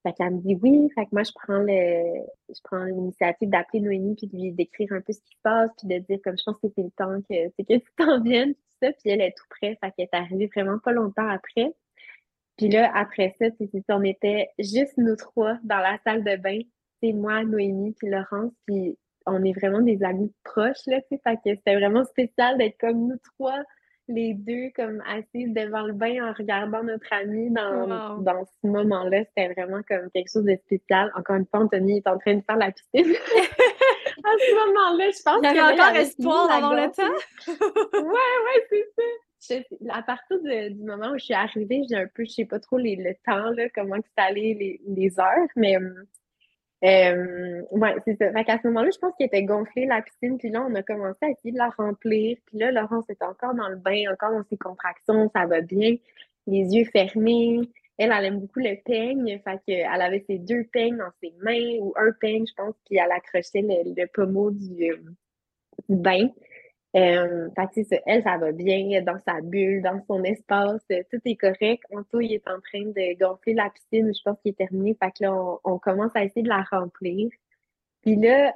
Fait 0.02 0.12
qu'elle 0.14 0.34
me 0.34 0.40
dit 0.40 0.56
oui. 0.60 0.88
Fait 0.96 1.04
que 1.04 1.10
moi, 1.12 1.22
je 1.22 1.30
prends 1.32 1.60
le, 1.60 2.24
je 2.48 2.60
prends 2.64 2.82
l'initiative 2.82 3.48
d'appeler 3.48 3.80
Noémie 3.80 4.16
puis 4.16 4.26
de 4.26 4.36
lui 4.36 4.50
décrire 4.50 4.92
un 4.92 5.00
peu 5.00 5.12
ce 5.12 5.20
qui 5.20 5.30
se 5.30 5.40
passe 5.44 5.70
puis 5.78 5.86
de 5.86 6.04
dire 6.06 6.18
comme 6.24 6.36
je 6.36 6.42
pense 6.44 6.56
que 6.60 6.68
c'est 6.74 6.82
le 6.82 6.90
temps 6.90 7.20
que, 7.20 7.52
c'est 7.56 7.64
que 7.64 7.74
tu 7.74 7.90
t'en 7.96 8.20
viennes, 8.20 8.54
tout 8.54 8.60
ça. 8.82 8.92
Puis 8.94 9.10
elle 9.10 9.20
est 9.20 9.36
tout 9.36 9.46
près. 9.48 9.78
Fait 9.80 9.92
qu'elle 9.92 10.08
est 10.12 10.16
arrivée 10.16 10.50
vraiment 10.52 10.80
pas 10.80 10.92
longtemps 10.92 11.28
après. 11.28 11.72
Puis 12.56 12.68
là, 12.70 12.90
après 12.96 13.36
ça, 13.38 13.46
c'est 13.60 13.84
on 13.90 14.02
était 14.02 14.48
juste 14.58 14.94
nous 14.96 15.14
trois 15.14 15.56
dans 15.62 15.78
la 15.78 15.98
salle 16.02 16.24
de 16.24 16.34
bain. 16.34 16.58
C'est 17.00 17.12
moi, 17.12 17.44
Noémie 17.44 17.94
puis 17.96 18.10
Laurence. 18.10 18.52
Puis 18.66 18.98
on 19.28 19.44
est 19.44 19.52
vraiment 19.52 19.80
des 19.80 20.02
amis 20.02 20.32
proches, 20.44 20.86
là, 20.86 21.00
tu 21.02 21.16
sais. 21.16 21.20
Fait 21.24 21.36
que 21.36 21.56
c'était 21.56 21.76
vraiment 21.76 22.04
spécial 22.04 22.58
d'être 22.58 22.78
comme 22.78 23.08
nous 23.08 23.18
trois 23.34 23.62
les 24.08 24.34
deux 24.34 24.70
comme 24.74 25.02
assises 25.06 25.52
devant 25.52 25.82
le 25.82 25.92
bain 25.92 26.30
en 26.30 26.32
regardant 26.32 26.82
notre 26.82 27.12
ami 27.12 27.50
dans, 27.50 28.18
dans 28.18 28.44
ce 28.44 28.66
moment-là. 28.66 29.24
C'était 29.24 29.52
vraiment 29.52 29.82
comme 29.86 30.10
quelque 30.12 30.30
chose 30.32 30.44
de 30.44 30.56
spécial. 30.64 31.12
Encore 31.14 31.36
une 31.36 31.46
fois, 31.46 31.60
Anthony 31.60 31.98
est 31.98 32.06
en 32.06 32.18
train 32.18 32.34
de 32.34 32.42
faire 32.42 32.56
la 32.56 32.72
piscine. 32.72 33.14
à 34.24 34.34
ce 34.38 34.66
moment-là, 34.66 35.10
je 35.10 35.22
pense 35.22 35.36
qu'il 35.36 35.56
y 35.56 35.58
avait 35.58 35.80
encore 35.80 35.96
espoir 35.96 36.50
avant 36.50 36.74
le 36.74 36.90
temps. 36.90 37.46
ouais, 37.98 38.02
ouais, 38.02 38.84
c'est 39.40 39.66
ça. 39.68 39.94
à 39.94 40.02
partir 40.02 40.38
du 40.42 40.84
moment 40.84 41.10
où 41.10 41.18
je 41.18 41.24
suis 41.24 41.34
arrivée, 41.34 41.82
j'ai 41.88 41.96
un 41.96 42.06
peu, 42.12 42.24
je 42.24 42.30
sais 42.30 42.44
pas 42.46 42.58
trop 42.58 42.78
les, 42.78 42.96
le 42.96 43.14
temps, 43.26 43.50
là, 43.50 43.68
comment 43.74 43.96
c'est 43.96 44.22
allé 44.22 44.54
les, 44.54 44.80
les 44.86 45.20
heures, 45.20 45.48
mais 45.54 45.76
hum, 45.76 46.06
euh, 46.84 47.62
ouais, 47.72 47.96
c'est 48.04 48.16
ça. 48.16 48.32
Fait 48.32 48.44
qu'à 48.44 48.58
ce 48.58 48.68
moment-là, 48.68 48.90
je 48.92 48.98
pense 48.98 49.14
qu'il 49.16 49.26
était 49.26 49.42
gonflé 49.42 49.86
la 49.86 50.02
piscine, 50.02 50.38
puis 50.38 50.50
là, 50.50 50.64
on 50.68 50.74
a 50.74 50.82
commencé 50.82 51.18
à 51.22 51.30
essayer 51.30 51.52
de 51.52 51.58
la 51.58 51.70
remplir. 51.70 52.36
Puis 52.46 52.58
là, 52.58 52.70
Laurence 52.70 53.08
était 53.08 53.24
encore 53.24 53.54
dans 53.54 53.68
le 53.68 53.76
bain, 53.76 54.04
encore 54.12 54.30
dans 54.30 54.44
ses 54.48 54.56
contractions, 54.56 55.30
ça 55.34 55.46
va 55.46 55.60
bien, 55.60 55.96
les 56.46 56.76
yeux 56.76 56.84
fermés. 56.84 57.60
Elle, 57.98 58.12
elle 58.16 58.24
aime 58.26 58.38
beaucoup 58.38 58.60
le 58.60 58.76
peigne, 58.84 59.40
fait 59.42 59.60
qu'elle 59.66 60.02
avait 60.02 60.24
ses 60.28 60.38
deux 60.38 60.62
peignes 60.72 60.98
dans 60.98 61.10
ses 61.20 61.34
mains, 61.42 61.78
ou 61.80 61.92
un 61.96 62.12
peigne, 62.12 62.46
je 62.46 62.54
pense, 62.54 62.74
puis 62.86 62.96
elle 62.96 63.10
accrochait 63.10 63.62
le, 63.62 64.06
pommeau 64.06 64.52
du, 64.52 64.92
euh, 64.92 64.98
du 65.88 65.96
bain. 65.96 66.28
Euh, 66.96 67.48
elle, 68.06 68.22
ça 68.22 68.38
va 68.38 68.52
bien 68.52 69.02
dans 69.02 69.18
sa 69.20 69.40
bulle, 69.42 69.82
dans 69.82 70.02
son 70.06 70.24
espace, 70.24 70.82
euh, 70.90 71.02
tout 71.10 71.20
est 71.26 71.36
correct. 71.36 71.82
Anto, 71.92 72.20
il 72.20 72.32
est 72.32 72.48
en 72.48 72.60
train 72.60 72.82
de 72.82 73.18
gonfler 73.18 73.54
la 73.54 73.68
piscine, 73.70 74.10
je 74.14 74.22
pense 74.22 74.40
qu'il 74.40 74.52
est 74.52 74.54
terminé. 74.54 74.96
Fait 75.00 75.10
que 75.10 75.24
là, 75.24 75.58
on, 75.64 75.78
commence 75.78 76.12
à 76.14 76.24
essayer 76.24 76.42
de 76.42 76.48
la 76.48 76.62
remplir. 76.62 77.28
Puis 78.02 78.16
là, 78.16 78.54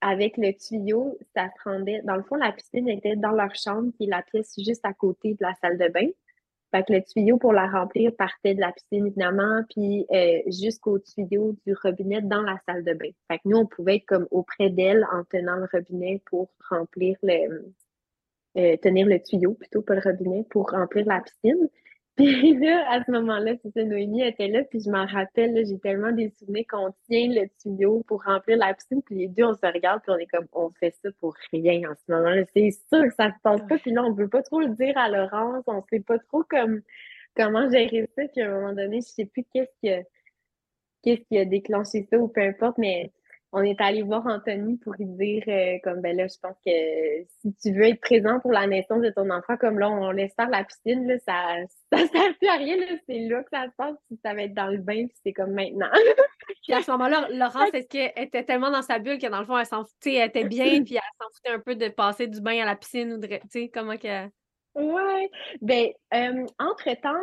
avec 0.00 0.38
le 0.38 0.52
tuyau, 0.52 1.18
ça 1.34 1.48
se. 1.62 2.06
Dans 2.06 2.16
le 2.16 2.22
fond, 2.22 2.36
la 2.36 2.52
piscine 2.52 2.88
était 2.88 3.16
dans 3.16 3.32
leur 3.32 3.54
chambre, 3.54 3.92
qui 3.98 4.04
est 4.04 4.10
la 4.10 4.22
pièce 4.22 4.54
juste 4.58 4.84
à 4.84 4.94
côté 4.94 5.34
de 5.34 5.38
la 5.40 5.54
salle 5.60 5.76
de 5.76 5.88
bain. 5.88 6.08
Fait 6.74 6.82
que 6.82 6.92
le 6.92 7.02
tuyau 7.02 7.38
pour 7.38 7.52
la 7.52 7.68
remplir 7.68 8.10
partait 8.16 8.56
de 8.56 8.60
la 8.60 8.72
piscine, 8.72 9.06
évidemment, 9.06 9.62
puis 9.70 10.06
euh, 10.10 10.40
jusqu'au 10.46 10.98
tuyau 10.98 11.54
du 11.64 11.72
robinet 11.80 12.20
dans 12.20 12.42
la 12.42 12.58
salle 12.66 12.82
de 12.82 12.94
bain. 12.94 13.38
Nous, 13.44 13.56
on 13.56 13.66
pouvait 13.66 13.96
être 13.96 14.06
comme 14.06 14.26
auprès 14.32 14.70
d'elle 14.70 15.06
en 15.12 15.22
tenant 15.22 15.54
le 15.54 15.68
robinet 15.72 16.20
pour 16.26 16.50
remplir 16.68 17.16
le... 17.22 17.72
Euh, 18.56 18.76
tenir 18.76 19.06
le 19.06 19.20
tuyau, 19.20 19.54
plutôt 19.54 19.82
pas 19.82 19.94
le 19.94 20.00
robinet, 20.00 20.44
pour 20.50 20.70
remplir 20.70 21.06
la 21.06 21.20
piscine. 21.20 21.68
Puis 22.16 22.56
là, 22.58 22.84
à 22.92 23.02
ce 23.04 23.10
moment-là, 23.10 23.54
c'est 23.60 23.84
Noémie 23.84 24.22
était 24.22 24.46
là, 24.46 24.62
puis 24.70 24.78
je 24.80 24.88
m'en 24.88 25.04
rappelle, 25.04 25.66
j'ai 25.66 25.78
tellement 25.80 26.12
des 26.12 26.30
souvenirs 26.38 26.64
qu'on 26.68 26.94
tient 27.08 27.26
le 27.28 27.48
tuyau 27.60 28.04
pour 28.06 28.22
remplir 28.22 28.56
la 28.56 28.72
piscine, 28.72 29.02
puis 29.02 29.16
les 29.16 29.26
deux, 29.26 29.42
on 29.42 29.54
se 29.54 29.66
regarde, 29.66 30.00
puis 30.02 30.12
on 30.12 30.18
est 30.18 30.26
comme, 30.26 30.46
on 30.52 30.70
fait 30.78 30.94
ça 31.02 31.08
pour 31.18 31.34
rien 31.52 31.90
en 31.90 31.94
ce 31.94 32.12
moment-là. 32.12 32.44
C'est 32.54 32.70
sûr 32.70 33.02
que 33.02 33.14
ça 33.14 33.30
se 33.30 33.40
passe 33.42 33.62
pas, 33.68 33.78
puis 33.78 33.90
là, 33.90 34.04
on 34.04 34.12
veut 34.12 34.28
pas 34.28 34.42
trop 34.42 34.60
le 34.60 34.68
dire 34.76 34.96
à 34.96 35.08
Laurence, 35.08 35.64
on 35.66 35.82
sait 35.90 36.00
pas 36.00 36.20
trop 36.20 36.44
comme 36.44 36.82
comment 37.36 37.68
gérer 37.68 38.08
ça, 38.16 38.22
puis 38.28 38.42
à 38.42 38.46
un 38.48 38.60
moment 38.60 38.74
donné, 38.74 39.00
je 39.00 39.08
sais 39.08 39.24
plus 39.26 39.44
qu'est-ce 39.52 40.04
qu'est-ce 41.02 41.22
qui 41.28 41.38
a 41.38 41.44
déclenché 41.44 42.06
ça, 42.10 42.16
ou 42.18 42.28
peu 42.28 42.42
importe, 42.42 42.78
mais 42.78 43.10
on 43.56 43.62
est 43.62 43.80
allé 43.80 44.02
voir 44.02 44.26
Anthony 44.26 44.76
pour 44.78 44.94
lui 44.94 45.06
dire 45.06 45.44
euh, 45.46 45.78
comme 45.84 46.00
ben 46.00 46.16
là, 46.16 46.26
je 46.26 46.36
pense 46.42 46.56
que 46.66 47.24
si 47.40 47.54
tu 47.62 47.72
veux 47.72 47.84
être 47.84 48.00
présent 48.00 48.40
pour 48.40 48.50
la 48.50 48.66
naissance 48.66 49.00
de 49.00 49.10
ton 49.10 49.30
enfant, 49.30 49.56
comme 49.56 49.78
là, 49.78 49.88
on 49.88 50.10
laisse 50.10 50.34
faire 50.34 50.50
la 50.50 50.64
piscine, 50.64 51.06
là, 51.06 51.18
ça 51.20 51.56
ça 51.92 51.98
sert 52.08 52.36
plus 52.36 52.48
à 52.48 52.56
rien, 52.56 52.76
c'est 53.08 53.20
là 53.20 53.44
que 53.44 53.50
ça 53.52 53.66
se 53.66 53.74
passe, 53.76 53.94
si 54.08 54.18
ça 54.24 54.34
va 54.34 54.42
être 54.42 54.54
dans 54.54 54.66
le 54.66 54.78
bain, 54.78 55.06
puis 55.06 55.16
c'est 55.22 55.32
comme 55.32 55.52
maintenant. 55.52 55.88
puis 56.64 56.72
à 56.74 56.82
ce 56.82 56.90
moment-là, 56.90 57.28
Laurence, 57.30 57.70
est-ce 57.72 57.86
qu'elle 57.86 58.12
était 58.16 58.42
tellement 58.42 58.72
dans 58.72 58.82
sa 58.82 58.98
bulle 58.98 59.18
que 59.18 59.28
dans 59.28 59.40
le 59.40 59.46
fond, 59.46 59.56
elle 59.56 59.66
s'en 59.66 59.84
foutait, 59.84 60.14
elle 60.14 60.28
était 60.28 60.44
bien, 60.44 60.64
puis 60.84 60.96
elle 60.96 61.20
s'en 61.20 61.28
foutait 61.32 61.50
un 61.50 61.60
peu 61.60 61.76
de 61.76 61.88
passer 61.88 62.26
du 62.26 62.40
bain 62.40 62.60
à 62.60 62.64
la 62.64 62.74
piscine 62.74 63.12
ou 63.12 63.18
de 63.18 63.28
tu 63.28 63.40
sais, 63.50 63.70
comment 63.72 63.96
que. 63.96 64.26
Ouais. 64.74 65.30
Ben, 65.62 65.90
euh, 66.12 66.44
entre-temps, 66.58 67.22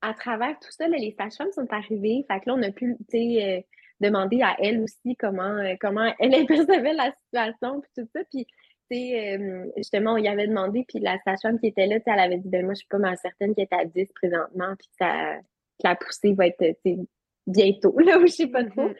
à 0.00 0.14
travers 0.14 0.56
tout 0.60 0.70
ça, 0.70 0.86
les 0.86 1.12
sages-femmes 1.18 1.50
sont 1.50 1.66
arrivées. 1.72 2.24
Fait 2.30 2.38
que 2.38 2.50
là, 2.50 2.54
on 2.54 2.62
a 2.62 2.70
pu, 2.70 2.94
tu 3.10 3.18
sais, 3.18 3.42
euh, 3.42 3.60
demander 4.00 4.42
à 4.42 4.56
elle 4.58 4.82
aussi 4.82 5.16
comment, 5.16 5.42
euh, 5.42 5.74
comment 5.80 6.12
elle 6.18 6.30
percevait 6.46 6.92
la 6.92 7.12
situation, 7.12 7.80
puis 7.80 7.90
tout 7.96 8.08
ça. 8.14 8.20
Puis, 8.30 8.46
tu 8.90 8.96
sais, 8.96 9.38
euh, 9.38 9.66
justement, 9.76 10.14
on 10.14 10.16
y 10.18 10.28
avait 10.28 10.46
demandé, 10.46 10.84
puis 10.86 11.00
la 11.00 11.18
sage-femme 11.24 11.58
qui 11.58 11.68
était 11.68 11.86
là, 11.86 11.98
elle 12.04 12.18
avait 12.18 12.38
dit, 12.38 12.48
ben 12.48 12.64
moi, 12.64 12.74
je 12.74 12.78
suis 12.78 12.88
pas 12.88 12.98
mal 12.98 13.16
certaine 13.18 13.54
qu'elle 13.54 13.68
est 13.70 13.74
à 13.74 13.84
10 13.84 14.06
présentement, 14.14 14.74
puis 14.78 14.88
que, 15.00 15.40
la 15.82 15.96
poussée 15.96 16.34
va 16.34 16.46
être, 16.46 16.62
bientôt, 17.46 17.98
là, 17.98 18.18
où 18.18 18.26
je 18.26 18.32
sais 18.32 18.46
pas 18.46 18.64
trop. 18.64 18.90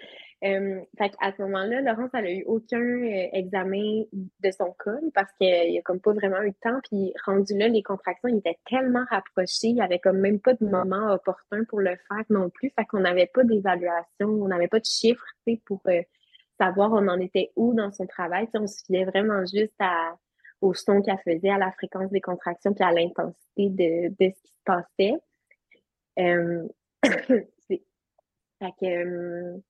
Euh, 0.44 0.80
fait 0.98 1.14
à 1.20 1.32
ce 1.32 1.40
moment-là, 1.42 1.80
Laurence, 1.80 2.10
elle 2.12 2.26
a 2.26 2.30
eu 2.30 2.44
aucun 2.44 2.78
euh, 2.78 3.28
examen 3.32 4.02
de 4.12 4.50
son 4.50 4.74
col 4.78 5.00
parce 5.14 5.32
qu'il 5.40 5.70
n'y 5.70 5.78
a 5.78 5.82
comme 5.82 6.00
pas 6.00 6.12
vraiment 6.12 6.42
eu 6.42 6.50
de 6.50 6.56
temps. 6.60 6.80
Puis 6.90 7.14
rendu 7.24 7.56
là, 7.56 7.68
les 7.68 7.82
contractions 7.82 8.28
étaient 8.28 8.58
tellement 8.66 9.04
rapprochées, 9.08 9.68
il 9.68 9.74
n'y 9.74 9.80
avait 9.80 10.00
comme 10.00 10.18
même 10.18 10.40
pas 10.40 10.52
de 10.52 10.66
moment 10.66 11.12
opportun 11.14 11.64
pour 11.64 11.80
le 11.80 11.96
faire 12.08 12.24
non 12.28 12.50
plus. 12.50 12.70
Fait 12.76 12.84
qu'on 12.84 13.00
n'avait 13.00 13.30
pas 13.32 13.42
d'évaluation, 13.42 14.28
on 14.28 14.48
n'avait 14.48 14.68
pas 14.68 14.80
de 14.80 14.84
chiffres 14.84 15.24
pour 15.64 15.80
euh, 15.86 16.02
savoir 16.60 16.92
on 16.92 17.08
en 17.08 17.18
était 17.20 17.50
où 17.56 17.72
dans 17.72 17.90
son 17.90 18.06
travail. 18.06 18.46
on 18.54 18.66
se 18.66 18.84
fiait 18.84 19.04
vraiment 19.06 19.46
juste 19.46 19.80
au 20.60 20.74
son 20.74 21.00
qu'elle 21.00 21.18
faisait, 21.24 21.50
à 21.50 21.58
la 21.58 21.72
fréquence 21.72 22.10
des 22.10 22.20
contractions, 22.20 22.74
puis 22.74 22.84
à 22.84 22.92
l'intensité 22.92 23.70
de, 23.70 24.08
de, 24.08 24.30
ce 24.30 24.42
qui 24.42 24.52
se 24.52 24.62
passait. 24.64 25.14
fait 28.60 28.72
que 28.80 29.60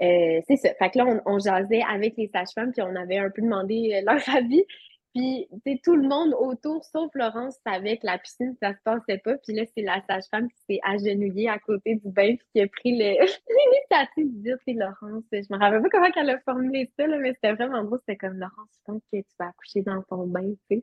euh, 0.00 0.40
c'est 0.46 0.56
ça. 0.56 0.74
Fait 0.74 0.90
que 0.90 0.98
là, 0.98 1.22
on, 1.26 1.38
jasait 1.38 1.82
avec 1.88 2.16
les 2.16 2.28
sages-femmes, 2.28 2.72
puis 2.72 2.82
on 2.82 2.94
avait 2.94 3.18
un 3.18 3.30
peu 3.30 3.42
demandé 3.42 3.94
euh, 3.94 4.12
leur 4.12 4.22
avis. 4.36 4.64
Puis, 5.14 5.48
tout 5.82 5.96
le 5.96 6.06
monde 6.06 6.34
autour, 6.38 6.84
sauf 6.84 7.10
Laurence, 7.14 7.56
savait 7.66 7.96
que 7.96 8.06
la 8.06 8.18
piscine, 8.18 8.54
ça 8.62 8.72
se 8.72 8.78
passait 8.84 9.18
pas. 9.18 9.36
Puis 9.38 9.54
là, 9.54 9.64
c'est 9.74 9.82
la 9.82 10.00
sage-femme 10.08 10.48
qui 10.48 10.58
s'est 10.68 10.80
agenouillée 10.84 11.48
à 11.48 11.58
côté 11.58 11.96
du 11.96 12.08
bain 12.10 12.36
puis 12.36 12.46
qui 12.52 12.60
a 12.60 12.68
pris 12.68 12.92
l'initiative 12.92 14.36
de 14.36 14.42
dire, 14.42 14.56
c'est 14.64 14.74
Laurence. 14.74 15.24
Je 15.32 15.52
me 15.52 15.58
rappelle 15.58 15.82
pas 15.82 15.88
comment 15.90 16.08
elle 16.14 16.30
a 16.30 16.38
formulé 16.40 16.90
ça, 16.96 17.06
là, 17.06 17.18
mais 17.18 17.32
c'était 17.32 17.54
vraiment 17.54 17.82
beau. 17.82 17.96
C'était 17.98 18.16
comme, 18.16 18.38
Laurence, 18.38 18.68
je 18.74 18.92
pense 18.92 19.02
que 19.12 19.18
tu 19.18 19.34
vas 19.40 19.48
accoucher 19.48 19.82
dans 19.82 20.02
ton 20.02 20.26
bain, 20.26 20.52
tu 20.70 20.76
sais. 20.76 20.82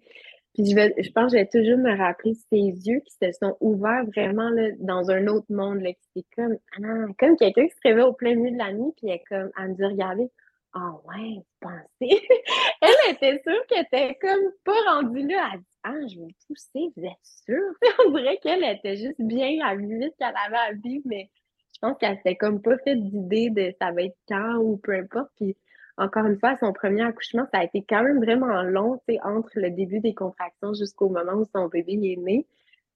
Puis 0.56 0.72
je, 0.72 0.76
vais, 0.76 0.96
je 0.98 1.12
pense 1.12 1.34
que 1.34 1.38
je 1.38 1.44
vais 1.44 1.50
toujours 1.52 1.78
me 1.78 1.96
rappeler 1.96 2.34
ses 2.50 2.58
yeux 2.58 3.02
qui 3.02 3.14
se 3.22 3.32
sont 3.34 3.58
ouverts 3.60 4.06
vraiment 4.06 4.50
là, 4.50 4.70
dans 4.80 5.12
un 5.12 5.28
autre 5.28 5.48
monde. 5.50 5.82
Là, 5.82 5.92
c'était 6.16 6.26
comme, 6.36 6.58
ah, 6.82 7.06
comme 7.20 7.36
quelqu'un 7.36 7.68
qui 7.68 7.76
se 7.76 7.82
réveille 7.84 8.06
au 8.06 8.14
plein 8.14 8.36
milieu 8.36 8.52
de 8.52 8.58
la 8.58 8.72
nuit, 8.72 8.94
puis 8.96 9.10
elle, 9.10 9.20
comme, 9.30 9.52
elle 9.58 9.70
me 9.70 9.76
dit, 9.76 9.84
regardez, 9.84 10.32
ah 10.76 10.92
ouais, 11.06 11.36
vous 11.36 11.46
pensez? 11.62 12.28
elle 12.82 13.14
était 13.14 13.42
sûre 13.44 13.66
qu'elle 13.68 13.86
était 13.86 14.18
comme 14.22 14.52
pas 14.66 14.82
rendue 14.92 15.26
là. 15.26 15.52
Elle 15.54 15.60
dit 15.60 15.66
Ah, 15.84 16.08
je 16.08 16.20
vais 16.20 16.36
pousser, 16.48 16.92
vous 16.96 17.06
êtes 17.06 17.14
sûre? 17.24 17.74
On 18.06 18.12
dirait 18.12 18.38
qu'elle 18.38 18.64
était 18.64 18.98
juste 18.98 19.20
bien 19.20 19.66
à 19.66 19.76
vite 19.76 20.14
qu'elle 20.20 20.34
avait 20.46 20.58
à 20.58 20.74
vivre, 20.74 21.04
mais 21.06 21.30
je 21.74 21.80
pense 21.80 21.98
qu'elle 21.98 22.18
s'était 22.18 22.36
comme 22.36 22.62
pas 22.62 22.78
fait 22.80 22.98
d'idée 22.98 23.50
de 23.52 23.74
ça 23.80 23.92
va 23.92 24.04
être 24.04 24.18
quand 24.28 24.58
ou 24.58 24.78
peu 24.78 24.94
importe. 24.96 25.32
Puis 25.38 25.56
encore 25.98 26.26
une 26.26 26.40
fois, 26.40 26.58
son 26.58 26.74
premier 26.74 27.04
accouchement, 27.04 27.46
ça 27.54 27.60
a 27.60 27.64
été 27.64 27.84
quand 27.88 28.04
même 28.04 28.18
vraiment 28.18 28.64
long, 28.64 28.98
tu 29.08 29.16
sais, 29.16 29.20
entre 29.24 29.52
le 29.56 29.72
début 29.72 30.00
des 30.00 30.14
contractions 30.14 30.74
jusqu'au 30.74 31.10
moment 31.10 31.34
où 31.34 31.46
son 31.46 31.68
bébé 31.68 31.94
est 31.94 32.22
né. 32.22 32.46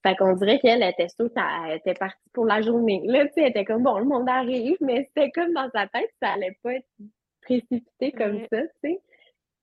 Fait 0.03 0.15
qu'on 0.15 0.33
dirait 0.33 0.59
qu'elle 0.59 0.83
était 0.83 1.09
sûre 1.09 1.29
qu'elle 1.33 1.77
était 1.77 1.93
partie 1.93 2.29
pour 2.33 2.45
la 2.45 2.61
journée. 2.61 3.01
Là, 3.05 3.25
tu 3.27 3.33
sais, 3.33 3.41
elle 3.41 3.49
était 3.49 3.65
comme, 3.65 3.83
bon, 3.83 3.97
le 3.99 4.05
monde 4.05 4.29
arrive, 4.29 4.77
mais 4.81 5.03
c'était 5.07 5.31
comme 5.31 5.53
dans 5.53 5.69
sa 5.71 5.87
tête, 5.87 6.09
ça 6.21 6.31
allait 6.31 6.57
pas 6.63 6.75
être 6.75 6.87
précipité 7.41 8.11
comme 8.11 8.39
ça, 8.51 8.61
tu 8.61 8.69
sais. 8.83 9.01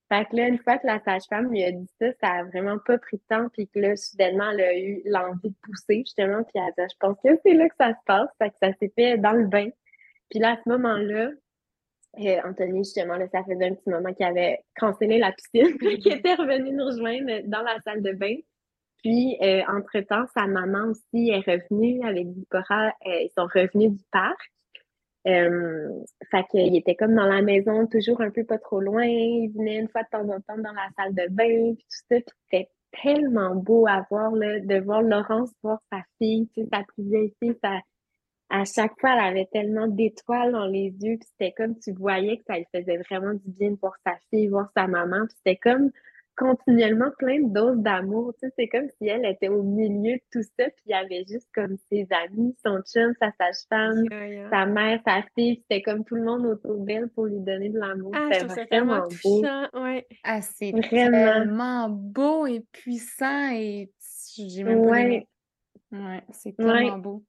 Fait 0.08 0.24
que 0.26 0.36
là, 0.36 0.46
une 0.46 0.58
fois 0.58 0.78
que 0.78 0.86
la 0.86 1.00
sage-femme 1.00 1.50
lui 1.50 1.64
a 1.64 1.72
dit 1.72 1.90
ça, 2.00 2.06
ça 2.20 2.28
a 2.28 2.44
vraiment 2.44 2.78
pas 2.78 2.96
pris 2.96 3.16
de 3.16 3.22
temps, 3.28 3.48
puis 3.52 3.66
que 3.66 3.80
là, 3.80 3.96
soudainement, 3.96 4.50
elle 4.52 4.60
a 4.60 4.78
eu 4.78 5.02
l'envie 5.04 5.50
de 5.50 5.56
pousser, 5.62 5.98
justement, 6.06 6.44
puis 6.44 6.52
elle 6.54 6.62
a 6.62 6.86
dit, 6.86 6.94
je 6.94 6.98
pense 7.00 7.16
que 7.24 7.40
c'est 7.44 7.54
là 7.54 7.68
que 7.68 7.74
ça 7.78 7.90
se 7.90 8.04
passe, 8.06 8.28
fait 8.38 8.50
que 8.50 8.56
ça 8.62 8.72
s'est 8.78 8.92
fait 8.94 9.18
dans 9.18 9.32
le 9.32 9.46
bain. 9.46 9.68
Puis 10.30 10.38
là, 10.38 10.52
à 10.52 10.56
ce 10.62 10.68
moment-là, 10.68 11.30
Anthony, 12.44 12.78
justement, 12.78 13.18
ça 13.32 13.44
faisait 13.44 13.66
un 13.66 13.74
petit 13.74 13.90
moment 13.90 14.12
qu'il 14.12 14.26
avait 14.26 14.60
cancellé 14.78 15.18
la 15.18 15.32
piscine, 15.32 15.76
qu'il 15.98 16.12
était 16.12 16.34
revenu 16.34 16.72
nous 16.72 16.86
rejoindre 16.86 17.42
dans 17.46 17.62
la 17.62 17.78
salle 17.80 18.02
de 18.02 18.12
bain. 18.12 18.36
Puis, 19.02 19.36
euh, 19.42 19.62
entre-temps, 19.68 20.26
sa 20.34 20.46
maman 20.46 20.88
aussi 20.90 21.30
est 21.30 21.46
revenue 21.46 22.02
avec 22.04 22.28
Zipporah. 22.32 22.88
Euh, 23.06 23.20
ils 23.22 23.30
sont 23.36 23.46
revenus 23.46 23.92
du 23.92 24.04
parc. 24.10 24.38
Euh, 25.26 25.90
fait 26.30 26.44
qu'il 26.50 26.76
était 26.76 26.94
comme 26.94 27.14
dans 27.14 27.26
la 27.26 27.42
maison, 27.42 27.86
toujours 27.86 28.20
un 28.20 28.30
peu 28.30 28.44
pas 28.44 28.58
trop 28.58 28.80
loin. 28.80 29.04
Il 29.04 29.52
venait 29.56 29.78
une 29.78 29.88
fois 29.88 30.02
de 30.02 30.08
temps 30.08 30.28
en 30.28 30.40
temps 30.40 30.58
dans 30.58 30.72
la 30.72 30.88
salle 30.96 31.14
de 31.14 31.26
bain, 31.30 31.74
puis 31.74 31.84
tout 31.84 32.04
ça. 32.10 32.20
Puis 32.20 32.34
c'était 32.44 32.68
tellement 33.02 33.54
beau 33.54 33.86
à 33.86 34.06
voir, 34.10 34.32
là, 34.32 34.60
de 34.60 34.80
voir 34.80 35.02
Laurence 35.02 35.50
voir 35.62 35.80
sa 35.92 36.00
fille, 36.18 36.48
tu 36.54 36.62
sais, 36.62 36.68
sa 36.72 36.82
plus 36.82 37.32
fille. 37.40 37.56
À 38.48 38.64
chaque 38.64 38.98
fois, 39.00 39.14
elle 39.14 39.36
avait 39.36 39.48
tellement 39.52 39.88
d'étoiles 39.88 40.52
dans 40.52 40.66
les 40.66 40.94
yeux. 41.00 41.18
Puis 41.18 41.28
c'était 41.32 41.52
comme 41.52 41.78
tu 41.78 41.92
voyais 41.92 42.38
que 42.38 42.44
ça 42.46 42.56
lui 42.56 42.66
faisait 42.74 42.98
vraiment 42.98 43.34
du 43.34 43.50
bien 43.50 43.72
de 43.72 43.78
voir 43.80 43.96
sa 44.04 44.14
fille, 44.30 44.48
voir 44.48 44.70
sa 44.76 44.86
maman. 44.86 45.26
Puis 45.26 45.36
c'était 45.38 45.56
comme 45.56 45.90
continuellement 46.36 47.10
plein 47.18 47.40
de 47.40 47.52
doses 47.52 47.78
d'amour. 47.78 48.34
Tu 48.34 48.46
sais, 48.46 48.54
c'est 48.56 48.68
comme 48.68 48.88
si 48.98 49.08
elle 49.08 49.24
était 49.24 49.48
au 49.48 49.62
milieu 49.62 50.16
de 50.16 50.22
tout 50.30 50.42
ça, 50.42 50.64
puis 50.66 50.82
il 50.86 50.90
y 50.90 50.94
avait 50.94 51.24
juste 51.26 51.48
comme 51.54 51.76
ses 51.90 52.06
amis, 52.10 52.54
son 52.64 52.80
chum, 52.82 53.14
sa 53.20 53.32
sage-femme, 53.38 54.04
sa 54.50 54.66
mère, 54.66 55.00
sa 55.06 55.22
fille. 55.34 55.62
C'était 55.62 55.82
comme 55.82 56.04
tout 56.04 56.14
le 56.14 56.24
monde 56.24 56.46
autour 56.46 56.76
d'elle 56.84 57.08
pour 57.08 57.26
lui 57.26 57.40
donner 57.40 57.70
de 57.70 57.78
l'amour. 57.78 58.12
Ah, 58.14 58.28
C'était 58.32 58.80
vraiment, 58.80 59.08
beau. 59.24 59.42
Ouais. 59.74 60.06
Ah, 60.24 60.42
c'est 60.42 60.72
vraiment 60.72 61.88
beau 61.88 62.46
et 62.46 62.64
puissant 62.72 63.50
et 63.52 63.90
j'ai 64.36 64.64
même 64.64 64.82
pas 64.82 64.90
ouais. 64.90 65.26
ouais 65.92 66.22
c'est 66.30 66.54
tellement 66.54 66.98
beau. 66.98 67.24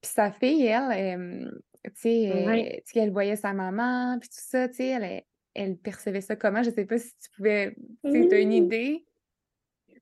Puis 0.00 0.10
sa 0.10 0.30
fille, 0.30 0.66
elle, 0.66 1.50
tu 1.84 1.90
sais, 1.94 2.82
elle 2.94 3.10
voyait 3.10 3.36
sa 3.36 3.52
maman, 3.52 4.18
puis 4.18 4.28
tout 4.28 4.36
ça, 4.36 4.68
tu 4.68 4.76
sais, 4.76 4.88
elle, 4.88 5.22
elle 5.54 5.76
percevait 5.76 6.20
ça 6.20 6.36
comment? 6.36 6.62
Je 6.62 6.70
ne 6.70 6.74
sais 6.74 6.84
pas 6.84 6.98
si 6.98 7.12
tu 7.18 7.30
pouvais, 7.36 7.74
tu 8.04 8.34
as 8.34 8.38
une 8.38 8.52
idée? 8.52 9.04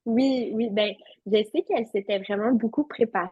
Oui, 0.05 0.53
oui, 0.55 0.71
ben, 0.71 0.95
je 1.27 1.45
sais 1.53 1.63
qu'elle 1.63 1.87
s'était 1.87 2.19
vraiment 2.21 2.53
beaucoup 2.53 2.85
préparée 2.85 3.31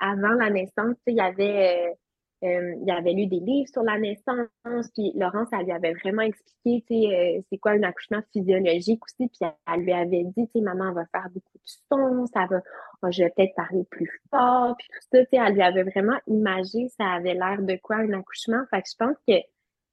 avant 0.00 0.32
la 0.32 0.50
naissance. 0.50 0.96
Il 1.06 1.14
y 1.14 1.20
avait, 1.20 1.86
euh, 1.86 2.48
euh, 2.48 2.74
il 2.80 2.86
y 2.86 2.90
avait 2.90 3.12
lu 3.12 3.26
des 3.26 3.38
livres 3.38 3.68
sur 3.72 3.82
la 3.82 3.98
naissance, 3.98 4.90
puis 4.94 5.12
Laurence, 5.14 5.48
elle 5.52 5.66
lui 5.66 5.72
avait 5.72 5.94
vraiment 5.94 6.22
expliqué, 6.22 7.14
euh, 7.14 7.42
c'est 7.48 7.58
quoi 7.58 7.72
un 7.72 7.82
accouchement 7.82 8.22
physiologique 8.32 9.02
aussi, 9.04 9.28
puis 9.28 9.50
elle, 9.66 9.80
lui 9.80 9.92
avait 9.92 10.24
dit, 10.36 10.48
tu 10.52 10.60
maman, 10.60 10.92
va 10.92 11.06
faire 11.06 11.28
beaucoup 11.32 11.58
de 11.58 11.62
sons, 11.64 12.26
ça 12.26 12.46
va, 12.50 12.60
oh, 13.02 13.08
je 13.10 13.24
vais 13.24 13.30
peut-être 13.36 13.54
parler 13.54 13.84
plus 13.90 14.10
fort, 14.30 14.74
puis 14.78 14.88
tout 14.92 15.06
ça, 15.12 15.24
tu 15.26 15.36
elle 15.36 15.54
lui 15.54 15.62
avait 15.62 15.84
vraiment 15.84 16.18
imagé, 16.26 16.88
ça 16.96 17.12
avait 17.12 17.34
l'air 17.34 17.58
de 17.60 17.76
quoi 17.82 17.96
un 17.96 18.12
accouchement. 18.12 18.62
Fait 18.70 18.82
que 18.82 18.88
je 18.88 18.96
pense 18.96 19.16
que 19.26 19.34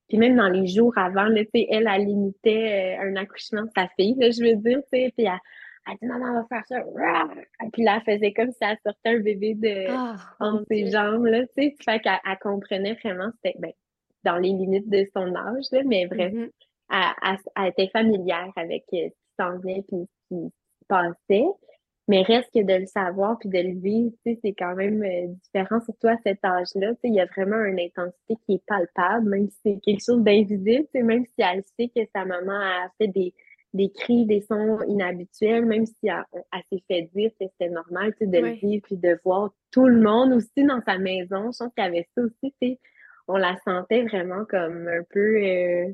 puis 0.09 0.17
même 0.17 0.35
dans 0.35 0.49
les 0.49 0.67
jours 0.67 0.97
avant, 0.97 1.25
là, 1.25 1.41
elle, 1.53 1.89
elle 1.91 2.05
limitait 2.05 2.97
euh, 2.99 3.07
un 3.07 3.15
accouchement 3.15 3.63
de 3.63 3.71
sa 3.75 3.87
fille, 3.97 4.15
là, 4.19 4.31
je 4.31 4.43
veux 4.43 4.55
dire, 4.57 4.81
puis 4.91 5.11
elle, 5.17 5.39
elle 5.87 5.97
dit 6.01 6.07
maman, 6.07 6.25
on 6.25 6.33
va 6.41 6.45
faire 6.47 6.65
ça. 6.67 6.79
Puis 7.71 7.83
là, 7.83 7.99
elle 8.05 8.13
faisait 8.13 8.33
comme 8.33 8.51
si 8.51 8.57
elle 8.61 8.77
sortait 8.85 9.09
un 9.09 9.19
bébé 9.19 9.55
de 9.55 9.87
oh, 9.89 10.15
entre 10.39 10.65
ses 10.69 10.91
jambes, 10.91 11.25
là, 11.25 11.41
tu 11.41 11.47
sais. 11.57 11.75
Fait 11.83 11.99
qu'elle 11.99 12.19
elle 12.25 12.37
comprenait 12.41 12.93
vraiment, 12.95 13.31
c'était 13.43 13.57
ben, 13.59 13.71
dans 14.23 14.37
les 14.37 14.49
limites 14.49 14.89
de 14.89 15.05
son 15.15 15.35
âge, 15.35 15.65
là, 15.71 15.81
mais 15.85 16.05
bref, 16.05 16.33
mm-hmm. 16.33 16.51
elle, 16.91 17.37
elle, 17.57 17.67
était 17.69 17.89
familière 17.89 18.51
avec 18.55 18.83
euh, 18.93 19.09
ce 19.09 19.09
qui 19.09 19.35
s'en 19.39 19.57
venait 19.59 19.83
puis 19.87 20.07
ce 20.29 20.35
qui 20.35 20.45
se 20.45 20.85
passait. 20.87 21.45
Mais 22.09 22.21
reste 22.23 22.49
que 22.53 22.63
de 22.63 22.81
le 22.81 22.85
savoir 22.85 23.39
puis 23.39 23.47
de 23.47 23.59
le 23.59 23.79
vivre, 23.79 24.11
c'est 24.25 24.53
quand 24.57 24.75
même 24.75 25.01
euh, 25.03 25.27
différent, 25.43 25.79
surtout 25.79 26.07
à 26.07 26.17
cet 26.25 26.43
âge-là. 26.43 26.89
Tu 26.95 26.99
sais, 27.01 27.07
il 27.07 27.13
y 27.13 27.21
a 27.21 27.25
vraiment 27.25 27.63
une 27.63 27.79
intensité 27.79 28.35
qui 28.45 28.55
est 28.55 28.65
palpable, 28.67 29.29
même 29.29 29.49
si 29.49 29.57
c'est 29.65 29.79
quelque 29.81 30.03
chose 30.03 30.21
d'invisible, 30.21 30.85
même 30.95 31.25
si 31.25 31.35
elle 31.37 31.63
sait 31.79 31.89
que 31.95 32.01
sa 32.13 32.25
maman 32.25 32.59
a 32.59 32.89
fait 32.97 33.07
des, 33.07 33.33
des 33.73 33.89
cris, 33.89 34.25
des 34.25 34.41
sons 34.41 34.79
inhabituels, 34.87 35.65
même 35.65 35.85
si 35.85 36.07
elle, 36.07 36.23
s'est 36.71 36.83
fait 36.89 37.09
dire 37.15 37.31
que 37.39 37.45
c'était 37.49 37.71
normal, 37.71 38.13
de 38.19 38.37
le 38.37 38.51
vivre 38.51 38.83
puis 38.83 38.97
de 38.97 39.17
voir 39.23 39.51
tout 39.71 39.87
le 39.87 40.01
monde 40.01 40.33
aussi 40.33 40.65
dans 40.65 40.81
sa 40.85 40.97
maison. 40.97 41.51
Je 41.51 41.57
pense 41.57 41.73
qu'il 41.73 41.83
y 41.83 41.87
avait 41.87 42.07
ça 42.15 42.21
aussi, 42.21 42.79
on 43.27 43.37
la 43.37 43.55
sentait 43.65 44.03
vraiment 44.03 44.45
comme 44.45 44.87
un 44.87 45.03
peu... 45.09 45.37
Euh, 45.37 45.93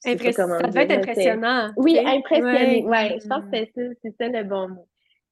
ça 0.00 0.14
devait 0.14 0.82
être 0.84 0.92
impressionnant. 0.92 1.72
Oui, 1.76 1.98
impressionnant. 1.98 2.88
Ouais, 2.88 3.18
je 3.20 3.26
pense 3.26 3.44
que 3.50 3.96
c'est 4.02 4.16
ça 4.16 4.28
le 4.28 4.44
bon 4.44 4.68
mot. 4.68 4.88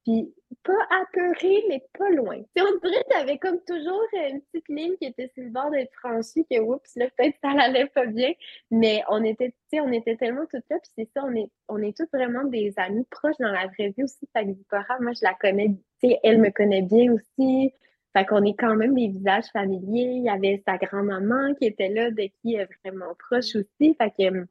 Puis 0.07 0.33
pas 0.63 0.87
apeuré, 1.01 1.65
mais 1.67 1.83
pas 1.99 2.09
loin. 2.11 2.41
T'sais, 2.41 2.61
on 2.61 2.79
dirait 2.79 3.03
que 3.03 3.09
t'avais 3.09 3.37
comme 3.37 3.59
toujours 3.67 4.01
une 4.13 4.39
petite 4.39 4.69
ligne 4.69 4.95
qui 4.95 5.07
était 5.07 5.29
sur 5.33 5.43
le 5.43 5.49
bord 5.49 5.69
d'être 5.69 5.91
franchie, 5.95 6.45
que 6.49 6.61
oups, 6.61 6.95
là, 6.95 7.09
peut-être 7.17 7.35
ça 7.43 7.49
allait 7.59 7.87
pas 7.87 8.05
bien. 8.05 8.31
Mais 8.71 9.03
on 9.09 9.21
était, 9.25 9.53
on 9.73 9.91
était 9.91 10.15
tellement 10.15 10.45
toutes 10.45 10.63
là, 10.69 10.77
puis 10.81 10.91
c'est 10.95 11.09
ça, 11.13 11.25
on 11.25 11.35
est, 11.35 11.49
on 11.67 11.79
est 11.79 11.95
toutes 11.95 12.09
vraiment 12.13 12.45
des 12.45 12.73
amis 12.77 13.05
proches 13.11 13.35
dans 13.41 13.51
la 13.51 13.67
vraie 13.67 13.93
vie 13.97 14.03
aussi. 14.05 14.29
Fait 14.31 14.45
que 14.45 15.03
moi, 15.03 15.11
je 15.11 15.25
la 15.25 15.33
connais, 15.33 15.75
elle 16.23 16.39
me 16.39 16.51
connaît 16.51 16.83
bien 16.83 17.11
aussi. 17.11 17.73
Fait 18.13 18.25
qu'on 18.25 18.45
est 18.45 18.55
quand 18.57 18.77
même 18.77 18.95
des 18.95 19.09
visages 19.09 19.47
familiers. 19.51 20.13
Il 20.15 20.23
y 20.23 20.29
avait 20.29 20.63
sa 20.65 20.77
grand-maman 20.77 21.53
qui 21.55 21.65
était 21.65 21.89
là, 21.89 22.11
de 22.11 22.29
qui 22.41 22.55
est 22.55 22.69
vraiment 22.81 23.13
proche 23.19 23.57
aussi. 23.57 23.93
Fait 23.95 24.11
que 24.17 24.47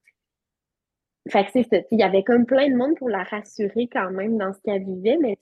fait 1.28 1.44
que 1.44 1.50
c'est 1.52 1.68
ça, 1.68 1.78
il 1.90 1.98
y 1.98 2.02
avait 2.02 2.22
comme 2.22 2.46
plein 2.46 2.68
de 2.68 2.76
monde 2.76 2.96
pour 2.96 3.08
la 3.08 3.24
rassurer 3.24 3.88
quand 3.88 4.10
même 4.10 4.38
dans 4.38 4.52
ce 4.52 4.60
qu'elle 4.60 4.84
vivait, 4.84 5.18
mais 5.20 5.38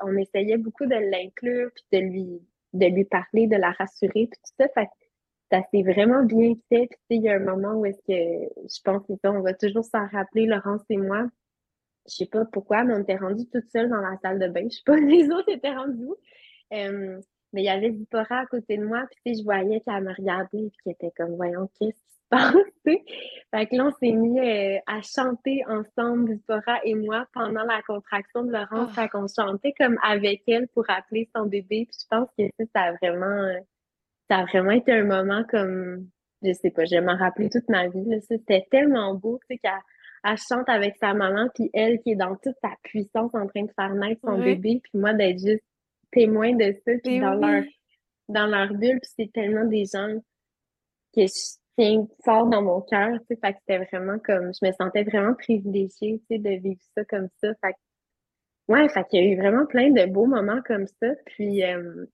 on 0.00 0.16
essayait 0.16 0.56
beaucoup 0.56 0.86
de 0.86 0.96
l'inclure, 0.96 1.70
puis 1.74 1.84
de 1.92 2.04
lui, 2.04 2.42
de 2.72 2.86
lui 2.86 3.04
parler, 3.04 3.46
de 3.46 3.56
la 3.56 3.70
rassurer, 3.72 4.26
puis 4.26 4.40
tout 4.44 4.52
ça. 4.58 4.68
Fait 4.74 4.86
que 4.86 4.90
ça 5.52 5.62
s'est 5.70 5.82
vraiment 5.82 6.24
bien 6.24 6.54
fait. 6.68 6.88
Puis 7.08 7.18
il 7.18 7.22
y 7.22 7.28
a 7.28 7.34
un 7.34 7.38
moment 7.38 7.74
où 7.74 7.86
est-ce 7.86 8.00
que 8.00 8.48
je 8.64 8.80
pense 8.82 9.06
que 9.06 9.28
on 9.28 9.42
va 9.42 9.54
toujours 9.54 9.84
s'en 9.84 10.06
rappeler, 10.08 10.46
Laurence 10.46 10.82
et 10.90 10.96
moi. 10.96 11.26
Je 12.08 12.16
sais 12.16 12.26
pas 12.26 12.44
pourquoi, 12.46 12.82
mais 12.84 12.94
on 12.94 13.02
était 13.02 13.16
rendus 13.16 13.46
toutes 13.52 13.70
seules 13.70 13.90
dans 13.90 14.00
la 14.00 14.16
salle 14.22 14.40
de 14.40 14.48
bain. 14.48 14.64
Je 14.64 14.76
sais 14.76 14.82
pas, 14.84 14.96
les 14.96 15.30
autres 15.30 15.50
étaient 15.50 15.74
rendus 15.74 16.04
où. 16.04 16.16
Euh, 16.72 17.20
mais 17.52 17.62
il 17.62 17.66
y 17.66 17.68
avait 17.68 17.92
Zipporah 17.92 18.40
à 18.40 18.46
côté 18.46 18.78
de 18.78 18.84
moi, 18.84 19.06
puis 19.24 19.36
je 19.36 19.44
voyais 19.44 19.80
qu'elle 19.80 20.02
me 20.02 20.14
regardait, 20.14 20.48
puis 20.70 20.76
qu'elle 20.82 20.94
était 20.94 21.12
comme, 21.16 21.36
voyons, 21.36 21.68
qu'est-ce 21.78 22.00
fait 22.84 23.66
que 23.66 23.76
là, 23.76 23.86
on 23.86 23.90
s'est 23.92 24.12
mis 24.12 24.40
euh, 24.40 24.78
à 24.86 25.02
chanter 25.02 25.62
ensemble, 25.66 26.34
Zipporah 26.34 26.80
et 26.84 26.94
moi, 26.94 27.26
pendant 27.34 27.64
la 27.64 27.82
contraction 27.82 28.44
de 28.44 28.52
Laurence. 28.52 28.90
Oh. 28.90 28.94
Fait 28.94 29.08
qu'on 29.08 29.26
chantait 29.28 29.74
comme 29.78 29.98
avec 30.02 30.42
elle 30.46 30.68
pour 30.68 30.84
appeler 30.88 31.28
son 31.34 31.46
bébé. 31.46 31.86
Puis 31.90 31.98
je 32.00 32.06
pense 32.08 32.28
que 32.38 32.44
ça, 32.74 32.82
a 32.82 32.92
vraiment, 32.92 33.52
ça 34.30 34.38
a 34.38 34.44
vraiment 34.46 34.70
été 34.70 34.92
un 34.92 35.04
moment 35.04 35.44
comme, 35.50 36.08
je 36.42 36.52
sais 36.52 36.70
pas, 36.70 36.84
je 36.84 36.96
vais 36.96 37.02
m'en 37.02 37.16
rappeler 37.16 37.50
toute 37.50 37.68
ma 37.68 37.88
vie. 37.88 38.04
C'était 38.28 38.66
tellement 38.70 39.14
beau, 39.14 39.38
tu 39.48 39.54
sais, 39.54 39.58
qu'elle 39.58 40.38
chante 40.38 40.68
avec 40.68 40.96
sa 40.96 41.12
maman, 41.12 41.48
puis 41.54 41.70
elle 41.74 42.00
qui 42.00 42.12
est 42.12 42.16
dans 42.16 42.36
toute 42.36 42.56
sa 42.62 42.70
puissance 42.82 43.34
en 43.34 43.46
train 43.46 43.64
de 43.64 43.72
faire 43.78 43.94
naître 43.94 44.22
son 44.24 44.38
bébé, 44.38 44.80
puis 44.82 44.98
moi 44.98 45.12
d'être 45.12 45.38
juste 45.38 45.64
témoin 46.10 46.54
de 46.54 46.74
ça, 46.84 46.92
puis 47.02 47.20
dans 47.20 47.34
leur 47.34 47.64
dans 48.28 48.46
leur 48.46 48.72
bulle, 48.72 49.00
puis 49.00 49.10
c'est 49.16 49.32
tellement 49.32 49.66
des 49.66 49.84
gens 49.84 50.14
que 51.14 51.26
tient 51.78 52.06
fort 52.24 52.46
dans 52.46 52.62
mon 52.62 52.80
cœur, 52.82 53.18
tu 53.20 53.26
sais, 53.28 53.38
fait 53.42 53.52
que 53.52 53.58
c'était 53.60 53.84
vraiment 53.84 54.18
comme, 54.18 54.52
je 54.52 54.66
me 54.66 54.72
sentais 54.72 55.04
vraiment 55.04 55.34
privilégiée, 55.34 56.20
tu 56.20 56.22
sais, 56.30 56.38
de 56.38 56.50
vivre 56.60 56.80
ça 56.96 57.04
comme 57.04 57.28
ça, 57.42 57.48
fait 57.64 57.72
que, 57.72 58.72
ouais, 58.72 58.88
fait 58.88 59.04
qu'il 59.08 59.24
y 59.24 59.26
a 59.26 59.30
eu 59.32 59.36
vraiment 59.38 59.66
plein 59.66 59.90
de 59.90 60.06
beaux 60.06 60.26
moments 60.26 60.60
comme 60.66 60.86
ça, 60.86 61.08
puis 61.26 61.64
euh, 61.64 62.06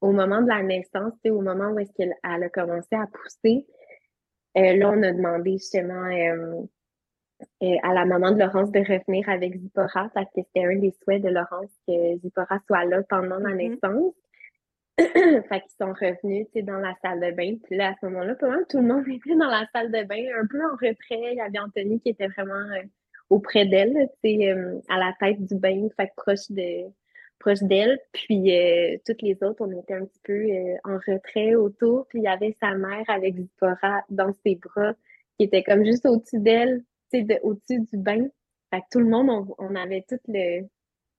au 0.00 0.12
moment 0.12 0.42
de 0.42 0.48
la 0.48 0.62
naissance, 0.62 1.12
tu 1.14 1.20
sais, 1.24 1.30
au 1.30 1.40
moment 1.40 1.70
où 1.70 1.78
est-ce 1.78 1.92
qu'elle 1.92 2.14
a 2.22 2.48
commencé 2.48 2.94
à 2.96 3.06
pousser, 3.06 3.66
euh, 4.56 4.76
là, 4.76 4.90
on 4.90 5.02
a 5.02 5.12
demandé 5.12 5.52
justement 5.52 6.06
euh, 6.06 7.76
à 7.82 7.92
la 7.92 8.04
maman 8.04 8.30
de 8.32 8.38
Laurence 8.38 8.70
de 8.70 8.80
revenir 8.80 9.28
avec 9.28 9.56
Zipporah 9.56 10.10
parce 10.14 10.26
que 10.26 10.42
c'était 10.42 10.64
un 10.64 10.76
des 10.76 10.92
souhaits 11.02 11.22
de 11.22 11.28
Laurence 11.28 11.72
que 11.88 12.18
Zipporah 12.18 12.60
soit 12.66 12.84
là 12.84 13.02
pendant 13.08 13.38
la 13.38 13.50
mm-hmm. 13.50 13.56
naissance. 13.56 14.14
fait 14.98 15.60
qu'ils 15.60 15.76
sont 15.80 15.92
revenus, 15.92 16.46
dans 16.62 16.78
la 16.78 16.94
salle 17.02 17.20
de 17.20 17.32
bain. 17.32 17.56
Puis 17.64 17.76
là, 17.76 17.90
à 17.90 17.94
ce 18.00 18.06
moment-là, 18.06 18.36
tout 18.68 18.78
le 18.78 18.86
monde 18.86 19.04
était 19.08 19.34
dans 19.34 19.50
la 19.50 19.66
salle 19.72 19.90
de 19.90 20.04
bain, 20.04 20.24
un 20.40 20.46
peu 20.46 20.62
en 20.64 20.72
retrait. 20.72 21.32
Il 21.32 21.36
y 21.36 21.40
avait 21.40 21.58
Anthony 21.58 22.00
qui 22.00 22.10
était 22.10 22.28
vraiment 22.28 22.54
euh, 22.54 22.82
auprès 23.28 23.66
d'elle, 23.66 24.08
euh, 24.24 24.80
à 24.88 24.98
la 24.98 25.12
tête 25.18 25.44
du 25.44 25.56
bain, 25.56 25.88
fait 25.96 26.12
proche 26.16 26.50
de 26.50 26.88
proche 27.40 27.62
d'elle. 27.62 27.98
Puis 28.12 28.56
euh, 28.56 28.96
toutes 29.04 29.22
les 29.22 29.36
autres, 29.42 29.66
on 29.66 29.80
était 29.80 29.94
un 29.94 30.04
petit 30.04 30.20
peu 30.22 30.46
en 30.84 30.98
retrait 31.06 31.56
autour. 31.56 32.06
Puis 32.08 32.20
il 32.20 32.24
y 32.24 32.28
avait 32.28 32.56
sa 32.60 32.74
mère 32.74 33.04
avec 33.08 33.36
Zipporah 33.36 34.04
dans 34.10 34.32
ses 34.44 34.54
bras, 34.54 34.94
qui 35.38 35.46
était 35.46 35.64
comme 35.64 35.84
juste 35.84 36.06
au-dessus 36.06 36.38
d'elle, 36.38 36.84
sais, 37.10 37.26
au-dessus 37.42 37.80
du 37.80 37.98
bain. 37.98 38.28
Fait 38.70 38.80
que 38.80 38.86
tout 38.92 39.00
le 39.00 39.08
monde, 39.08 39.28
on, 39.28 39.54
on 39.58 39.74
avait 39.74 40.04
tout 40.08 40.20
le 40.28 40.62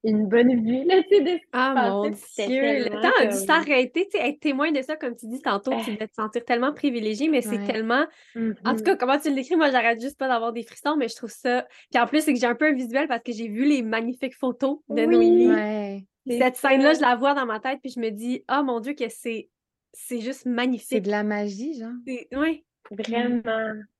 une 0.05 0.27
bonne 0.27 0.53
vue, 0.63 0.85
là, 0.85 1.01
tu 1.03 1.17
sais, 1.17 1.21
de 1.21 1.39
Ah, 1.51 1.73
mon 1.89 2.09
Dieu! 2.09 2.15
Le 2.37 3.01
temps 3.01 3.11
a 3.19 3.25
dû 3.25 3.35
s'arrêter, 3.35 4.07
tu 4.11 4.17
sais, 4.17 4.29
être 4.29 4.39
témoin 4.39 4.71
de 4.71 4.81
ça, 4.81 4.95
comme 4.95 5.15
tu 5.15 5.27
dis 5.27 5.41
tantôt, 5.41 5.71
tu 5.83 5.93
devais 5.93 6.07
te 6.07 6.13
sentir 6.13 6.45
tellement 6.45 6.73
privilégié, 6.73 7.29
mais 7.29 7.41
c'est 7.41 7.63
tellement... 7.65 8.05
En 8.35 8.39
tout 8.39 8.39
mm-hmm. 8.39 8.83
cas, 8.83 8.95
comment 8.95 9.19
tu 9.19 9.29
le 9.29 9.35
décris, 9.35 9.55
moi, 9.55 9.71
j'arrête 9.71 10.01
juste 10.01 10.17
pas 10.17 10.27
d'avoir 10.27 10.53
des 10.53 10.63
frissons, 10.63 10.95
mais 10.95 11.07
je 11.07 11.15
trouve 11.15 11.31
ça... 11.31 11.65
Puis 11.91 12.01
en 12.01 12.07
plus, 12.07 12.21
c'est 12.21 12.33
que 12.33 12.39
j'ai 12.39 12.47
un 12.47 12.55
peu 12.55 12.67
un 12.67 12.73
visuel 12.73 13.07
parce 13.07 13.23
que 13.23 13.31
j'ai 13.31 13.47
vu 13.47 13.65
les 13.65 13.81
magnifiques 13.81 14.35
photos 14.35 14.79
de 14.89 15.05
Noémie. 15.05 16.03
Cette 16.27 16.55
scène-là, 16.55 16.93
je 16.93 17.01
la 17.01 17.15
vois 17.15 17.33
dans 17.33 17.45
ma 17.45 17.59
tête, 17.59 17.79
puis 17.81 17.91
je 17.91 17.99
me 17.99 18.09
dis, 18.09 18.43
oh 18.51 18.63
mon 18.63 18.79
Dieu, 18.79 18.93
que 18.93 19.09
c'est... 19.09 19.49
C'est 19.97 20.19
juste 20.19 20.45
magnifique. 20.45 20.87
C'est 20.89 20.99
de 20.99 21.09
la 21.09 21.23
magie, 21.23 21.79
genre. 21.79 21.93
Oui. 22.05 22.65
Vraiment. 22.91 23.41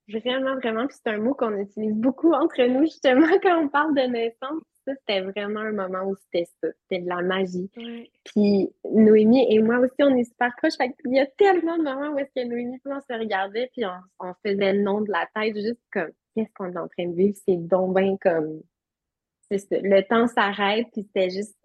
Vraiment, 0.10 0.56
vraiment. 0.56 0.88
Puis 0.88 0.98
c'est 1.04 1.12
un 1.12 1.20
mot 1.20 1.34
qu'on 1.34 1.58
utilise 1.58 1.96
beaucoup 1.96 2.34
entre 2.34 2.62
nous, 2.64 2.84
justement, 2.84 3.28
quand 3.44 3.64
on 3.64 3.70
parle 3.70 3.96
de 3.96 4.02
naissance 4.02 4.62
ça, 4.86 4.94
c'était 5.00 5.22
vraiment 5.22 5.62
un 5.62 5.72
moment 5.72 6.04
où 6.10 6.16
c'était 6.16 6.48
ça. 6.62 6.68
C'était 6.84 7.04
de 7.04 7.10
la 7.10 7.22
magie. 7.22 7.70
Puis 8.24 8.70
Noémie 8.84 9.46
et 9.50 9.60
moi 9.60 9.80
aussi, 9.80 9.96
on 10.00 10.16
est 10.16 10.24
super 10.24 10.56
proches. 10.58 10.74
il 11.06 11.16
y 11.16 11.20
a 11.20 11.26
tellement 11.26 11.78
de 11.78 11.84
moments 11.84 12.14
où 12.14 12.20
est-ce 12.20 12.32
que 12.36 12.48
Noémie 12.48 12.76
et 12.76 12.90
on 12.90 13.02
se 13.02 13.20
regardait, 13.20 13.70
puis 13.74 13.84
on, 14.20 14.34
faisait 14.46 14.74
le 14.74 14.84
nom 14.84 15.02
de 15.02 15.12
la 15.12 15.28
tête, 15.36 15.56
juste 15.56 15.82
comme 15.92 16.12
qu'est-ce 16.36 16.54
qu'on 16.54 16.72
est 16.72 16.78
en 16.78 16.88
train 16.88 17.08
de 17.08 17.16
vivre? 17.16 17.38
C'est 17.46 17.58
donc 17.58 17.96
bien 17.98 18.18
comme. 18.18 18.62
C'est 19.50 19.60
ça. 19.60 19.78
Le 19.82 20.02
temps 20.02 20.28
s'arrête, 20.28 20.88
puis 20.94 21.04
c'était 21.04 21.30
juste. 21.30 21.58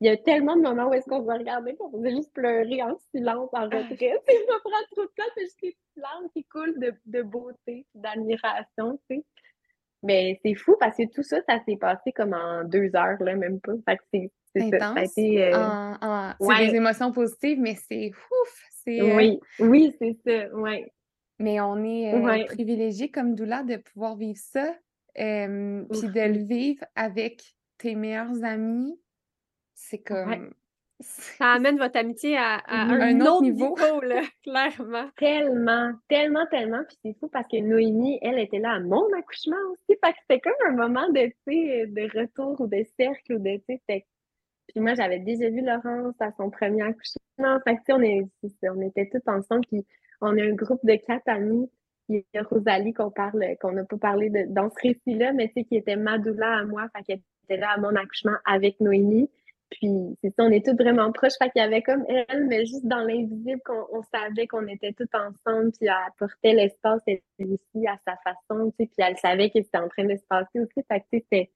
Il 0.00 0.06
y 0.06 0.10
a 0.10 0.16
tellement 0.16 0.54
de 0.54 0.62
moments 0.62 0.88
où 0.88 0.94
est-ce 0.94 1.08
qu'on 1.08 1.24
se 1.24 1.38
regardait 1.38 1.74
qu'on 1.74 1.90
faisait 1.90 2.14
juste 2.14 2.32
pleurer 2.32 2.82
en 2.82 2.96
silence, 3.12 3.50
en 3.52 3.64
retrait. 3.64 4.22
Ça 4.26 4.54
prend 4.64 4.84
trop 4.92 5.02
de 5.02 5.10
temps, 5.16 5.24
c'est 5.34 5.42
juste 5.42 5.60
des 5.60 5.76
larmes 5.96 6.28
qui 6.32 6.44
coulent 6.44 6.78
de, 6.78 6.94
de 7.06 7.22
beauté, 7.22 7.84
d'admiration, 7.94 9.00
tu 9.10 9.16
sais. 9.16 9.24
Mais 10.02 10.38
c'est 10.44 10.54
fou 10.54 10.76
parce 10.78 10.96
que 10.96 11.08
tout 11.12 11.22
ça, 11.22 11.38
ça 11.48 11.58
s'est 11.64 11.76
passé 11.76 12.12
comme 12.12 12.32
en 12.32 12.64
deux 12.64 12.94
heures, 12.94 13.20
là, 13.20 13.34
même 13.34 13.60
pas. 13.60 13.72
Fait 13.88 13.96
que 13.96 14.02
c'est 14.54 14.78
ça. 14.78 14.94
ça 14.94 15.04
été, 15.04 15.52
euh, 15.52 16.32
C'est 16.40 16.70
des 16.70 16.76
émotions 16.76 17.12
positives, 17.12 17.60
mais 17.60 17.74
c'est 17.74 18.10
ouf! 18.10 18.64
Euh, 18.88 19.16
oui, 19.16 19.38
oui, 19.58 19.94
c'est 19.98 20.16
ça, 20.24 20.48
oui. 20.54 20.86
Mais 21.38 21.60
on 21.60 21.84
est 21.84 22.14
euh, 22.14 22.44
privilégié 22.46 23.10
comme 23.10 23.34
doula 23.34 23.62
de 23.62 23.76
pouvoir 23.76 24.16
vivre 24.16 24.40
ça, 24.40 24.74
puis 25.14 25.22
de 25.22 26.32
le 26.32 26.44
vivre 26.44 26.84
avec 26.94 27.54
tes 27.76 27.94
meilleurs 27.94 28.42
amis. 28.44 28.98
C'est 29.74 29.98
comme 29.98 30.52
ça 31.00 31.52
amène 31.52 31.78
votre 31.78 31.96
amitié 31.96 32.36
à, 32.36 32.60
un, 32.66 33.20
autre, 33.20 33.42
niveau, 33.42 33.74
clairement. 34.42 35.08
Tellement, 35.16 35.92
tellement, 36.08 36.46
tellement. 36.50 36.82
Puis 36.88 36.96
c'est 37.04 37.16
fou 37.20 37.28
parce 37.28 37.46
que 37.46 37.60
Noémie, 37.60 38.18
elle 38.20 38.38
était 38.38 38.58
là 38.58 38.72
à 38.72 38.80
mon 38.80 39.06
accouchement 39.16 39.56
aussi. 39.70 39.98
Fait 40.04 40.12
que 40.12 40.18
c'était 40.22 40.40
comme 40.40 40.54
un 40.68 40.76
moment 40.76 41.08
de, 41.10 41.30
de 41.46 42.18
retour 42.18 42.60
ou 42.60 42.66
de 42.66 42.84
cercle 42.98 43.34
ou 43.34 43.38
de, 43.38 43.60
Puis 43.66 44.80
moi, 44.80 44.94
j'avais 44.94 45.20
déjà 45.20 45.48
vu 45.50 45.60
Laurence 45.60 46.14
à 46.20 46.32
son 46.32 46.50
premier 46.50 46.82
accouchement. 46.82 47.60
Fait 47.64 47.76
que, 47.76 47.92
on, 47.92 48.02
est, 48.02 48.26
on 48.64 48.80
était 48.82 49.08
tous 49.08 49.30
ensemble. 49.30 49.64
Puis 49.70 49.86
on 50.20 50.36
a 50.36 50.42
un 50.42 50.54
groupe 50.54 50.84
de 50.84 50.96
quatre 50.96 51.28
amis. 51.28 51.70
Il 52.08 52.24
y 52.34 52.38
a 52.38 52.42
Rosalie 52.42 52.94
qu'on 52.94 53.10
parle, 53.10 53.44
qu'on 53.60 53.72
n'a 53.72 53.84
pas 53.84 53.98
parlé 53.98 54.30
de, 54.30 54.46
dans 54.48 54.70
ce 54.70 54.76
récit-là, 54.82 55.32
mais 55.34 55.48
tu 55.48 55.54
sais, 55.54 55.64
qui 55.64 55.76
était 55.76 55.94
Madoula 55.94 56.60
à 56.60 56.64
moi. 56.64 56.88
Fait 56.96 57.04
qu'elle 57.04 57.20
était 57.44 57.58
là 57.58 57.72
à 57.76 57.78
mon 57.78 57.94
accouchement 57.94 58.36
avec 58.46 58.80
Noémie. 58.80 59.30
Puis, 59.70 60.16
c'est 60.22 60.34
ça, 60.34 60.44
on 60.44 60.50
est 60.50 60.64
toutes 60.64 60.80
vraiment 60.80 61.12
proches. 61.12 61.34
Fait 61.38 61.50
qu'il 61.50 61.60
y 61.60 61.64
avait 61.64 61.82
comme 61.82 62.04
elle, 62.08 62.46
mais 62.46 62.64
juste 62.64 62.86
dans 62.86 63.02
l'invisible, 63.02 63.60
qu'on 63.64 63.86
on 63.92 64.02
savait 64.14 64.46
qu'on 64.46 64.66
était 64.66 64.92
toutes 64.92 65.14
ensemble, 65.14 65.72
puis 65.72 65.86
elle 65.88 65.94
apportait 66.06 66.54
l'espace, 66.54 67.02
elle 67.06 67.20
aussi, 67.40 67.86
à 67.86 67.98
sa 68.06 68.16
façon, 68.24 68.70
tu 68.70 68.84
sais, 68.84 68.90
puis 68.96 69.06
elle 69.06 69.16
savait 69.18 69.50
que 69.50 69.62
c'était 69.62 69.78
en 69.78 69.88
train 69.88 70.04
de 70.04 70.16
se 70.16 70.24
passer 70.28 70.60
aussi. 70.60 70.84
Fait 70.88 71.00
que, 71.00 71.06
tu 71.12 71.24
sais, 71.32 71.50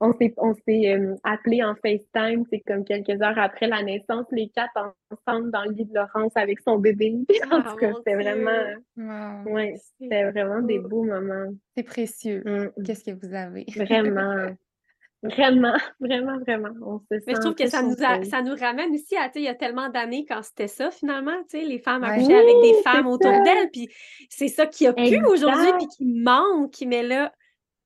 on 0.00 0.12
s'est, 0.12 0.34
on 0.36 0.54
s'est 0.54 0.94
euh, 0.94 1.16
appelé 1.24 1.62
en 1.62 1.74
FaceTime, 1.74 2.44
c'est 2.50 2.60
comme 2.60 2.84
quelques 2.84 3.20
heures 3.20 3.38
après 3.38 3.66
la 3.66 3.82
naissance, 3.82 4.26
les 4.30 4.48
quatre 4.48 4.94
ensemble 5.10 5.50
dans 5.50 5.64
le 5.64 5.72
lit 5.72 5.86
de 5.86 5.94
Laurence 5.94 6.32
avec 6.36 6.60
son 6.60 6.78
bébé. 6.78 7.16
en 7.50 7.62
tout 7.62 7.76
cas, 7.76 7.92
c'était 7.98 8.14
vraiment, 8.14 9.44
ouais, 9.46 9.74
c'était 10.00 10.30
vraiment 10.30 10.60
des 10.62 10.78
beaux 10.78 11.04
moments. 11.04 11.52
C'est 11.76 11.82
précieux. 11.82 12.42
Mm. 12.44 12.84
Qu'est-ce 12.84 13.04
que 13.04 13.26
vous 13.26 13.34
avez? 13.34 13.64
Vraiment. 13.76 14.54
Vraiment, 15.22 15.74
vraiment, 16.00 16.38
vraiment. 16.38 16.70
On 16.80 16.98
se 17.00 17.20
Mais 17.26 17.34
je 17.34 17.40
trouve 17.40 17.54
que 17.54 17.68
ça 17.68 17.82
nous, 17.82 17.96
ça 17.96 18.42
nous 18.42 18.54
ramène 18.54 18.92
aussi 18.94 19.16
à, 19.16 19.30
il 19.34 19.42
y 19.42 19.48
a 19.48 19.54
tellement 19.54 19.88
d'années 19.88 20.24
quand 20.26 20.42
c'était 20.42 20.68
ça, 20.68 20.90
finalement, 20.90 21.36
tu 21.50 21.58
sais, 21.58 21.64
les 21.64 21.78
femmes 21.78 22.04
accouchaient 22.04 22.34
avec 22.34 22.56
des 22.62 22.82
femmes 22.82 23.06
autour 23.06 23.42
d'elles, 23.42 23.70
puis 23.72 23.88
c'est 24.30 24.48
ça 24.48 24.66
qui 24.66 24.86
a 24.86 24.92
pu 24.92 25.24
aujourd'hui, 25.26 25.72
puis 25.78 25.88
qui 25.88 26.04
manque, 26.04 26.76
mais 26.86 27.02
là, 27.02 27.32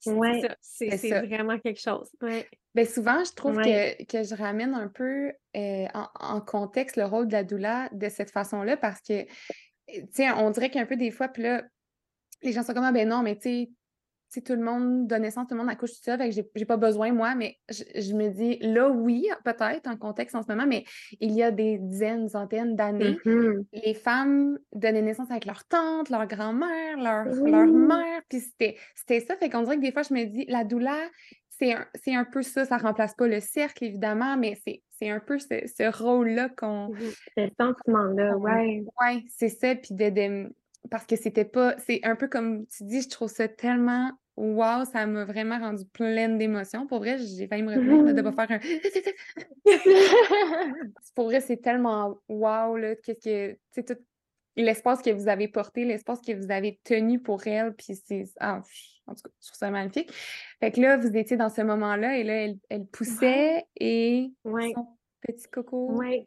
c'est 0.01 1.27
vraiment 1.27 1.59
quelque 1.59 1.81
chose. 1.81 2.11
Ouais. 2.21 2.47
Bien, 2.75 2.85
souvent, 2.87 3.23
je 3.25 3.33
trouve 3.33 3.57
que, 3.57 4.05
que, 4.05 4.23
je 4.23 4.35
ramène 4.35 4.75
un 4.75 4.89
peu 4.89 5.31
euh, 5.57 5.87
en, 5.93 6.09
en, 6.15 6.41
contexte 6.41 6.97
le 6.97 7.05
rôle 7.05 7.29
de 7.29 7.33
la 7.33 7.45
doula 7.45 7.89
de 7.93 8.09
cette 8.09 8.31
façon-là, 8.31 8.77
parce 8.77 9.01
que, 9.03 9.25
tu 9.89 10.07
sais, 10.11 10.31
on 10.33 10.51
dirait 10.51 10.71
qu'un 10.71 10.87
peu 10.87 10.97
des 10.97 11.11
fois, 11.11 11.29
puis 11.29 11.43
là, 11.43 11.63
les 12.43 12.53
gens 12.53 12.63
sont 12.63 12.73
comme, 12.73 12.85
ah 12.85 12.93
ben 12.93 13.09
non, 13.09 13.23
mais 13.23 13.37
tu 13.37 13.43
sais, 13.43 13.71
tout 14.41 14.55
le 14.55 14.63
monde 14.63 15.07
donne 15.07 15.23
naissance, 15.23 15.47
tout 15.47 15.55
le 15.55 15.61
monde 15.61 15.71
accouche 15.71 15.91
tout 15.91 16.03
ça, 16.03 16.17
fait 16.17 16.31
que 16.31 16.43
j'ai 16.55 16.65
pas 16.65 16.77
besoin, 16.77 17.13
moi, 17.13 17.35
mais 17.35 17.59
je, 17.69 18.15
me 18.15 18.29
dis, 18.29 18.59
là, 18.61 18.89
oui, 18.89 19.29
peut-être, 19.45 19.89
en 19.89 19.97
contexte 19.97 20.35
en 20.35 20.43
ce 20.43 20.49
moment, 20.49 20.67
mais 20.67 20.85
il 21.21 21.33
y 21.33 21.43
a 21.43 21.51
des 21.51 21.79
dizaines, 21.79 22.29
centaines 22.29 22.75
d'années, 22.75 23.19
mm-hmm. 23.25 23.65
les 23.73 23.95
femmes 23.95 24.59
donnaient 24.73 25.03
naissance 25.03 25.31
avec 25.31 25.45
leur 25.45 25.65
tante, 25.65 26.09
leur 26.09 26.27
grand-mère, 26.27 26.97
leur, 26.97 27.25
leur 27.27 27.67
mère, 27.67 28.23
puis 28.29 28.41
c'était 28.41 29.21
ça, 29.21 29.37
fait 29.37 29.51
qu'on 29.51 29.63
dirait 29.63 29.77
que 29.77 29.83
des 29.83 29.93
fois, 29.93 30.03
je 30.03 30.15
me 30.15 30.25
dis, 30.25 30.47
la 30.49 30.65
douleur, 30.65 31.11
c'est 31.51 31.75
un, 31.75 32.21
un, 32.21 32.25
peu 32.25 32.43
ça, 32.43 32.65
ça 32.65 32.77
remplace 32.79 33.15
pas 33.15 33.29
le 33.29 33.41
cercle, 33.41 33.85
évidemment, 33.85 34.37
mais 34.37 34.59
c'est 34.65 35.11
un 35.11 35.21
peu 35.21 35.39
ce, 35.39 36.03
rôle-là 36.03 36.49
qu'on... 36.49 36.91
Ce 37.37 37.49
sentiment-là, 37.61 38.37
ouais. 38.39 38.85
Ouais, 39.01 39.25
c'est 39.29 39.49
ça, 39.49 39.75
puis 39.75 39.95
de 39.95 40.51
parce 40.91 41.07
que 41.07 41.17
c'était 41.17 41.45
pas. 41.45 41.77
C'est 41.79 42.01
un 42.03 42.17
peu 42.17 42.29
comme 42.29 42.67
tu 42.67 42.85
dis, 42.85 43.03
je 43.03 43.09
trouve 43.09 43.31
ça 43.31 43.49
tellement 43.49 44.11
Wow, 44.37 44.85
ça 44.87 45.07
m'a 45.07 45.25
vraiment 45.25 45.59
rendu 45.59 45.85
pleine 45.85 46.39
d'émotions. 46.39 46.87
Pour 46.87 47.01
vrai, 47.01 47.19
j'ai 47.19 47.47
failli 47.47 47.63
me 47.63 47.75
retenir 47.75 48.05
de 48.05 48.13
ne 48.13 48.31
pas 48.31 48.47
faire 48.47 48.59
un. 48.59 48.61
pour 51.15 51.27
vrai, 51.27 51.41
c'est 51.41 51.59
tellement 51.59 52.19
wow, 52.29 52.77
là. 52.77 52.97
Qu'est-ce 52.97 53.21
que. 53.21 53.59
Tu 53.75 53.85
tout 53.85 54.01
l'espace 54.57 55.03
que 55.03 55.11
vous 55.11 55.29
avez 55.29 55.49
porté, 55.49 55.85
l'espace 55.85 56.21
que 56.21 56.33
vous 56.33 56.51
avez 56.51 56.81
tenu 56.83 57.21
pour 57.21 57.47
elle. 57.47 57.75
Puis 57.75 57.95
c'est. 57.95 58.25
Ah, 58.41 58.63
en 59.07 59.15
tout 59.15 59.23
cas, 59.23 59.31
je 59.41 59.49
trouve 59.49 59.59
ça 59.59 59.71
magnifique. 59.71 60.11
Fait 60.61 60.71
que 60.71 60.81
là, 60.81 60.97
vous 60.97 61.15
étiez 61.15 61.37
dans 61.37 61.51
ce 61.51 61.61
moment-là 61.63 62.17
et 62.17 62.25
là, 62.25 62.45
elle, 62.45 62.57
elle 62.71 62.87
poussait 62.87 63.65
et. 63.77 64.33
Ouais. 64.45 64.73
Son 64.75 64.87
petit 65.21 65.49
coco. 65.49 65.91
Oui. 65.93 66.27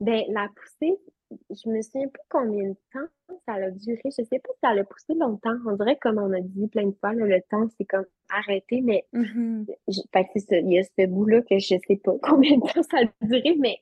Ben, 0.00 0.22
la 0.30 0.48
poussée, 0.54 0.98
je 1.30 1.68
me 1.68 1.82
souviens 1.82 2.08
plus 2.08 2.22
combien 2.28 2.68
de 2.68 2.76
temps 2.92 3.06
ça 3.46 3.54
a 3.54 3.70
duré. 3.70 4.00
Je 4.04 4.10
sais 4.10 4.38
pas 4.38 4.52
si 4.52 4.60
ça 4.62 4.70
a 4.70 4.84
poussé 4.84 5.14
longtemps. 5.14 5.56
On 5.66 5.72
dirait, 5.76 5.96
comme 5.96 6.18
on 6.18 6.32
a 6.32 6.40
dit 6.40 6.68
plein 6.68 6.86
de 6.86 6.94
fois, 7.00 7.12
le 7.12 7.40
temps, 7.50 7.66
c'est 7.76 7.84
comme 7.84 8.06
arrêté, 8.28 8.80
mais 8.80 9.06
mm-hmm. 9.12 9.66
il 9.88 10.72
y 10.72 10.78
a 10.78 10.82
ce 10.82 11.06
bout-là 11.06 11.42
que 11.42 11.58
je 11.58 11.76
sais 11.86 12.00
pas 12.02 12.12
combien 12.22 12.56
de 12.56 12.72
temps 12.72 12.82
ça 12.82 12.98
a 12.98 13.26
duré, 13.26 13.56
mais 13.58 13.78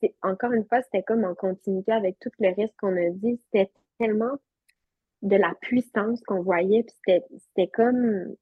c'est 0.00 0.14
encore 0.22 0.52
une 0.52 0.64
fois, 0.64 0.82
c'était 0.82 1.02
comme 1.02 1.24
en 1.24 1.34
continuité 1.34 1.92
avec 1.92 2.18
tout 2.20 2.30
le 2.38 2.54
reste 2.54 2.74
qu'on 2.78 2.96
a 2.96 3.10
dit. 3.10 3.40
C'était 3.44 3.70
tellement 3.98 4.36
de 5.22 5.36
la 5.36 5.54
puissance 5.60 6.20
qu'on 6.22 6.42
voyait, 6.42 6.84
puis 6.84 6.96
c'était 7.38 7.68
comme 7.68 8.34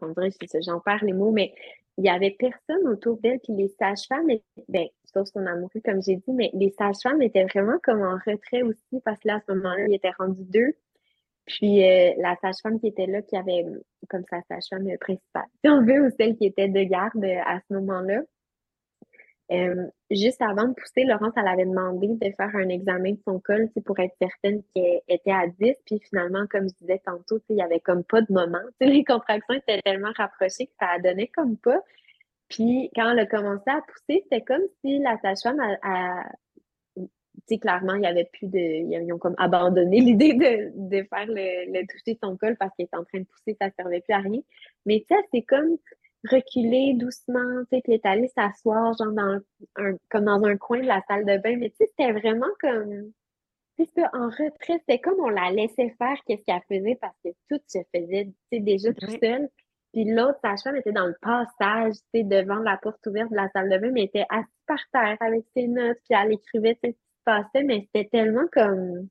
on 0.00 0.08
dirait, 0.08 0.30
j'en 0.60 0.80
perds 0.80 1.04
les 1.04 1.12
mots, 1.12 1.32
mais 1.32 1.52
il 1.98 2.04
y 2.04 2.08
avait 2.08 2.36
personne 2.38 2.86
autour 2.88 3.18
d'elle, 3.18 3.40
puis 3.40 3.54
les 3.54 3.68
sages-femmes, 3.68 4.28
ben, 4.68 4.86
sauf 5.12 5.28
son 5.28 5.46
amoureux, 5.46 5.80
comme 5.84 6.02
j'ai 6.02 6.16
dit, 6.16 6.32
mais 6.32 6.50
les 6.54 6.70
sages-femmes 6.70 7.22
étaient 7.22 7.44
vraiment 7.44 7.78
comme 7.82 8.02
en 8.02 8.18
retrait 8.26 8.62
aussi, 8.62 9.00
parce 9.04 9.18
que 9.20 9.28
là, 9.28 9.36
à 9.36 9.40
ce 9.40 9.52
moment-là, 9.54 9.86
il 9.88 9.94
était 9.94 10.12
rendu 10.18 10.42
deux. 10.44 10.74
Puis 11.46 11.84
euh, 11.84 12.12
la 12.18 12.36
sage-femme 12.36 12.80
qui 12.80 12.88
était 12.88 13.06
là, 13.06 13.22
qui 13.22 13.36
avait 13.36 13.64
comme 14.08 14.24
sa 14.28 14.42
sage-femme 14.42 14.86
principale, 15.00 15.44
si 15.64 15.70
on 15.70 15.84
veut, 15.84 16.06
ou 16.06 16.10
celle 16.18 16.36
qui 16.36 16.46
était 16.46 16.68
de 16.68 16.82
garde 16.82 17.24
à 17.24 17.60
ce 17.68 17.74
moment-là, 17.74 18.22
euh, 19.52 19.86
juste 20.10 20.42
avant 20.42 20.66
de 20.66 20.74
pousser, 20.74 21.04
Laurence, 21.04 21.32
elle 21.36 21.46
avait 21.46 21.66
demandé 21.66 22.08
de 22.08 22.32
faire 22.36 22.54
un 22.54 22.68
examen 22.68 23.12
de 23.12 23.20
son 23.24 23.38
col 23.38 23.68
pour 23.84 23.98
être 24.00 24.14
certaine 24.20 24.62
qu'elle 24.74 25.00
était 25.08 25.30
à 25.30 25.46
10. 25.46 25.74
Puis 25.86 26.00
finalement, 26.08 26.46
comme 26.50 26.68
je 26.68 26.74
disais 26.80 27.00
tantôt, 27.04 27.38
il 27.48 27.56
n'y 27.56 27.62
avait 27.62 27.80
comme 27.80 28.02
pas 28.02 28.22
de 28.22 28.32
moment. 28.32 28.58
les 28.80 29.04
contractions 29.04 29.54
étaient 29.54 29.80
tellement 29.82 30.12
rapprochées 30.16 30.66
que 30.66 30.72
ça 30.80 30.98
donnait 30.98 31.28
comme 31.28 31.56
pas. 31.56 31.80
Puis 32.48 32.90
quand 32.94 33.10
elle 33.10 33.18
a 33.18 33.26
commencé 33.26 33.64
à 33.66 33.80
pousser, 33.82 34.22
c'était 34.24 34.42
comme 34.42 34.62
si 34.80 34.98
la 34.98 35.18
sage-femme 35.18 35.60
a, 35.82 36.24
clairement, 37.60 37.94
il 37.94 38.02
y 38.02 38.06
avait 38.06 38.28
plus 38.32 38.48
de. 38.48 38.58
Ils 38.58 39.12
ont 39.12 39.18
comme 39.18 39.34
abandonné 39.38 40.00
l'idée 40.00 40.34
de, 40.34 40.72
de 40.74 41.02
faire 41.08 41.26
le, 41.26 41.72
le 41.72 41.86
toucher 41.86 42.14
de 42.14 42.18
son 42.22 42.36
col 42.36 42.56
parce 42.56 42.74
qu'il 42.74 42.86
était 42.86 42.96
en 42.96 43.04
train 43.04 43.20
de 43.20 43.24
pousser, 43.26 43.56
ça 43.60 43.66
ne 43.66 43.72
servait 43.76 44.00
plus 44.00 44.14
à 44.14 44.18
rien. 44.18 44.40
Mais 44.84 45.04
tu 45.08 45.14
sais, 45.14 45.22
c'est 45.32 45.42
comme 45.42 45.76
reculer 46.30 46.94
doucement, 46.94 47.62
tu 47.70 47.76
sais, 47.76 47.80
puis 47.82 47.92
est 47.94 48.06
allée 48.06 48.28
s'asseoir, 48.28 48.94
genre, 48.98 49.12
dans 49.12 49.40
un, 49.76 49.96
comme 50.10 50.24
dans 50.24 50.44
un 50.44 50.56
coin 50.56 50.80
de 50.80 50.86
la 50.86 51.00
salle 51.08 51.24
de 51.24 51.38
bain. 51.38 51.56
Mais 51.56 51.70
tu 51.70 51.76
sais, 51.76 51.90
c'était 51.96 52.12
vraiment 52.12 52.48
comme, 52.60 53.12
tu 53.78 53.84
sais, 53.84 54.02
en 54.12 54.26
retrait, 54.28 54.78
c'était 54.80 54.98
comme 54.98 55.20
on 55.20 55.28
la 55.28 55.50
laissait 55.50 55.94
faire 55.98 56.16
qu'est-ce 56.26 56.44
qu'elle 56.44 56.62
faisait 56.68 56.98
parce 57.00 57.16
que 57.24 57.30
tout 57.48 57.60
se 57.66 57.78
faisait, 57.94 58.26
tu 58.26 58.34
sais, 58.52 58.60
déjà 58.60 58.92
tout 58.92 59.10
seul. 59.22 59.48
Puis 59.96 60.04
l'autre 60.04 60.38
sage-femme 60.42 60.76
était 60.76 60.92
dans 60.92 61.06
le 61.06 61.16
passage, 61.22 61.94
tu 62.12 62.20
sais, 62.20 62.22
devant 62.22 62.58
la 62.58 62.76
porte 62.76 63.06
ouverte 63.06 63.30
de 63.30 63.36
la 63.36 63.48
salle 63.48 63.70
de 63.70 63.78
bain, 63.78 63.90
mais 63.90 64.02
elle 64.02 64.06
était 64.08 64.26
assise 64.28 64.52
par 64.66 64.78
terre 64.92 65.16
avec 65.20 65.46
ses 65.54 65.68
notes, 65.68 65.96
puis 66.04 66.20
elle 66.22 66.32
écrivait 66.32 66.76
ce 66.84 66.90
qui 66.90 66.92
se 66.92 67.24
passait, 67.24 67.62
mais 67.62 67.80
c'était 67.80 68.06
tellement 68.10 68.46
comme... 68.52 69.08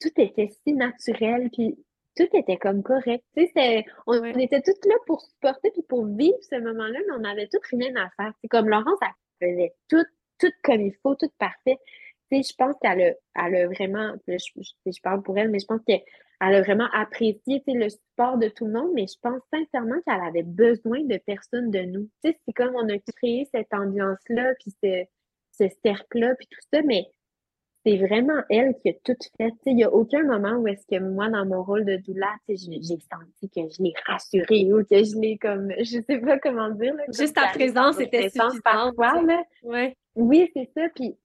Tout 0.00 0.18
était 0.18 0.48
si 0.48 0.72
naturel, 0.72 1.50
puis 1.52 1.76
tout 2.16 2.26
était 2.32 2.56
comme 2.56 2.82
correct. 2.82 3.22
Tu 3.36 3.48
sais, 3.48 3.84
on, 4.06 4.24
était 4.24 4.62
toutes 4.62 4.82
là 4.86 4.94
pour 5.06 5.20
supporter 5.20 5.70
puis 5.70 5.82
pour 5.86 6.06
vivre 6.06 6.38
ce 6.40 6.56
moment-là, 6.56 6.98
mais 7.06 7.14
on 7.18 7.24
avait 7.24 7.48
toutes 7.48 7.66
rien 7.66 7.94
à 7.96 8.08
faire. 8.16 8.32
C'est 8.40 8.48
comme 8.48 8.70
Laurence, 8.70 8.98
elle 9.02 9.50
faisait 9.50 9.74
tout, 9.90 10.04
tout 10.38 10.52
comme 10.64 10.80
il 10.80 10.94
faut, 11.02 11.16
tout 11.16 11.30
parfait. 11.38 11.78
Tu 12.32 12.42
sais, 12.42 12.50
je 12.50 12.56
pense 12.56 12.76
qu'elle 12.80 13.02
a, 13.02 13.44
elle 13.44 13.56
a 13.56 13.66
vraiment, 13.66 14.14
je, 14.26 14.36
je, 14.86 15.00
parle 15.02 15.22
pour 15.22 15.36
elle, 15.36 15.50
mais 15.50 15.58
je 15.58 15.66
pense 15.66 15.82
qu'elle 15.86 16.00
a 16.40 16.62
vraiment 16.62 16.88
apprécié 16.92 17.62
le 17.66 17.88
support 17.88 18.38
de 18.38 18.48
tout 18.48 18.66
le 18.66 18.72
monde, 18.72 18.90
mais 18.94 19.06
je 19.06 19.18
pense 19.22 19.40
sincèrement 19.52 19.96
qu'elle 20.06 20.20
avait 20.20 20.42
besoin 20.42 21.02
de 21.02 21.18
personne 21.18 21.70
de 21.70 21.80
nous. 21.80 22.10
Tu 22.22 22.30
sais, 22.30 22.40
c'est 22.46 22.52
comme 22.52 22.74
on 22.74 22.88
a 22.88 22.98
créé 23.16 23.48
cette 23.52 23.72
ambiance-là, 23.72 24.54
puis 24.60 24.72
ce, 24.82 25.04
ce 25.52 25.64
cercle-là, 25.82 26.34
puis 26.34 26.46
tout 26.50 26.60
ça, 26.72 26.82
mais 26.82 27.06
c'est 27.86 27.98
vraiment 27.98 28.42
elle 28.50 28.74
qui 28.82 28.88
a 28.88 28.92
tout 29.04 29.16
fait. 29.38 29.52
Il 29.64 29.76
n'y 29.76 29.84
a 29.84 29.92
aucun 29.92 30.24
moment 30.24 30.56
où 30.56 30.66
est-ce 30.66 30.84
que 30.86 31.00
moi, 31.00 31.28
dans 31.28 31.46
mon 31.46 31.62
rôle 31.62 31.84
de 31.84 31.96
doula, 31.96 32.34
j'ai 32.48 32.56
senti 32.56 33.48
que 33.48 33.60
je 33.70 33.82
l'ai 33.82 33.92
rassurée 34.06 34.72
ou 34.72 34.84
que 34.84 35.04
je 35.04 35.20
l'ai 35.20 35.38
comme, 35.38 35.70
je 35.78 36.00
sais 36.00 36.18
pas 36.18 36.38
comment 36.40 36.70
dire. 36.70 36.94
Juste 37.16 37.36
ta 37.36 37.48
présence 37.48 38.00
était 38.00 38.28
suffisante. 38.28 38.60
Parfois, 38.62 39.22
Ouais. 39.62 39.96
Oui, 40.16 40.50
c'est 40.52 40.68
ça. 40.76 40.88
Puis 40.96 41.16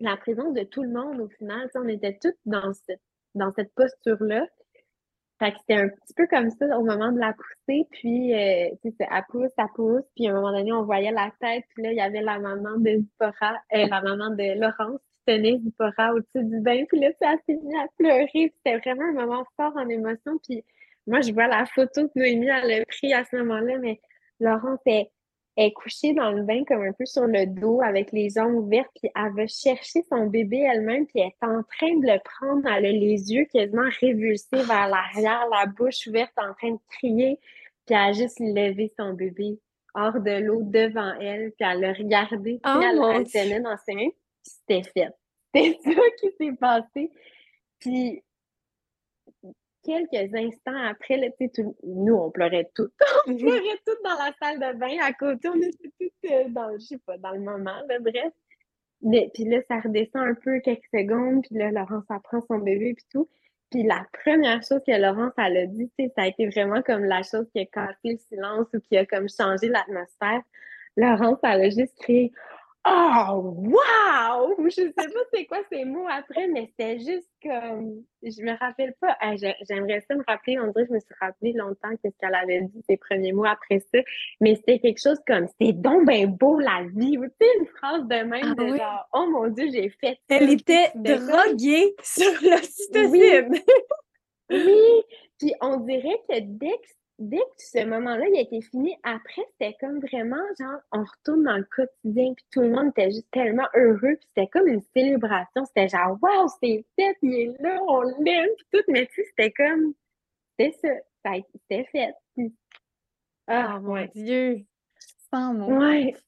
la 0.00 0.16
présence 0.16 0.54
de 0.54 0.62
tout 0.62 0.82
le 0.82 0.90
monde, 0.90 1.20
au 1.20 1.28
final, 1.28 1.68
on 1.74 1.88
était 1.88 2.16
toutes 2.20 2.38
dans 2.46 2.72
cette, 2.72 3.00
dans 3.38 3.52
cette 3.54 3.72
posture-là. 3.74 4.46
Fait 5.38 5.52
que 5.52 5.58
c'était 5.60 5.80
un 5.80 5.88
petit 5.88 6.14
peu 6.16 6.26
comme 6.26 6.50
ça 6.50 6.78
au 6.78 6.84
moment 6.84 7.12
de 7.12 7.20
la 7.20 7.32
poussée, 7.32 7.86
puis 7.92 8.34
euh, 8.34 8.70
tu 8.82 8.90
sais, 8.90 9.06
elle 9.08 9.22
pousse, 9.28 9.52
elle 9.56 9.66
pousse, 9.76 10.02
puis 10.16 10.26
à 10.26 10.32
un 10.32 10.34
moment 10.34 10.52
donné, 10.52 10.72
on 10.72 10.82
voyait 10.82 11.12
la 11.12 11.30
tête, 11.40 11.64
puis 11.74 11.84
là, 11.84 11.92
il 11.92 11.96
y 11.96 12.00
avait 12.00 12.22
la 12.22 12.40
maman 12.40 12.76
de 12.78 12.90
Zipporah, 12.90 13.54
euh, 13.74 13.86
la 13.86 14.02
maman 14.02 14.30
de 14.30 14.60
Laurence 14.60 15.00
tenait 15.28 15.58
Zipporah 15.58 16.14
au-dessus 16.14 16.44
du 16.44 16.60
bain. 16.60 16.84
Puis 16.88 17.00
là, 17.00 17.10
ça 17.20 17.34
s'est 17.46 17.58
mis 17.62 17.76
à 17.76 17.86
pleurer. 17.98 18.52
C'était 18.56 18.78
vraiment 18.78 19.04
un 19.04 19.26
moment 19.26 19.44
fort 19.56 19.76
en 19.76 19.88
émotion. 19.88 20.38
Puis 20.46 20.64
moi, 21.06 21.20
je 21.20 21.32
vois 21.32 21.46
la 21.46 21.66
photo 21.66 22.08
que 22.08 22.18
Noémie 22.18 22.50
a 22.50 22.62
pris 22.86 23.12
à 23.12 23.24
ce 23.24 23.36
moment-là, 23.36 23.78
mais 23.78 24.00
Laurence 24.40 24.80
est, 24.86 25.10
est 25.58 25.72
couchée 25.72 26.14
dans 26.14 26.30
le 26.30 26.42
bain 26.42 26.64
comme 26.64 26.82
un 26.82 26.92
peu 26.92 27.04
sur 27.04 27.26
le 27.26 27.46
dos 27.46 27.80
avec 27.82 28.12
les 28.12 28.30
jambes 28.30 28.54
ouvertes. 28.54 28.90
Puis 29.00 29.10
elle 29.14 29.32
va 29.34 29.46
chercher 29.46 30.02
son 30.10 30.26
bébé 30.26 30.58
elle-même. 30.58 31.06
Puis 31.06 31.20
elle 31.20 31.28
est 31.28 31.46
en 31.46 31.62
train 31.62 31.94
de 31.98 32.06
le 32.06 32.18
prendre. 32.24 32.66
Elle 32.66 32.86
a 32.86 32.92
les 32.92 33.32
yeux 33.32 33.46
quasiment 33.52 33.88
révulsés 34.00 34.62
vers 34.62 34.88
l'arrière, 34.88 35.46
la 35.50 35.66
bouche 35.66 36.06
ouverte, 36.06 36.32
en 36.36 36.54
train 36.54 36.72
de 36.72 36.80
crier. 36.88 37.38
Puis 37.86 37.94
elle 37.94 38.10
a 38.10 38.12
juste 38.12 38.40
levé 38.40 38.92
son 38.98 39.12
bébé 39.12 39.58
hors 39.94 40.20
de 40.20 40.40
l'eau 40.40 40.62
devant 40.62 41.14
elle. 41.20 41.52
Puis 41.58 41.68
elle 41.68 41.80
l'a 41.80 41.92
regardé. 41.92 42.60
Puis 42.62 42.72
oh 42.74 42.80
elle, 42.82 43.00
elle 43.16 43.30
tenait 43.30 43.60
dans 43.60 43.76
ses 43.76 43.94
mains 43.94 44.10
c'était 44.48 44.82
fait. 44.82 45.08
C'était 45.54 45.78
ça 45.82 46.00
qui 46.20 46.30
s'est 46.38 46.56
passé. 46.56 47.10
Puis, 47.78 48.22
quelques 49.84 50.34
instants 50.34 50.82
après, 50.88 51.16
là, 51.16 51.28
tout, 51.54 51.76
nous, 51.82 52.14
on 52.14 52.30
pleurait 52.30 52.70
toutes. 52.74 52.92
on 53.26 53.32
mhm. 53.32 53.38
pleurait 53.38 53.80
toutes 53.86 54.02
dans 54.04 54.18
la 54.18 54.32
salle 54.40 54.58
de 54.58 54.78
bain 54.78 54.96
à 55.02 55.12
côté. 55.12 55.48
On 55.48 55.60
était 55.60 55.92
toutes 56.00 56.30
euh, 56.30 56.48
dans, 56.48 56.72
je 56.78 56.84
sais 56.84 56.98
pas, 56.98 57.18
dans 57.18 57.32
le 57.32 57.40
moment, 57.40 57.80
là, 57.88 57.98
bref. 58.00 58.32
Mais, 59.02 59.30
puis 59.32 59.44
là, 59.44 59.60
ça 59.68 59.80
redescend 59.80 60.22
un 60.22 60.34
peu 60.34 60.60
quelques 60.60 60.88
secondes. 60.92 61.42
Puis 61.42 61.56
là, 61.56 61.70
Laurence 61.70 62.04
apprend 62.08 62.40
son 62.48 62.58
bébé 62.58 62.94
puis 62.94 63.06
tout. 63.12 63.28
Puis 63.70 63.82
la 63.82 64.06
première 64.24 64.62
chose 64.62 64.80
que 64.86 65.00
Laurence, 65.00 65.32
elle 65.36 65.56
a 65.56 65.66
dit, 65.66 65.90
ça 65.98 66.22
a 66.22 66.26
été 66.26 66.48
vraiment 66.48 66.82
comme 66.82 67.04
la 67.04 67.22
chose 67.22 67.46
qui 67.52 67.60
a 67.60 67.66
cassé 67.66 67.96
le 68.04 68.18
silence 68.18 68.66
ou 68.74 68.80
qui 68.80 68.96
a 68.96 69.04
comme 69.04 69.28
changé 69.28 69.68
l'atmosphère. 69.68 70.42
Laurence, 70.96 71.38
elle 71.42 71.60
a 71.60 71.70
juste 71.70 71.96
crié 72.00 72.32
Oh, 72.90 73.54
wow! 73.56 74.54
Je 74.64 74.70
sais 74.70 74.92
pas 74.92 75.02
c'est 75.32 75.44
quoi 75.46 75.58
ces 75.70 75.84
mots 75.84 76.06
après, 76.08 76.48
mais 76.48 76.66
c'était 76.70 76.98
juste 76.98 77.28
comme. 77.42 78.02
Je 78.22 78.42
me 78.42 78.58
rappelle 78.58 78.94
pas. 79.00 79.16
J'aimerais 79.68 80.00
ça 80.08 80.14
me 80.14 80.24
rappeler. 80.26 80.58
On 80.58 80.68
dirait 80.68 80.84
que 80.84 80.88
je 80.88 80.94
me 80.94 81.00
suis 81.00 81.14
rappelé 81.20 81.52
longtemps 81.52 81.90
qu'est-ce 82.02 82.16
qu'elle 82.18 82.34
avait 82.34 82.62
dit, 82.62 82.82
ses 82.88 82.96
premiers 82.96 83.32
mots 83.32 83.44
après 83.44 83.80
ça. 83.92 83.98
Mais 84.40 84.54
c'était 84.54 84.78
quelque 84.78 85.00
chose 85.00 85.18
comme 85.26 85.46
c'est 85.60 85.72
donc 85.72 86.06
ben 86.06 86.26
beau 86.26 86.58
la 86.58 86.84
vie. 86.94 87.18
Tu 87.18 87.30
sais, 87.40 87.58
une 87.60 87.66
phrase 87.66 88.02
de 88.04 88.22
même 88.24 88.54
ah 88.58 88.62
de 88.62 88.76
genre 88.76 89.08
Oh 89.12 89.26
mon 89.30 89.48
Dieu, 89.48 89.68
j'ai 89.72 89.90
fait 89.90 90.18
ça. 90.28 90.36
Elle 90.36 90.50
était 90.50 90.90
droguée 90.94 91.94
sur 92.02 92.30
l'ocytocine. 92.42 93.10
Oui. 93.10 93.62
oui. 94.50 95.02
Puis 95.38 95.52
on 95.60 95.76
dirait 95.78 96.20
que 96.28 96.40
dès 96.40 96.78
que 96.78 96.88
dès 97.18 97.38
que 97.38 97.62
ce 97.62 97.84
moment-là, 97.84 98.26
il 98.28 98.38
a 98.38 98.40
été 98.40 98.60
fini, 98.62 98.96
après, 99.02 99.42
c'était 99.52 99.76
comme 99.80 99.98
vraiment, 100.00 100.42
genre, 100.58 100.80
on 100.92 101.02
retourne 101.02 101.42
dans 101.44 101.56
le 101.56 101.64
quotidien, 101.64 102.32
puis 102.34 102.44
tout 102.52 102.60
le 102.60 102.70
monde 102.70 102.88
était 102.90 103.10
juste 103.10 103.30
tellement 103.32 103.66
heureux, 103.74 104.16
puis 104.16 104.28
c'était 104.34 104.48
comme 104.48 104.68
une 104.68 104.82
célébration. 104.96 105.64
C'était 105.66 105.88
genre, 105.88 106.16
waouh, 106.22 106.48
c'est 106.62 106.84
fait, 106.98 107.16
il 107.22 107.34
est 107.34 107.62
là, 107.62 107.80
on 107.88 108.02
l'aime, 108.02 108.50
puis 108.56 108.66
tout. 108.72 108.84
Mais 108.88 109.06
tu 109.06 109.14
sais, 109.14 109.24
c'était 109.30 109.52
comme, 109.52 109.94
c'était 110.58 110.76
ça, 111.24 111.32
c'était 111.52 111.84
fait. 111.90 112.14
Ah, 113.46 113.76
oh, 113.78 113.80
mon 113.80 114.06
Dieu! 114.14 114.64
Sans 115.32 115.54
mots. 115.54 115.78
Ouais. 115.78 116.14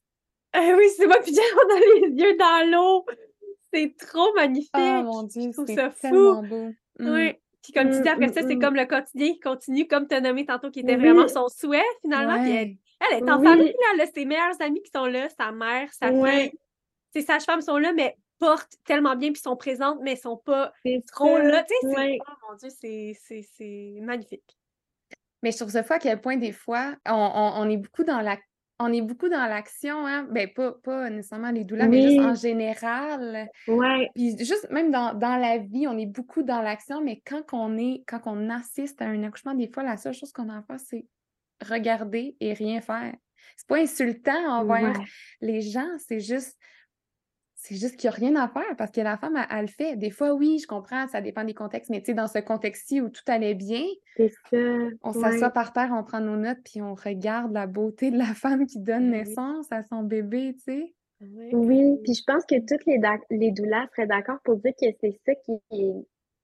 Ah 0.53 0.75
oui, 0.77 0.83
c'est 0.97 1.07
moi, 1.07 1.15
puis 1.23 1.33
on 1.33 1.73
a 1.73 1.79
les 1.79 2.21
yeux 2.21 2.35
dans 2.35 2.69
l'eau. 2.69 3.05
C'est 3.73 3.95
trop 3.97 4.33
magnifique. 4.33 4.69
Oh 4.75 5.03
mon 5.03 5.23
Dieu, 5.23 5.49
c'est 5.65 5.93
tellement 6.01 6.43
beau. 6.43 6.71
Oui. 6.99 7.35
Mm. 7.61 7.63
Puis 7.63 7.73
comme 7.73 7.91
tu 7.91 8.01
dis, 8.01 8.09
après 8.09 8.33
ça, 8.33 8.41
c'est 8.47 8.57
comme 8.57 8.75
le 8.75 8.85
quotidien 8.85 9.33
qui 9.33 9.39
continue, 9.39 9.87
comme 9.87 10.07
tu 10.07 10.15
as 10.15 10.21
nommé 10.21 10.45
tantôt, 10.45 10.71
qui 10.71 10.79
était 10.79 10.95
vraiment 10.95 11.27
son 11.27 11.47
souhait, 11.47 11.81
finalement. 12.01 12.41
Puis 12.41 12.51
elle, 12.51 12.75
elle, 12.99 13.19
est 13.19 13.31
en 13.31 13.41
famille, 13.41 13.75
là, 13.97 14.05
ses 14.13 14.25
meilleurs 14.25 14.61
amis 14.61 14.81
qui 14.81 14.91
sont 14.91 15.05
là, 15.05 15.29
sa 15.29 15.51
mère, 15.51 15.91
sa 15.93 16.09
fille. 16.09 16.51
Ses 17.13 17.21
sages-femmes 17.23 17.61
sont 17.61 17.77
là, 17.77 17.91
mais 17.93 18.15
portent 18.39 18.77
tellement 18.85 19.15
bien, 19.15 19.31
puis 19.31 19.41
sont 19.41 19.57
présentes, 19.57 19.99
mais 20.01 20.15
sont 20.15 20.37
pas 20.37 20.73
trop 21.11 21.37
là. 21.37 21.63
Tu 21.63 21.73
sais, 21.81 21.93
c'est... 21.95 22.17
Oh 22.21 22.33
mon 22.49 22.55
Dieu, 22.55 22.69
c'est 23.57 23.99
magnifique. 24.01 24.57
Mais 25.43 25.51
je 25.51 25.57
trouve 25.57 25.71
ça 25.71 25.83
fou 25.83 25.93
à 25.93 25.99
quel 25.99 26.21
point, 26.21 26.37
des 26.37 26.51
fois, 26.51 26.95
on, 27.05 27.13
on, 27.13 27.53
on 27.61 27.69
est 27.69 27.77
beaucoup 27.77 28.03
dans 28.03 28.21
la 28.21 28.37
on 28.81 28.91
est 28.91 29.01
beaucoup 29.01 29.29
dans 29.29 29.47
l'action, 29.47 30.05
hein? 30.07 30.27
Ben, 30.31 30.51
pas, 30.51 30.73
pas 30.83 31.09
nécessairement 31.09 31.51
les 31.51 31.63
douleurs, 31.63 31.87
mais 31.87 32.01
juste 32.01 32.19
en 32.19 32.35
général. 32.35 33.49
Ouais. 33.67 34.09
Puis 34.15 34.37
juste 34.39 34.69
même 34.71 34.91
dans, 34.91 35.13
la 35.19 35.57
vie, 35.57 35.87
on 35.87 35.97
est 35.97 36.05
beaucoup 36.05 36.43
dans 36.43 36.61
l'action, 36.61 37.01
mais 37.01 37.21
quand 37.25 37.43
on 37.53 37.77
est, 37.77 38.03
quand 38.07 38.21
on 38.25 38.49
assiste 38.49 39.01
à 39.01 39.05
un 39.05 39.23
accouchement, 39.23 39.53
des 39.53 39.67
fois, 39.67 39.83
la 39.83 39.97
seule 39.97 40.13
chose 40.13 40.31
qu'on 40.31 40.49
a 40.49 40.57
à 40.57 40.61
faire, 40.63 40.79
c'est 40.79 41.05
regarder 41.61 42.35
et 42.39 42.53
rien 42.53 42.81
faire. 42.81 43.13
C'est 43.55 43.67
pas 43.67 43.77
insultant 43.77 44.59
envers 44.59 44.99
les 45.41 45.61
gens, 45.61 45.89
c'est 45.97 46.19
juste 46.19 46.57
c'est 47.63 47.75
juste 47.75 47.95
qu'il 47.97 48.09
n'y 48.09 48.15
a 48.15 48.17
rien 48.17 48.35
à 48.37 48.47
faire 48.47 48.75
parce 48.75 48.89
que 48.89 49.01
la 49.01 49.17
femme, 49.17 49.37
elle, 49.51 49.61
le 49.61 49.67
fait. 49.67 49.95
Des 49.95 50.09
fois, 50.09 50.33
oui, 50.33 50.57
je 50.59 50.65
comprends, 50.65 51.07
ça 51.07 51.21
dépend 51.21 51.43
des 51.43 51.53
contextes, 51.53 51.91
mais 51.91 51.99
tu 51.99 52.07
sais, 52.07 52.13
dans 52.15 52.27
ce 52.27 52.39
contexte-ci 52.39 53.01
où 53.01 53.09
tout 53.09 53.21
allait 53.27 53.53
bien, 53.53 53.85
on 55.03 55.13
s'assoit 55.13 55.51
par 55.51 55.71
terre, 55.71 55.91
on 55.93 56.03
prend 56.03 56.21
nos 56.21 56.37
notes, 56.37 56.57
puis 56.65 56.81
on 56.81 56.95
regarde 56.95 57.53
la 57.53 57.67
beauté 57.67 58.09
de 58.09 58.17
la 58.17 58.25
femme 58.35 58.65
qui 58.65 58.79
donne 58.79 59.11
naissance 59.11 59.71
à 59.71 59.83
son 59.83 60.01
bébé, 60.01 60.55
tu 60.55 60.73
sais. 60.73 60.93
Oui, 61.53 61.99
puis 62.03 62.15
je 62.15 62.23
pense 62.25 62.43
que 62.45 62.55
toutes 62.65 62.83
les, 62.87 62.99
les 63.29 63.51
douleurs 63.51 63.87
seraient 63.95 64.07
d'accord 64.07 64.39
pour 64.43 64.55
dire 64.55 64.73
que 64.73 64.87
c'est 64.99 65.19
ça 65.23 65.35
qui 65.35 65.51
est 65.71 65.93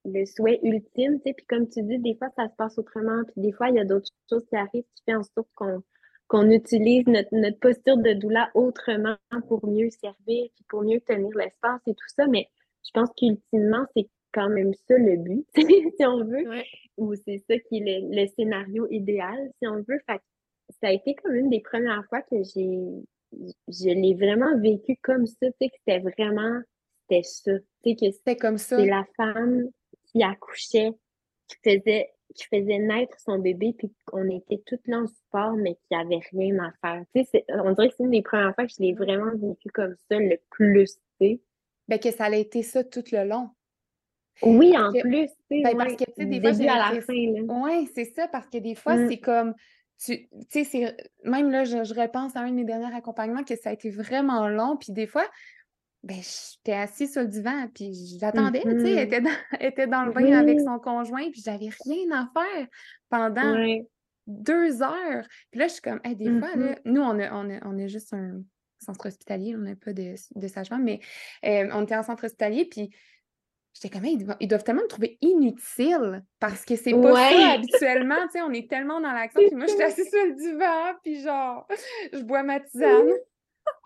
le 0.05 0.25
souhait 0.25 0.59
ultime, 0.61 1.17
tu 1.17 1.23
sais. 1.25 1.33
Puis 1.33 1.47
comme 1.47 1.67
tu 1.67 1.81
dis, 1.81 1.97
des 1.97 2.15
fois, 2.15 2.29
ça 2.37 2.47
se 2.47 2.55
passe 2.55 2.77
autrement, 2.77 3.23
puis 3.25 3.41
des 3.41 3.51
fois, 3.51 3.69
il 3.69 3.75
y 3.75 3.79
a 3.79 3.85
d'autres 3.85 4.11
choses 4.29 4.45
qui 4.47 4.55
arrivent 4.55 4.85
qui 4.95 5.03
font 5.11 5.17
en 5.17 5.23
sorte 5.23 5.49
qu'on 5.55 5.81
qu'on 6.27 6.49
utilise 6.49 7.05
notre, 7.07 7.59
posture 7.59 7.97
de 7.97 8.13
doula 8.13 8.49
autrement 8.53 9.15
pour 9.47 9.65
mieux 9.65 9.89
servir, 9.89 10.49
puis 10.55 10.65
pour 10.67 10.83
mieux 10.83 10.99
tenir 10.99 11.29
l'espace 11.35 11.81
et 11.87 11.93
tout 11.93 12.09
ça. 12.15 12.27
Mais 12.27 12.47
je 12.85 12.91
pense 12.93 13.09
qu'ultimement, 13.15 13.85
c'est 13.95 14.09
quand 14.33 14.49
même 14.49 14.73
ça 14.87 14.97
le 14.97 15.17
but, 15.17 15.45
si 15.55 16.05
on 16.05 16.23
veut, 16.23 16.43
ou 16.97 17.15
c'est 17.15 17.39
ça 17.49 17.57
qui 17.59 17.77
est 17.77 18.01
le, 18.01 18.27
scénario 18.27 18.87
idéal, 18.89 19.51
si 19.59 19.67
on 19.67 19.77
veut. 19.77 19.99
Fait 20.05 20.21
ça 20.81 20.87
a 20.87 20.91
été 20.91 21.15
comme 21.15 21.33
une 21.33 21.49
des 21.49 21.61
premières 21.61 22.03
fois 22.09 22.21
que 22.21 22.35
j'ai 22.43 22.75
je 23.67 23.89
l'ai 23.89 24.13
vraiment 24.13 24.57
vécu 24.59 24.97
comme 25.01 25.25
ça, 25.25 25.47
tu 25.47 25.53
sais, 25.61 25.69
que 25.69 25.75
c'était 25.79 25.99
vraiment, 25.99 26.61
c'était 27.01 27.23
ça. 27.23 27.51
Tu 27.83 27.91
sais, 27.91 27.95
que 27.95 28.11
c'était 28.11 28.35
comme 28.35 28.57
ça. 28.57 28.77
C'est 28.77 28.85
la 28.85 29.05
femme 29.15 29.69
qui 30.05 30.23
accouchait, 30.23 30.91
qui 31.47 31.57
faisait, 31.63 32.09
qui 32.37 32.45
faisait 32.45 32.79
naître 32.79 33.19
son 33.19 33.39
bébé, 33.39 33.73
puis 33.77 33.91
qu'on 34.05 34.29
était 34.29 34.61
toutes 34.65 34.87
là 34.87 34.99
en 34.99 35.07
support, 35.07 35.53
mais 35.53 35.75
qu'il 35.75 35.97
n'y 35.97 36.03
avait 36.03 36.23
rien 36.31 36.59
à 36.59 36.71
faire. 36.81 37.03
Tu 37.13 37.25
sais, 37.25 37.43
on 37.49 37.71
dirait 37.73 37.89
que 37.89 37.95
c'est 37.97 38.03
une 38.03 38.11
des 38.11 38.21
premières 38.21 38.53
fois 38.55 38.65
que 38.65 38.71
je 38.77 38.81
l'ai 38.81 38.93
vraiment 38.93 39.31
vécu 39.35 39.69
comme 39.73 39.95
ça 40.09 40.19
le 40.19 40.37
plus, 40.51 40.95
tu 40.95 41.01
sais. 41.19 41.41
Ben, 41.87 41.99
que 41.99 42.11
ça 42.11 42.25
a 42.25 42.35
été 42.35 42.63
ça 42.63 42.83
tout 42.83 43.03
le 43.11 43.27
long. 43.27 43.49
Oui, 44.43 44.77
en 44.77 44.91
plus, 44.91 45.27
tu 45.27 45.57
sais. 45.57 45.61
Ben, 45.63 45.75
parce 45.77 45.95
que, 45.95 46.05
tu 46.05 46.11
sais, 46.15 46.25
des 46.25 46.39
fois, 46.39 46.51
j'ai 46.51 46.69
à 46.69 46.93
la 46.93 47.01
fin, 47.01 47.13
Oui, 47.13 47.89
c'est 47.93 48.05
ça, 48.05 48.27
parce 48.27 48.47
que 48.47 48.59
des 48.59 48.75
fois, 48.75 48.95
mm. 48.95 49.09
c'est 49.09 49.19
comme 49.19 49.53
tu 49.99 50.27
sais, 50.49 50.95
même 51.23 51.49
là, 51.49 51.63
je, 51.63 51.77
repense 51.99 52.35
à 52.35 52.41
un 52.41 52.49
de 52.49 52.55
mes 52.55 52.65
derniers 52.65 52.95
accompagnements 52.95 53.43
que 53.43 53.55
ça 53.55 53.71
a 53.71 53.73
été 53.73 53.89
vraiment 53.89 54.47
long. 54.47 54.77
Puis 54.77 54.93
des 54.93 55.07
fois, 55.07 55.25
ben, 56.03 56.17
j'étais 56.21 56.77
assise 56.77 57.11
sur 57.11 57.21
le 57.21 57.27
divan, 57.27 57.67
puis 57.73 57.93
j'attendais, 58.19 58.61
tu 58.61 58.79
sais, 58.79 58.91
elle 58.91 59.09
mm-hmm. 59.09 59.41
était 59.59 59.87
dans, 59.87 60.03
le 60.05 60.11
bain 60.11 60.31
avec 60.37 60.59
son 60.59 60.79
conjoint, 60.79 61.29
puis 61.31 61.41
j'avais 61.43 61.69
rien 61.85 62.11
à 62.11 62.29
faire 62.33 62.67
pendant 63.09 63.55
deux 64.27 64.81
heures. 64.81 65.25
Puis 65.51 65.59
là, 65.59 65.67
je 65.67 65.73
suis 65.73 65.81
comme, 65.81 65.99
des 66.03 66.39
fois, 66.39 66.55
là, 66.55 66.73
mm-hmm. 66.73 66.79
nous, 66.85 67.01
on 67.01 67.19
a, 67.19 67.33
on, 67.33 67.59
on 67.65 67.79
a 67.79 67.87
juste 67.87 68.13
un 68.13 68.41
centre 68.79 69.07
hospitalier, 69.07 69.55
on 69.55 69.59
n'a 69.59 69.75
pas 69.75 69.93
de, 69.93 70.15
de 70.35 70.47
sage-femme, 70.47 70.83
mais 70.83 70.99
euh, 71.45 71.67
on 71.73 71.83
était 71.83 71.95
en 71.95 72.03
centre 72.03 72.25
hospitalier, 72.25 72.65
puis 72.65 72.91
J'étais 73.79 73.95
comme, 73.95 74.05
ils 74.05 74.47
doivent, 74.47 74.63
tellement 74.63 74.81
me 74.81 74.87
trouver 74.87 75.19
inutile 75.21 76.23
parce 76.39 76.65
que 76.65 76.75
c'est 76.75 76.93
pas 76.93 77.13
ça 77.13 77.49
habituellement. 77.51 78.15
Tu 78.25 78.31
sais, 78.31 78.41
on 78.41 78.51
est 78.51 78.67
tellement 78.67 78.99
dans 78.99 79.11
l'action. 79.11 79.39
Puis 79.39 79.55
moi, 79.55 79.67
je 79.67 79.73
suis 79.73 79.83
assise 79.83 80.09
sur 80.09 80.25
le 80.25 80.33
divan, 80.33 80.95
puis 81.03 81.21
genre, 81.21 81.67
je 82.13 82.23
bois 82.23 82.41
ma 82.41 82.59
tisane. 82.59 83.11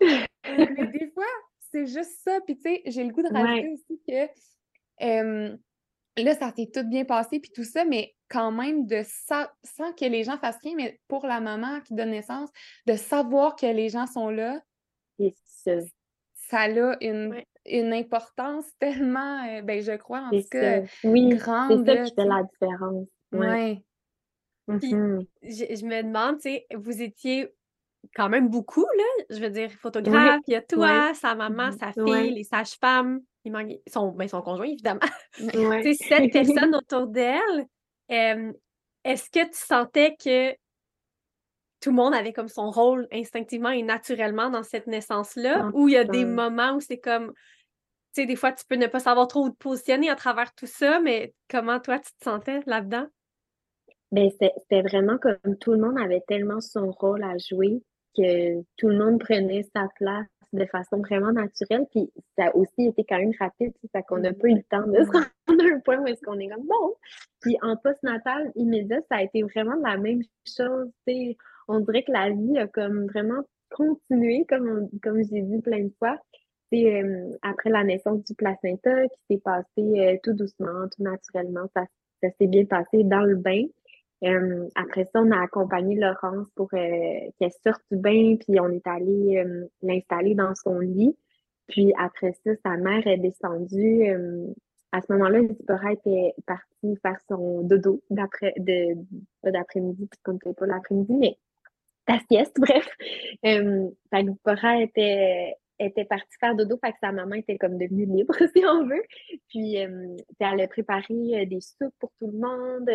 Mais 0.00 0.86
des 0.86 1.10
fois, 1.12 1.26
c'est 1.72 1.86
juste 1.86 2.20
ça. 2.22 2.40
Puis 2.46 2.56
tu 2.56 2.62
sais, 2.62 2.82
j'ai 2.86 3.04
le 3.04 3.12
goût 3.12 3.22
de 3.22 3.32
rajouter 3.32 3.68
aussi 3.72 4.00
que 4.06 5.52
là, 6.22 6.34
ça 6.34 6.52
s'est 6.54 6.70
tout 6.72 6.84
bien 6.84 7.04
passé, 7.04 7.40
puis 7.40 7.50
tout 7.54 7.64
ça, 7.64 7.84
mais 7.84 8.14
quand 8.28 8.52
même, 8.52 8.86
de 8.86 9.02
sans 9.04 9.92
que 9.94 10.04
les 10.04 10.24
gens 10.24 10.38
fassent 10.38 10.60
rien, 10.62 10.74
mais 10.76 11.00
pour 11.08 11.26
la 11.26 11.40
maman 11.40 11.80
qui 11.80 11.94
donne 11.94 12.10
naissance, 12.10 12.50
de 12.86 12.94
savoir 12.94 13.56
que 13.56 13.66
les 13.66 13.88
gens 13.88 14.06
sont 14.06 14.30
là. 14.30 14.60
Ça. 15.44 15.78
ça 16.34 16.60
a 16.62 16.96
une 17.00 17.42
une 17.66 17.92
importance 17.92 18.66
tellement, 18.78 19.44
euh, 19.46 19.62
ben, 19.62 19.82
je 19.82 19.92
crois, 19.92 20.20
en 20.20 20.30
tout 20.30 20.48
cas, 20.50 20.82
oui, 21.04 21.28
grande. 21.30 21.86
C'est 21.86 21.96
ça 21.96 22.04
qui 22.04 22.14
fait 22.14 22.24
la 22.24 22.42
différence. 22.42 23.08
Oui. 23.32 23.84
Mmh 24.68 25.22
je, 25.42 25.84
me 25.84 26.02
demande, 26.02 26.36
tu 26.36 26.42
sais, 26.42 26.66
vous 26.76 27.02
étiez 27.02 27.52
quand 28.14 28.28
même 28.28 28.48
beaucoup, 28.48 28.86
là. 28.96 29.24
Je 29.30 29.40
veux 29.40 29.50
dire, 29.50 29.70
photographe, 29.70 30.40
il 30.46 30.52
y 30.52 30.56
a 30.56 30.62
toi, 30.62 31.14
sa 31.14 31.34
maman, 31.34 31.68
mmh 31.68 31.78
sa 31.78 31.92
fille, 31.92 32.34
les 32.34 32.44
sages-femmes, 32.44 33.20
son, 33.88 34.12
ben, 34.12 34.28
son 34.28 34.42
conjoint, 34.42 34.66
évidemment. 34.66 35.00
tu 35.36 35.48
sais, 35.48 35.94
sept 35.94 36.32
personnes 36.32 36.74
autour 36.74 37.06
d'elle. 37.06 37.66
Est-ce 38.08 39.30
que 39.30 39.44
tu 39.44 39.58
sentais 39.58 40.16
que 40.22 40.52
tout 41.80 41.90
le 41.90 41.96
monde 41.96 42.14
avait 42.14 42.32
comme 42.32 42.48
son 42.48 42.70
rôle 42.70 43.08
instinctivement 43.12 43.70
et 43.70 43.82
naturellement 43.82 44.50
dans 44.50 44.62
cette 44.62 44.86
naissance-là, 44.86 45.70
ou 45.74 45.88
il 45.88 45.94
y 45.94 45.96
a 45.96 46.04
des 46.04 46.24
moments 46.24 46.76
où 46.76 46.80
c'est 46.80 47.00
comme, 47.00 47.32
tu 48.14 48.22
sais, 48.22 48.26
des 48.26 48.36
fois, 48.36 48.52
tu 48.52 48.64
peux 48.68 48.76
ne 48.76 48.86
pas 48.86 49.00
savoir 49.00 49.26
trop 49.26 49.46
où 49.46 49.50
te 49.50 49.56
positionner 49.56 50.08
à 50.08 50.14
travers 50.14 50.54
tout 50.54 50.66
ça, 50.66 51.00
mais 51.00 51.34
comment 51.50 51.80
toi, 51.80 51.98
tu 51.98 52.12
te 52.12 52.24
sentais 52.24 52.60
là-dedans? 52.66 53.06
Ben, 54.12 54.28
c'était 54.30 54.82
vraiment 54.82 55.18
comme 55.18 55.56
tout 55.58 55.72
le 55.72 55.78
monde 55.78 55.98
avait 55.98 56.22
tellement 56.28 56.60
son 56.60 56.90
rôle 56.90 57.24
à 57.24 57.36
jouer 57.38 57.82
que 58.16 58.60
tout 58.76 58.88
le 58.88 58.98
monde 58.98 59.20
prenait 59.20 59.62
sa 59.74 59.88
place 59.96 60.26
de 60.52 60.66
façon 60.66 60.98
vraiment 60.98 61.32
naturelle. 61.32 61.86
Puis 61.90 62.10
ça 62.36 62.46
a 62.46 62.56
aussi 62.56 62.86
été 62.86 63.04
quand 63.08 63.18
même 63.18 63.32
rapide, 63.38 63.72
ça 63.92 64.02
qu'on 64.02 64.18
n'a 64.18 64.32
pas 64.32 64.48
eu 64.48 64.56
le 64.56 64.62
temps 64.64 64.86
de 64.86 65.02
se 65.02 65.10
rendre 65.48 65.64
à 65.64 65.76
un 65.76 65.80
point 65.80 65.98
où 65.98 66.06
est-ce 66.06 66.22
qu'on 66.22 66.38
est 66.38 66.48
comme 66.48 66.66
bon. 66.66 66.94
Puis 67.40 67.56
en 67.62 67.76
post-natal 67.76 68.52
immédiat, 68.54 69.00
ça 69.10 69.16
a 69.16 69.22
été 69.22 69.42
vraiment 69.42 69.74
la 69.82 69.96
même 69.96 70.22
chose. 70.46 70.90
sais 71.06 71.36
on 71.68 71.80
dirait 71.80 72.02
que 72.02 72.12
la 72.12 72.30
vie 72.30 72.58
a 72.58 72.66
comme 72.66 73.06
vraiment 73.06 73.42
continué, 73.70 74.44
comme, 74.48 74.88
comme 75.02 75.22
j'ai 75.22 75.42
dit 75.42 75.60
plein 75.62 75.84
de 75.84 75.92
fois. 75.98 76.18
C'est 76.70 77.02
euh, 77.02 77.30
après 77.42 77.70
la 77.70 77.84
naissance 77.84 78.24
du 78.24 78.34
placenta 78.34 79.06
qui 79.08 79.18
s'est 79.30 79.40
passé 79.42 79.66
euh, 79.78 80.16
tout 80.22 80.32
doucement, 80.32 80.88
tout 80.94 81.02
naturellement. 81.02 81.68
Ça, 81.74 81.84
s'est 82.22 82.46
bien 82.46 82.64
passé 82.64 83.04
dans 83.04 83.22
le 83.22 83.36
bain. 83.36 83.64
Euh, 84.24 84.68
après 84.74 85.04
ça, 85.12 85.20
on 85.20 85.30
a 85.30 85.42
accompagné 85.42 85.96
Laurence 85.96 86.46
pour 86.54 86.70
qu'elle 86.70 87.32
sorte 87.64 87.82
du 87.90 87.98
bain, 87.98 88.36
puis 88.36 88.60
on 88.60 88.70
est 88.70 88.86
allé 88.86 89.44
l'installer 89.82 90.34
dans 90.34 90.54
son 90.54 90.78
lit. 90.78 91.16
Puis 91.68 91.92
après 91.98 92.32
ça, 92.44 92.52
sa 92.64 92.76
mère 92.76 93.06
est 93.06 93.18
descendue. 93.18 94.06
à 94.92 95.00
ce 95.00 95.12
moment-là, 95.12 95.40
Zipporah 95.42 95.92
était 95.92 96.34
partie 96.46 96.96
faire 97.02 97.18
son 97.28 97.62
dodo 97.62 98.02
d'après 98.10 98.54
de 98.58 98.96
d'après-midi, 99.44 100.06
puisqu'on 100.06 100.34
ne 100.34 100.52
pas 100.52 100.66
l'après-midi, 100.66 101.14
mais 101.14 101.36
ta 102.06 102.18
sieste, 102.30 102.56
bref. 102.58 102.88
Euh, 103.44 103.88
était, 104.80 105.54
était 105.78 106.04
partie 106.04 106.36
faire 106.38 106.54
dodo, 106.54 106.78
fait 106.84 106.92
que 106.92 106.98
sa 107.02 107.12
maman 107.12 107.36
était 107.36 107.58
comme 107.58 107.78
devenue 107.78 108.06
libre, 108.06 108.34
si 108.56 108.64
on 108.64 108.86
veut. 108.86 109.02
Puis, 109.48 109.82
euh, 109.82 110.16
elle 110.40 110.60
a 110.60 110.68
préparé 110.68 111.46
des 111.46 111.60
soupes 111.60 111.94
pour 111.98 112.12
tout 112.18 112.26
le 112.26 112.38
monde. 112.38 112.88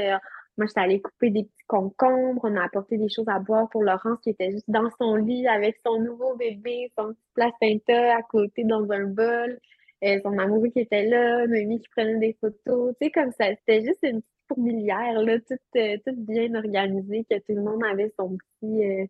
Moi, 0.58 0.66
j'étais 0.66 0.80
allée 0.80 1.02
couper 1.02 1.30
des 1.30 1.44
petits 1.44 1.66
concombres. 1.68 2.42
On 2.44 2.56
a 2.56 2.64
apporté 2.64 2.98
des 2.98 3.10
choses 3.10 3.28
à 3.28 3.40
boire 3.40 3.70
pour 3.70 3.84
Laurence 3.84 4.20
qui 4.24 4.32
était 4.32 4.52
juste 4.52 4.70
dans 4.70 4.90
son 5.00 5.16
lit 5.16 5.48
avec 5.48 5.78
son 5.86 6.00
nouveau 6.00 6.36
bébé, 6.36 6.92
son 6.98 7.14
petit 7.14 7.30
placenta 7.36 8.18
à 8.18 8.24
côté 8.24 8.64
dans 8.64 8.92
un 8.92 9.06
bol. 9.06 9.60
son 10.02 10.38
amoureux 10.38 10.70
qui 10.70 10.80
était 10.80 11.06
là, 11.06 11.46
Noémie 11.46 11.80
qui 11.80 11.90
prenait 11.90 12.18
des 12.20 12.38
photos. 12.42 12.96
Tu 13.00 13.06
sais, 13.06 13.12
comme 13.12 13.32
ça, 13.32 13.50
c'était 13.56 13.86
juste 13.86 14.00
une 14.02 14.22
fourmilière, 14.48 15.22
là, 15.22 15.34
euh, 15.34 15.98
tout, 16.06 16.16
bien 16.16 16.56
organisé, 16.56 17.26
que 17.30 17.36
tout 17.36 17.54
le 17.54 17.62
monde 17.62 17.84
avait 17.84 18.12
son 18.18 18.38
petit, 18.38 18.86
euh, 18.86 19.06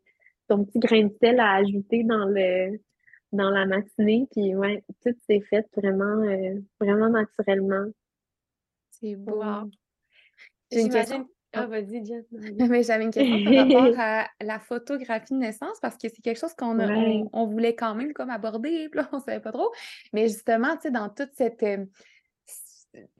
son 0.50 0.66
petit 0.66 0.80
grain 0.80 1.04
de 1.04 1.16
sel 1.22 1.40
à 1.40 1.54
ajouter 1.56 2.04
dans 2.04 2.26
le 2.26 2.80
dans 3.34 3.50
la 3.50 3.66
matinée. 3.66 4.28
Puis 4.32 4.56
ouais, 4.56 4.84
tout 5.04 5.16
s'est 5.28 5.42
fait 5.50 5.66
vraiment, 5.76 6.24
euh, 6.24 6.60
vraiment 6.80 7.10
naturellement. 7.10 7.86
C'est 8.90 9.16
beau. 9.16 9.42
J'ai 10.72 10.82
une 10.82 10.90
question. 10.90 11.28
Ah, 11.54 11.66
vas-y, 11.66 12.06
Jen. 12.06 12.24
Mais 12.70 12.84
j'avais 12.84 13.06
une 13.06 13.12
question 13.12 13.44
par 13.44 13.54
rapport 13.54 14.00
à 14.00 14.28
la 14.42 14.60
photographie 14.60 15.34
de 15.34 15.40
naissance 15.40 15.80
parce 15.82 15.96
que 15.96 16.10
c'est 16.10 16.22
quelque 16.22 16.40
chose 16.40 16.54
qu'on 16.54 16.78
on, 17.34 17.48
voulait 17.48 17.76
quand 17.76 17.96
même 17.96 18.14
comme 18.14 18.30
aborder, 18.30 18.90
puis 18.92 19.00
là, 19.00 19.10
on 19.12 19.20
savait 19.20 19.40
pas 19.40 19.52
trop. 19.52 19.72
Mais 20.14 20.28
justement, 20.28 20.76
tu 20.76 20.84
sais, 20.84 20.92
dans 20.92 21.10
toute 21.10 21.32
cette, 21.34 21.66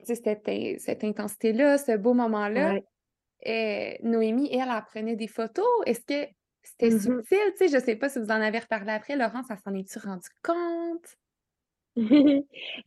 cette, 0.04 0.50
cette 0.78 1.04
intensité-là, 1.04 1.78
ce 1.78 1.96
beau 1.96 2.14
moment-là, 2.14 2.78
et 3.42 3.98
Noémie, 4.02 4.48
elle, 4.52 4.68
elle, 4.68 4.84
prenait 4.86 5.16
des 5.16 5.28
photos. 5.28 5.66
Est-ce 5.86 6.00
que 6.00 6.28
c'était 6.62 6.90
mmh 6.90 7.00
subtil? 7.00 7.38
Tu 7.56 7.68
sais, 7.68 7.68
je 7.68 7.84
sais 7.84 7.96
pas 7.96 8.08
si 8.08 8.18
vous 8.18 8.30
en 8.30 8.40
avez 8.40 8.58
reparlé 8.58 8.90
après. 8.90 9.16
Laurence, 9.16 9.46
ça 9.46 9.56
s'en 9.56 9.74
est-tu 9.74 9.98
rendu 10.00 10.28
compte? 10.42 11.16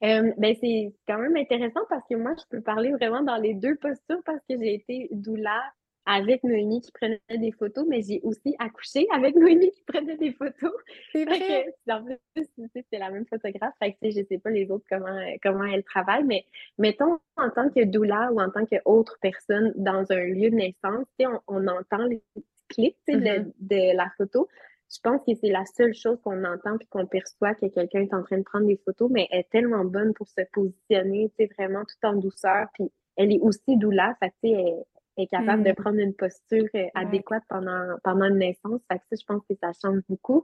Ben 0.01 0.55
c'est 0.59 0.93
quand 1.07 1.17
même 1.17 1.35
intéressant 1.35 1.81
parce 1.89 2.07
que 2.09 2.15
moi, 2.15 2.33
je 2.37 2.43
peux 2.49 2.61
parler 2.61 2.91
vraiment 2.91 3.21
dans 3.21 3.37
les 3.37 3.53
deux 3.53 3.75
postures 3.75 4.21
parce 4.25 4.41
que 4.49 4.57
j'ai 4.57 4.73
été 4.73 5.09
doula 5.11 5.61
avec 6.05 6.43
Noémie 6.43 6.81
qui 6.81 6.91
prenait 6.91 7.21
des 7.29 7.51
photos, 7.51 7.85
mais 7.87 8.01
j'ai 8.01 8.21
aussi 8.23 8.55
accouché 8.59 9.07
avec 9.13 9.35
Noémie 9.35 9.71
qui 9.71 9.83
prenait 9.83 10.17
des 10.17 10.31
photos. 10.31 10.73
C'est 11.11 11.25
vrai. 11.25 11.73
en 11.89 12.03
plus, 12.03 12.47
c'est 12.91 12.99
la 12.99 13.11
même 13.11 13.25
photographe. 13.25 13.73
Fait 13.79 13.93
que, 13.93 14.09
je 14.09 14.23
sais 14.27 14.39
pas 14.39 14.49
les 14.49 14.69
autres 14.71 14.85
comment, 14.89 15.19
comment 15.43 15.65
elle 15.65 15.83
travaille, 15.83 16.23
mais 16.23 16.45
mettons 16.77 17.19
en 17.37 17.49
tant 17.49 17.69
que 17.69 17.83
doula 17.83 18.31
ou 18.31 18.41
en 18.41 18.49
tant 18.49 18.65
qu'autre 18.65 19.17
personne 19.21 19.73
dans 19.75 20.11
un 20.11 20.23
lieu 20.25 20.49
de 20.49 20.55
naissance, 20.55 21.05
on, 21.19 21.39
on 21.47 21.67
entend 21.67 22.05
les 22.05 22.21
clips 22.69 22.95
mm-hmm. 23.07 23.51
de, 23.59 23.95
la 23.95 24.09
photo. 24.17 24.47
Je 24.93 24.99
pense 25.01 25.21
que 25.25 25.33
c'est 25.41 25.51
la 25.51 25.63
seule 25.65 25.93
chose 25.93 26.19
qu'on 26.21 26.43
entend 26.43 26.75
et 26.77 26.85
qu'on 26.89 27.05
perçoit 27.05 27.55
que 27.55 27.67
quelqu'un 27.67 28.01
est 28.01 28.13
en 28.13 28.23
train 28.23 28.37
de 28.37 28.43
prendre 28.43 28.67
des 28.67 28.79
photos, 28.83 29.09
mais 29.09 29.27
elle 29.31 29.39
est 29.39 29.49
tellement 29.49 29.85
bonne 29.85 30.13
pour 30.13 30.27
se 30.27 30.41
positionner, 30.51 31.31
vraiment 31.57 31.83
tout 31.85 32.07
en 32.07 32.15
douceur. 32.15 32.67
Puis 32.73 32.91
elle 33.15 33.31
est 33.31 33.39
aussi 33.39 33.77
doula, 33.77 34.15
fait 34.21 34.29
que, 34.29 34.35
elle, 34.43 34.83
est 35.17 35.27
capable 35.27 35.63
de 35.63 35.71
mm. 35.71 35.75
prendre 35.75 35.99
une 35.99 36.13
posture 36.13 36.67
euh, 36.75 36.87
adéquate 36.93 37.43
pendant, 37.47 37.95
pendant 38.03 38.25
une 38.25 38.39
naissance. 38.39 38.81
Fait 38.91 38.97
que 38.99 39.03
ça, 39.11 39.15
je 39.21 39.25
pense 39.25 39.41
que 39.49 39.55
ça 39.61 39.71
change 39.81 40.01
beaucoup. 40.09 40.43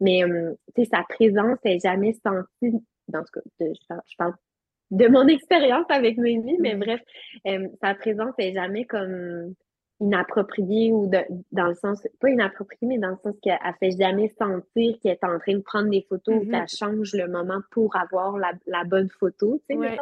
Mais, 0.00 0.24
euh, 0.24 0.54
tu 0.74 0.82
sais, 0.82 0.90
sa 0.90 1.04
présence 1.04 1.58
n'est 1.64 1.78
jamais 1.78 2.14
sentie, 2.14 2.84
dans 3.08 3.24
ce 3.24 3.30
cas, 3.30 3.40
je, 3.60 4.16
parle 4.18 4.34
de 4.90 5.06
mon 5.06 5.26
expérience 5.28 5.86
avec 5.88 6.18
Noémie, 6.18 6.58
mais 6.58 6.74
mm. 6.74 6.80
bref, 6.80 7.00
euh, 7.46 7.68
sa 7.80 7.94
présence 7.94 8.34
n'est 8.38 8.54
jamais 8.54 8.86
comme 8.86 9.54
inappropriée 10.04 10.92
ou 10.92 11.10
dans 11.52 11.66
le 11.66 11.74
sens, 11.74 12.06
pas 12.20 12.28
inappropriée, 12.28 12.86
mais 12.86 12.98
dans 12.98 13.10
le 13.10 13.16
sens 13.22 13.34
qu'elle 13.42 13.58
fait 13.80 13.92
jamais 13.92 14.28
sentir 14.38 14.98
qu'elle 15.00 15.12
est 15.12 15.24
en 15.24 15.38
train 15.38 15.54
de 15.54 15.62
prendre 15.62 15.90
des 15.90 16.04
photos 16.08 16.34
ou 16.34 16.44
mm-hmm. 16.44 16.50
qu'elle 16.50 16.68
change 16.68 17.14
le 17.14 17.26
moment 17.28 17.60
pour 17.70 17.96
avoir 17.96 18.36
la, 18.38 18.84
bonne 18.84 19.08
photo, 19.08 19.60
tu 19.68 19.76
sais, 19.76 19.98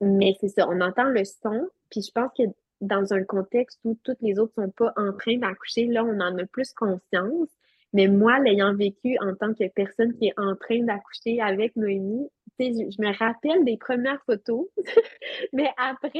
mais 0.00 0.34
c'est 0.40 0.48
ça, 0.48 0.68
on 0.68 0.80
entend 0.80 1.08
le 1.08 1.24
son, 1.24 1.68
puis 1.90 2.02
je 2.02 2.12
pense 2.12 2.30
que 2.36 2.44
dans 2.80 3.12
un 3.12 3.24
contexte 3.24 3.80
où 3.84 3.96
toutes 4.02 4.20
les 4.20 4.38
autres 4.38 4.54
sont 4.54 4.70
pas 4.70 4.92
en 4.96 5.12
train 5.12 5.38
d'accoucher, 5.38 5.86
là, 5.86 6.04
on 6.04 6.20
en 6.20 6.36
a 6.36 6.46
plus 6.46 6.72
conscience. 6.72 7.48
Mais 7.94 8.08
moi, 8.08 8.38
l'ayant 8.40 8.74
vécu 8.74 9.16
en 9.20 9.34
tant 9.34 9.54
que 9.54 9.68
personne 9.68 10.14
qui 10.14 10.28
est 10.28 10.38
en 10.38 10.56
train 10.56 10.82
d'accoucher 10.82 11.40
avec 11.40 11.76
Noémie, 11.76 12.28
je, 12.70 13.02
me 13.02 13.16
rappelle 13.16 13.64
des 13.64 13.76
premières 13.76 14.22
photos, 14.24 14.66
mais 15.52 15.70
après, 15.76 16.10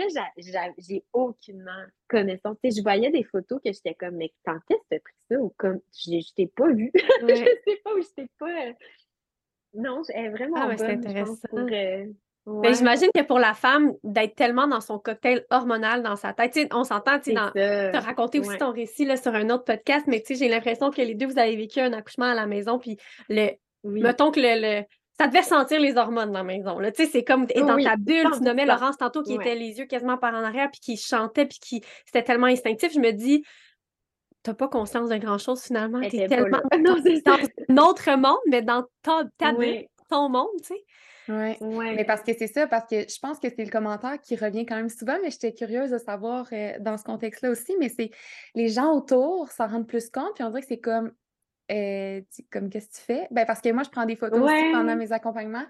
j'ai 0.78 1.04
aucunement 1.12 1.84
connaissance. 2.08 2.56
je 2.64 2.82
voyais 2.82 3.10
des 3.10 3.24
photos 3.24 3.60
que 3.64 3.72
j'étais 3.72 3.94
comme, 3.94 4.16
mais 4.16 4.32
quand 4.44 4.58
est-ce 4.70 4.78
que 4.78 4.86
tu 4.90 4.96
as 4.96 5.00
pris 5.00 5.14
ça? 5.30 5.36
Ou 5.38 5.54
comme, 5.56 5.80
je 5.92 6.34
t'ai 6.34 6.46
pas 6.46 6.70
vu. 6.72 6.90
je 6.94 7.34
sais 7.34 7.80
pas 7.84 7.94
où 7.94 8.02
je 8.02 8.14
t'ai 8.14 8.28
pas. 8.38 8.66
Euh, 8.66 8.72
non, 9.74 10.02
elle 10.14 10.26
est 10.26 10.30
vraiment 10.30 10.56
ah, 10.56 10.74
bonne, 10.74 10.90
intéressant. 10.90 11.34
euh, 11.54 12.06
ben, 12.44 12.74
j'imagine 12.74 13.08
que 13.14 13.22
pour 13.22 13.38
la 13.38 13.54
femme, 13.54 13.94
d'être 14.02 14.34
tellement 14.34 14.66
dans 14.66 14.80
son 14.80 14.98
cocktail 14.98 15.46
hormonal 15.50 16.02
dans 16.02 16.16
sa 16.16 16.32
tête, 16.32 16.58
on 16.72 16.82
s'entend, 16.82 17.20
tu 17.20 17.36
as 17.36 18.00
raconté 18.00 18.40
aussi 18.40 18.58
ton 18.58 18.72
récit 18.72 19.04
là, 19.04 19.16
sur 19.16 19.34
un 19.34 19.48
autre 19.50 19.64
podcast, 19.64 20.06
mais 20.08 20.22
j'ai 20.28 20.48
l'impression 20.48 20.90
que 20.90 21.00
les 21.00 21.14
deux, 21.14 21.26
vous 21.26 21.38
avez 21.38 21.56
vécu 21.56 21.78
un 21.78 21.92
accouchement 21.92 22.26
à 22.26 22.34
la 22.34 22.46
maison, 22.46 22.78
puis 22.80 22.96
le, 23.28 23.50
mettons 23.84 24.32
que 24.32 24.40
le, 24.40 24.84
ça 25.22 25.28
devait 25.28 25.42
sentir 25.42 25.80
les 25.80 25.96
hormones 25.96 26.32
dans 26.32 26.38
la 26.38 26.44
maison. 26.44 26.78
C'est 26.94 27.24
comme 27.24 27.46
dans 27.46 27.82
ta 27.82 27.96
bulle. 27.96 28.28
Tu 28.34 28.42
nommais 28.42 28.66
Laurence 28.66 28.96
tantôt 28.96 29.22
qui 29.22 29.34
était 29.34 29.54
les 29.54 29.78
yeux 29.78 29.86
quasiment 29.86 30.18
par 30.18 30.34
en 30.34 30.42
arrière, 30.42 30.68
puis 30.70 30.80
qui 30.80 30.96
chantait, 30.96 31.46
puis 31.46 31.58
qui 31.60 31.82
c'était 32.06 32.24
tellement 32.24 32.46
instinctif. 32.46 32.92
Je 32.92 32.98
me 32.98 33.12
dis, 33.12 33.44
t'as 34.42 34.54
pas 34.54 34.68
conscience 34.68 35.08
de 35.08 35.16
grand-chose 35.16 35.62
finalement. 35.62 36.00
T'es 36.00 36.26
tellement 36.26 36.60
dans 36.72 36.96
un 36.96 37.76
autre 37.78 38.16
monde, 38.16 38.40
mais 38.48 38.62
dans 38.62 38.84
ta, 39.02 39.24
ta 39.38 39.52
bulle, 39.52 39.86
ton 40.10 40.28
monde, 40.28 40.48
tu 40.60 40.74
sais. 40.74 40.84
Oui, 41.28 41.56
ouais. 41.60 41.94
mais 41.94 42.04
parce 42.04 42.22
que 42.22 42.32
c'est 42.36 42.48
ça, 42.48 42.66
parce 42.66 42.84
que 42.90 43.02
je 43.08 43.18
pense 43.20 43.38
que 43.38 43.48
c'est 43.48 43.64
le 43.64 43.70
commentaire 43.70 44.20
qui 44.20 44.34
revient 44.34 44.66
quand 44.66 44.74
même 44.74 44.88
souvent, 44.88 45.16
mais 45.22 45.30
j'étais 45.30 45.52
curieuse 45.52 45.90
de 45.90 45.98
savoir 45.98 46.48
euh, 46.52 46.72
dans 46.80 46.98
ce 46.98 47.04
contexte-là 47.04 47.50
aussi, 47.50 47.76
mais 47.78 47.88
c'est 47.88 48.10
les 48.56 48.68
gens 48.68 48.92
autour 48.92 49.48
s'en 49.52 49.68
rendent 49.68 49.86
plus 49.86 50.10
compte, 50.10 50.34
puis 50.34 50.42
on 50.42 50.48
dirait 50.48 50.62
que 50.62 50.66
c'est 50.66 50.80
comme, 50.80 51.12
euh, 51.72 52.20
comme 52.50 52.68
qu'est-ce 52.68 52.88
que 52.88 52.94
tu 52.94 53.00
fais? 53.00 53.28
Ben, 53.30 53.46
parce 53.46 53.60
que 53.60 53.70
moi, 53.72 53.82
je 53.82 53.90
prends 53.90 54.04
des 54.04 54.16
photos 54.16 54.40
aussi 54.40 54.72
pendant 54.72 54.96
mes 54.96 55.12
accompagnements, 55.12 55.64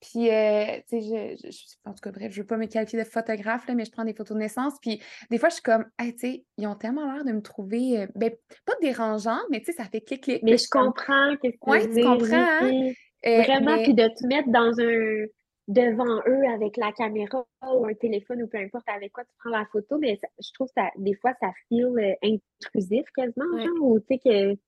puis, 0.00 0.30
euh, 0.30 0.78
tu 0.88 1.00
sais, 1.00 1.36
je, 1.42 1.50
je, 1.50 1.58
en 1.84 1.92
tout 1.92 2.00
cas, 2.02 2.12
bref, 2.12 2.32
je 2.32 2.40
veux 2.40 2.46
pas 2.46 2.56
me 2.56 2.66
qualifier 2.66 2.98
de 2.98 3.04
photographe, 3.04 3.66
là, 3.66 3.74
mais 3.74 3.84
je 3.84 3.90
prends 3.90 4.04
des 4.04 4.14
photos 4.14 4.36
de 4.36 4.42
naissance, 4.42 4.74
puis 4.80 5.00
des 5.30 5.38
fois, 5.38 5.48
je 5.48 5.54
suis 5.54 5.62
comme, 5.62 5.86
hey, 5.98 6.14
tu 6.14 6.20
sais, 6.20 6.44
ils 6.58 6.66
ont 6.66 6.74
tellement 6.74 7.12
l'air 7.12 7.24
de 7.24 7.32
me 7.32 7.42
trouver, 7.42 8.06
ben, 8.14 8.30
pas 8.64 8.74
dérangeant, 8.80 9.38
mais 9.50 9.60
tu 9.60 9.66
sais, 9.66 9.72
ça 9.72 9.84
fait 9.84 10.00
clic-clic. 10.00 10.42
Mais 10.42 10.58
je 10.58 10.68
comprends 10.70 11.36
que 11.42 11.48
Oui, 11.66 11.88
tu 11.88 12.02
comprends, 12.02 12.36
hein? 12.36 12.92
Euh, 13.26 13.42
Vraiment, 13.42 13.82
puis 13.82 13.94
de 13.94 14.06
te 14.06 14.26
mettre 14.26 14.48
dans 14.50 14.78
un 14.78 15.26
devant 15.68 16.20
eux 16.28 16.48
avec 16.54 16.76
la 16.76 16.92
caméra 16.92 17.44
ou 17.74 17.86
un 17.86 17.94
téléphone 17.94 18.42
ou 18.42 18.46
peu 18.46 18.58
importe 18.58 18.88
avec 18.88 19.12
quoi 19.12 19.24
tu 19.24 19.30
prends 19.40 19.50
la 19.50 19.66
photo, 19.72 19.98
mais 19.98 20.18
je 20.38 20.52
trouve 20.54 20.68
que 20.76 20.82
des 20.96 21.14
fois 21.14 21.32
ça 21.40 21.50
feel 21.68 21.86
euh, 21.86 22.14
intrusif 22.22 23.04
quasiment, 23.16 23.58
genre, 23.58 23.82
ou 23.82 23.98
tu 23.98 24.06
sais 24.08 24.18
que 24.18 24.58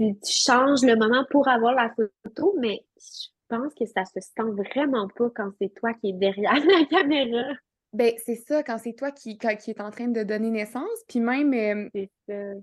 tu, 0.00 0.32
changes 0.32 0.82
le 0.82 0.96
moment 0.96 1.24
pour 1.30 1.48
avoir 1.48 1.74
la 1.74 1.92
photo, 1.94 2.54
mais 2.58 2.84
je 2.96 3.28
pense 3.48 3.74
que 3.74 3.86
ça 3.86 4.04
se 4.04 4.20
sent 4.20 4.50
vraiment 4.56 5.08
pas 5.08 5.30
quand 5.34 5.50
c'est 5.60 5.72
toi 5.74 5.92
qui 5.94 6.10
es 6.10 6.12
derrière 6.12 6.52
la 6.66 6.84
caméra. 6.86 7.54
Ben, 7.92 8.12
c'est 8.24 8.36
ça, 8.36 8.62
quand 8.62 8.78
c'est 8.78 8.92
toi 8.92 9.10
qui, 9.10 9.36
qui 9.36 9.70
est 9.70 9.80
en 9.80 9.90
train 9.90 10.08
de 10.08 10.22
donner 10.22 10.50
naissance, 10.50 10.88
puis 11.08 11.20
même, 11.20 11.52
euh, 11.52 11.88
c'est 11.92 12.10
ça. 12.28 12.54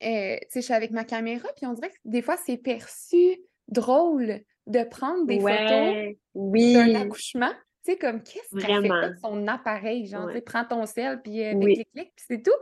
tu 0.00 0.06
sais, 0.06 0.40
je 0.54 0.60
suis 0.60 0.74
avec 0.74 0.92
ma 0.92 1.04
caméra, 1.04 1.48
puis 1.56 1.66
on 1.66 1.72
dirait 1.72 1.90
que 1.90 1.96
des 2.04 2.22
fois, 2.22 2.36
c'est 2.36 2.56
perçu 2.56 3.38
drôle 3.66 4.40
de 4.66 4.84
prendre 4.84 5.26
des 5.26 5.40
photos 5.40 6.16
oui. 6.34 6.74
d'un 6.74 6.94
accouchement. 6.94 7.50
Tu 7.84 7.92
sais, 7.92 7.98
comme 7.98 8.22
qu'est-ce 8.22 8.54
qu'elle 8.54 8.82
fait 8.82 8.90
avec 8.90 9.18
son 9.18 9.46
appareil? 9.48 10.06
Genre, 10.06 10.28
tu 10.28 10.34
sais, 10.34 10.40
prends 10.42 10.64
ton 10.64 10.86
sel, 10.86 11.20
puis 11.22 11.44
euh, 11.44 11.58
clic, 11.58 11.88
clic, 11.92 12.12
puis 12.14 12.24
c'est 12.28 12.42
tout. 12.42 12.56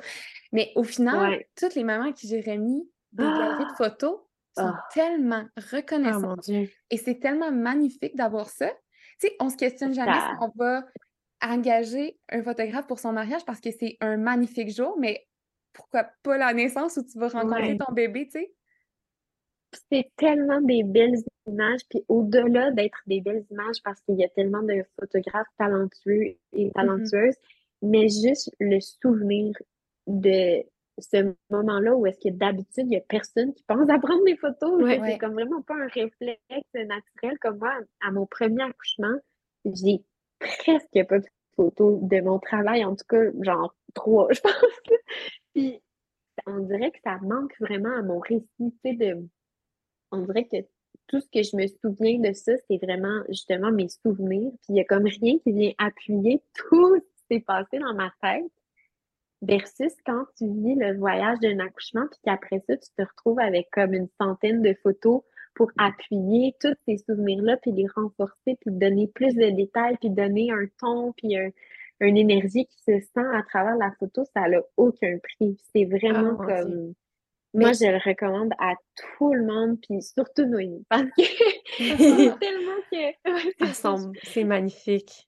Mais 0.52 0.72
au 0.74 0.84
final, 0.84 1.44
toutes 1.54 1.74
les 1.74 1.84
mamans 1.84 2.12
qui 2.12 2.28
j'ai 2.28 2.40
remis 2.40 2.88
des 3.16 3.24
galeries 3.24 3.64
de 3.64 3.70
ah! 3.70 3.74
photos 3.76 4.20
sont 4.56 4.72
ah! 4.72 4.84
tellement 4.92 5.44
oh 5.56 5.60
reconnaissantes. 5.72 6.48
Et 6.48 6.96
c'est 6.96 7.18
tellement 7.18 7.52
magnifique 7.52 8.16
d'avoir 8.16 8.48
ça. 8.48 8.68
Tu 9.20 9.28
sais, 9.28 9.36
on 9.40 9.48
se 9.48 9.56
questionne 9.56 9.94
jamais 9.94 10.12
si 10.12 10.36
on 10.40 10.52
va 10.56 10.84
engager 11.42 12.18
un 12.30 12.42
photographe 12.42 12.86
pour 12.86 12.98
son 12.98 13.12
mariage 13.12 13.44
parce 13.44 13.60
que 13.60 13.70
c'est 13.70 13.96
un 14.00 14.16
magnifique 14.16 14.74
jour, 14.74 14.96
mais 14.98 15.26
pourquoi 15.72 16.08
pas 16.22 16.38
la 16.38 16.54
naissance 16.54 16.96
où 16.96 17.04
tu 17.04 17.18
vas 17.18 17.28
rencontrer 17.28 17.76
ton 17.76 17.92
bébé, 17.92 18.26
tu 18.26 18.40
sais? 18.40 18.52
c'est 19.90 20.10
tellement 20.16 20.60
des 20.60 20.82
belles 20.82 21.18
images, 21.46 21.80
puis 21.88 22.02
au-delà 22.08 22.70
d'être 22.70 22.98
des 23.06 23.20
belles 23.20 23.44
images, 23.50 23.82
parce 23.84 24.00
qu'il 24.02 24.16
y 24.16 24.24
a 24.24 24.28
tellement 24.28 24.62
de 24.62 24.84
photographes 24.98 25.46
talentueux 25.58 26.22
et 26.22 26.38
mm-hmm. 26.54 26.72
talentueuses, 26.72 27.36
mais 27.82 28.08
juste 28.08 28.50
le 28.58 28.80
souvenir 28.80 29.54
de 30.06 30.64
ce 30.98 31.34
moment-là 31.50 31.94
où 31.94 32.06
est-ce 32.06 32.18
que 32.18 32.34
d'habitude, 32.34 32.84
il 32.86 32.88
n'y 32.88 32.96
a 32.96 33.00
personne 33.00 33.54
qui 33.54 33.62
pense 33.64 33.88
à 33.90 33.98
prendre 33.98 34.24
des 34.24 34.36
photos. 34.36 34.82
c'est 34.86 35.18
comme 35.18 35.34
vraiment 35.34 35.62
pas 35.62 35.74
un 35.74 35.88
réflexe 35.88 36.40
naturel 36.74 37.38
comme 37.40 37.58
moi. 37.58 37.74
À 38.06 38.10
mon 38.10 38.26
premier 38.26 38.62
accouchement, 38.62 39.16
j'ai 39.64 40.02
presque 40.38 41.08
pas 41.08 41.18
de 41.18 41.26
photos 41.54 41.98
de 42.02 42.20
mon 42.20 42.38
travail, 42.38 42.84
en 42.84 42.94
tout 42.94 43.06
cas, 43.08 43.22
genre 43.40 43.74
trois, 43.94 44.28
je 44.32 44.40
pense. 44.40 44.52
Puis 45.54 45.82
on 46.46 46.60
dirait 46.60 46.90
que 46.90 46.98
ça 47.02 47.18
manque 47.22 47.54
vraiment 47.60 47.96
à 47.96 48.02
mon 48.02 48.18
récit, 48.18 48.46
tu 48.58 48.72
sais, 48.84 48.92
de 48.94 49.26
on 50.12 50.20
dirait 50.20 50.44
que 50.44 50.56
tout 51.08 51.20
ce 51.20 51.28
que 51.28 51.42
je 51.42 51.56
me 51.56 51.66
souviens 51.66 52.18
de 52.18 52.32
ça, 52.32 52.52
c'est 52.68 52.78
vraiment 52.78 53.22
justement 53.28 53.70
mes 53.72 53.88
souvenirs. 53.88 54.50
Puis 54.62 54.70
il 54.70 54.74
n'y 54.74 54.80
a 54.80 54.84
comme 54.84 55.06
rien 55.06 55.38
qui 55.38 55.52
vient 55.52 55.72
appuyer 55.78 56.42
tout 56.54 56.96
ce 56.96 57.00
qui 57.00 57.24
s'est 57.30 57.44
passé 57.44 57.78
dans 57.78 57.94
ma 57.94 58.12
tête. 58.20 58.44
Versus 59.42 59.92
quand 60.06 60.24
tu 60.38 60.46
vis 60.46 60.74
le 60.76 60.96
voyage 60.98 61.38
d'un 61.40 61.58
accouchement, 61.58 62.06
puis 62.10 62.20
qu'après 62.24 62.62
ça, 62.66 62.76
tu 62.76 62.88
te 62.96 63.02
retrouves 63.02 63.38
avec 63.38 63.68
comme 63.70 63.92
une 63.92 64.08
centaine 64.18 64.62
de 64.62 64.74
photos 64.82 65.22
pour 65.54 65.70
appuyer 65.78 66.54
tous 66.60 66.74
ces 66.86 66.98
souvenirs-là, 66.98 67.56
puis 67.58 67.72
les 67.72 67.86
renforcer, 67.94 68.56
puis 68.60 68.70
donner 68.72 69.08
plus 69.08 69.34
de 69.34 69.50
détails, 69.50 69.96
puis 70.00 70.10
donner 70.10 70.50
un 70.50 70.66
ton, 70.80 71.12
puis 71.12 71.36
une 72.00 72.16
énergie 72.16 72.66
qui 72.66 72.78
se 72.78 73.00
sent 73.00 73.26
à 73.34 73.42
travers 73.42 73.76
la 73.76 73.90
photo, 73.98 74.24
ça 74.34 74.48
n'a 74.48 74.60
aucun 74.76 75.18
prix. 75.18 75.56
C'est 75.74 75.84
vraiment 75.84 76.38
ah, 76.40 76.46
comme 76.46 76.94
moi, 77.56 77.72
je 77.72 77.86
le 77.86 77.98
recommande 78.04 78.52
à 78.58 78.74
tout 79.18 79.32
le 79.32 79.46
monde, 79.46 79.78
puis 79.80 80.02
surtout 80.02 80.44
Noémie, 80.44 80.84
parce 80.90 81.04
que 81.04 81.18
tellement 82.38 82.76
que... 82.92 84.24
c'est 84.24 84.44
magnifique. 84.44 85.25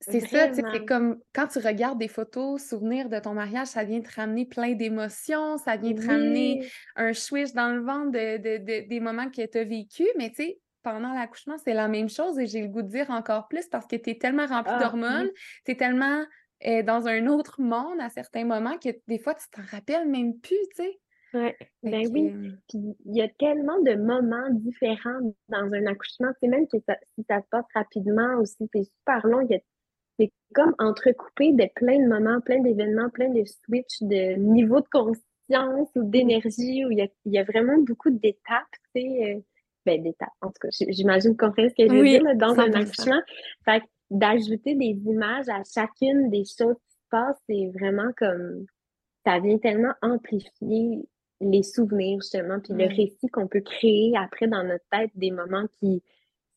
C'est 0.00 0.20
ça, 0.20 0.52
c'est 0.52 0.86
comme 0.86 1.18
quand 1.34 1.48
tu 1.48 1.58
regardes 1.58 1.98
des 1.98 2.08
photos, 2.08 2.62
souvenirs 2.62 3.08
de 3.08 3.18
ton 3.18 3.34
mariage, 3.34 3.68
ça 3.68 3.84
vient 3.84 4.00
te 4.00 4.14
ramener 4.14 4.46
plein 4.46 4.72
d'émotions, 4.72 5.58
ça 5.58 5.76
vient 5.76 5.94
te 5.94 6.06
ramener 6.06 6.66
un 6.96 7.12
switch 7.12 7.52
dans 7.52 7.68
le 7.68 7.82
ventre 7.82 8.10
de, 8.10 8.86
des 8.88 9.00
moments 9.00 9.30
que 9.30 9.46
tu 9.46 9.58
as 9.58 9.64
vécu, 9.64 10.06
mais 10.16 10.30
tu 10.30 10.36
sais, 10.36 10.58
pendant 10.82 11.12
l'accouchement, 11.12 11.56
c'est 11.64 11.74
la 11.74 11.88
même 11.88 12.08
chose 12.08 12.38
et 12.38 12.46
j'ai 12.46 12.60
le 12.60 12.68
goût 12.68 12.82
de 12.82 12.88
dire 12.88 13.10
encore 13.10 13.48
plus 13.48 13.66
parce 13.68 13.86
que 13.86 13.96
tu 13.96 14.10
es 14.10 14.18
tellement 14.18 14.46
rempli 14.46 14.72
ah, 14.74 14.78
d'hormones, 14.78 15.30
tu 15.64 15.72
es 15.72 15.76
tellement 15.76 16.24
euh, 16.66 16.82
dans 16.82 17.06
un 17.08 17.26
autre 17.26 17.60
monde 17.60 18.00
à 18.00 18.08
certains 18.08 18.44
moments 18.44 18.78
que 18.78 18.90
des 19.08 19.18
fois, 19.18 19.34
tu 19.34 19.46
t'en 19.50 19.62
rappelles 19.70 20.08
même 20.08 20.38
plus, 20.38 20.56
tu 20.74 20.82
sais. 20.82 21.00
Ouais, 21.34 21.56
ben 21.82 22.06
oui. 22.12 22.32
Puis 22.68 22.96
il 23.04 23.16
y 23.16 23.20
a 23.20 23.28
tellement 23.28 23.80
de 23.82 23.96
moments 23.96 24.48
différents 24.50 25.34
dans 25.48 25.72
un 25.72 25.86
accouchement. 25.86 26.30
C'est 26.40 26.48
même 26.48 26.68
que 26.68 26.78
si 26.78 27.24
ça 27.28 27.40
se 27.40 27.48
passe 27.50 27.64
rapidement 27.74 28.36
aussi, 28.40 28.68
c'est 28.72 28.84
super 28.84 29.26
long. 29.26 29.46
C'est 30.18 30.30
comme 30.54 30.74
entrecoupé 30.78 31.52
de 31.52 31.68
plein 31.74 31.98
de 31.98 32.06
moments, 32.06 32.40
plein 32.40 32.60
d'événements, 32.60 33.10
plein 33.10 33.30
de 33.30 33.42
switches, 33.44 34.00
de 34.02 34.36
niveau 34.36 34.80
de 34.80 34.86
conscience 34.92 35.88
ou 35.96 36.04
d'énergie, 36.04 36.84
où 36.84 36.92
il 36.92 36.98
y 36.98 37.02
a, 37.02 37.08
il 37.24 37.32
y 37.32 37.38
a 37.38 37.42
vraiment 37.42 37.78
beaucoup 37.78 38.10
d'étapes, 38.10 38.62
tu 38.94 39.02
sais. 39.02 39.34
Euh, 39.34 39.40
ben, 39.84 40.02
d'étapes, 40.02 40.30
en 40.40 40.46
tout 40.46 40.60
cas. 40.62 40.68
J'imagine 40.88 41.36
qu'on 41.36 41.52
fait 41.52 41.68
ce 41.68 41.74
que 41.74 41.88
je 41.88 41.94
veux 41.94 42.04
dire 42.04 42.36
dans 42.36 42.58
un 42.58 42.72
accouchement. 42.72 43.20
Fait 43.64 43.82
d'ajouter 44.08 44.76
des 44.76 44.96
images 45.04 45.48
à 45.48 45.62
chacune 45.64 46.30
des 46.30 46.44
choses 46.44 46.76
qui 46.76 46.94
se 46.94 47.08
passent, 47.10 47.40
c'est 47.48 47.70
vraiment 47.74 48.10
comme 48.16 48.66
ça 49.26 49.40
vient 49.40 49.58
tellement 49.58 49.94
amplifier 50.02 51.06
les 51.40 51.62
souvenirs, 51.62 52.20
justement, 52.20 52.60
puis 52.60 52.74
le 52.74 52.86
récit 52.86 53.28
qu'on 53.28 53.48
peut 53.48 53.60
créer 53.60 54.12
après 54.16 54.46
dans 54.46 54.64
notre 54.64 54.84
tête 54.90 55.10
des 55.14 55.30
moments 55.30 55.66
qui 55.80 56.02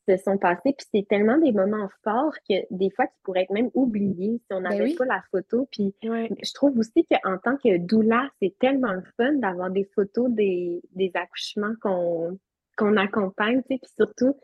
se 0.07 0.17
sont 0.17 0.37
passés. 0.37 0.73
Puis 0.77 0.87
c'est 0.93 1.07
tellement 1.07 1.37
des 1.37 1.51
moments 1.51 1.89
forts 2.03 2.35
que 2.49 2.55
des 2.71 2.89
fois, 2.91 3.07
qui 3.07 3.17
pourraient 3.23 3.43
être 3.43 3.51
même 3.51 3.69
oubliés 3.73 4.39
si 4.39 4.53
on 4.53 4.61
ben 4.61 4.69
n'avait 4.69 4.95
pas 4.95 5.05
la 5.05 5.23
photo. 5.31 5.67
Puis 5.71 5.93
je 6.01 6.53
trouve 6.53 6.77
aussi 6.77 7.05
qu'en 7.05 7.37
tant 7.37 7.57
que 7.57 7.77
doula, 7.77 8.29
c'est 8.41 8.55
tellement 8.59 8.93
le 8.93 9.03
fun 9.17 9.33
d'avoir 9.33 9.69
des 9.69 9.85
photos 9.95 10.29
des, 10.31 10.81
des 10.93 11.11
accouchements 11.15 11.73
qu'on 11.81 12.37
qu'on 12.77 12.95
accompagne, 12.95 13.63
tu 13.63 13.73
sais, 13.73 13.79
puis 13.81 13.91
surtout 13.95 14.35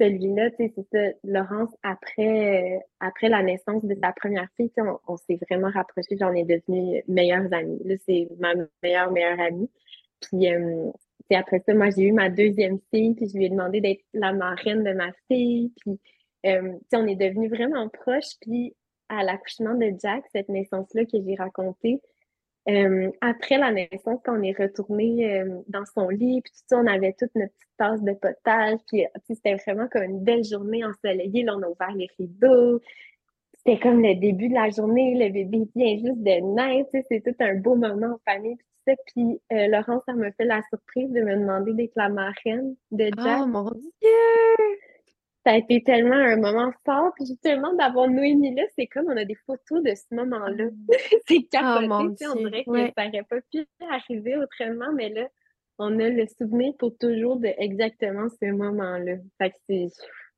celui-là, 0.00 0.50
tu 0.50 0.56
sais, 0.56 0.72
c'est 0.74 0.88
ça, 0.92 1.16
Laurence, 1.24 1.70
après, 1.82 2.80
après 3.00 3.28
la 3.28 3.42
naissance 3.42 3.84
de 3.84 3.94
sa 4.02 4.12
première 4.12 4.48
fille, 4.56 4.70
on, 4.78 4.98
on 5.06 5.16
s'est 5.16 5.38
vraiment 5.48 5.70
rapprochés, 5.70 6.16
j'en 6.18 6.32
ai 6.32 6.44
devenu 6.44 7.02
meilleures 7.06 7.52
amies. 7.52 7.80
Là, 7.84 7.94
c'est 8.06 8.28
ma 8.38 8.54
meilleure, 8.82 9.12
meilleure 9.12 9.40
amie. 9.40 9.70
Puis, 10.20 10.52
euh, 10.52 10.90
après 11.32 11.62
ça, 11.64 11.74
moi, 11.74 11.90
j'ai 11.90 12.04
eu 12.04 12.12
ma 12.12 12.28
deuxième 12.30 12.78
fille, 12.92 13.14
puis 13.14 13.28
je 13.28 13.36
lui 13.36 13.46
ai 13.46 13.48
demandé 13.50 13.80
d'être 13.80 14.02
la 14.14 14.32
marraine 14.32 14.82
de 14.82 14.92
ma 14.92 15.12
fille. 15.28 15.72
Puis, 15.80 16.00
euh, 16.46 16.72
on 16.92 17.06
est 17.06 17.16
devenus 17.16 17.50
vraiment 17.50 17.88
proches. 17.88 18.38
Puis 18.40 18.74
à 19.08 19.24
l'accouchement 19.24 19.74
de 19.74 19.92
Jack, 20.00 20.24
cette 20.32 20.48
naissance-là 20.48 21.04
que 21.04 21.20
j'ai 21.20 21.34
racontée, 21.34 22.00
euh, 22.68 23.10
après 23.20 23.58
la 23.58 23.72
naissance, 23.72 24.20
quand 24.24 24.38
on 24.38 24.42
est 24.42 24.56
retourné 24.56 25.40
euh, 25.40 25.60
dans 25.68 25.84
son 25.86 26.08
lit, 26.08 26.42
puis 26.42 26.52
tout 26.52 26.64
ça, 26.66 26.78
on 26.78 26.86
avait 26.86 27.14
toute 27.18 27.34
notre 27.34 27.52
petite 27.52 27.76
tasse 27.78 28.02
de 28.02 28.12
potage, 28.12 28.78
puis 28.86 29.06
c'était 29.26 29.54
vraiment 29.54 29.88
comme 29.88 30.02
une 30.02 30.20
belle 30.20 30.44
journée 30.44 30.84
ensoleillée. 30.84 31.42
Là, 31.42 31.54
on 31.56 31.62
a 31.62 31.68
ouvert 31.68 31.92
les 31.96 32.08
rideaux. 32.18 32.80
C'était 33.54 33.78
comme 33.78 34.02
le 34.02 34.14
début 34.14 34.48
de 34.48 34.54
la 34.54 34.70
journée, 34.70 35.14
le 35.14 35.32
bébé 35.32 35.68
vient 35.74 35.96
juste 35.96 36.22
de 36.22 36.54
naître, 36.54 36.90
c'est 37.10 37.22
tout 37.22 37.36
un 37.40 37.54
beau 37.56 37.76
moment 37.76 38.14
en 38.14 38.30
famille, 38.30 38.56
puis 38.56 38.66
tout 38.66 38.90
ça. 38.90 38.96
Puis 39.06 39.40
euh, 39.52 39.66
Laurence, 39.68 40.02
ça 40.06 40.14
me 40.14 40.30
fait 40.32 40.44
la 40.44 40.62
surprise 40.68 41.10
de 41.10 41.20
me 41.20 41.36
demander 41.36 41.72
d'être 41.74 41.96
la 41.96 42.08
marraine 42.08 42.74
de 42.90 43.04
Jack. 43.04 43.40
Oh 43.42 43.46
mon 43.46 43.70
Dieu! 43.70 44.89
Ça 45.44 45.52
a 45.52 45.56
été 45.56 45.82
tellement 45.82 46.16
un 46.16 46.36
moment 46.36 46.72
fort. 46.84 47.12
Puis 47.16 47.26
justement, 47.26 47.72
d'avoir 47.74 48.08
Noémie 48.08 48.54
là, 48.54 48.62
c'est 48.76 48.86
comme 48.86 49.06
on 49.06 49.16
a 49.16 49.24
des 49.24 49.36
photos 49.46 49.82
de 49.82 49.94
ce 49.94 50.14
moment-là. 50.14 50.64
Ah. 50.68 50.96
c'est 51.28 51.38
oh 51.38 51.48
capoté, 51.50 52.26
on 52.26 52.34
dirait 52.36 52.64
que 52.64 52.92
ça 52.96 53.06
n'aurait 53.06 53.22
pas 53.28 53.40
pu 53.50 53.66
arriver 53.90 54.36
autrement, 54.36 54.92
mais 54.94 55.08
là, 55.10 55.28
on 55.78 55.98
a 55.98 56.08
le 56.08 56.26
souvenir 56.26 56.72
pour 56.78 56.96
toujours 56.98 57.36
de 57.36 57.48
exactement 57.58 58.28
ce 58.28 58.52
moment-là. 58.52 59.14
Fait 59.38 59.50
que 59.50 59.56
c'est. 59.66 59.88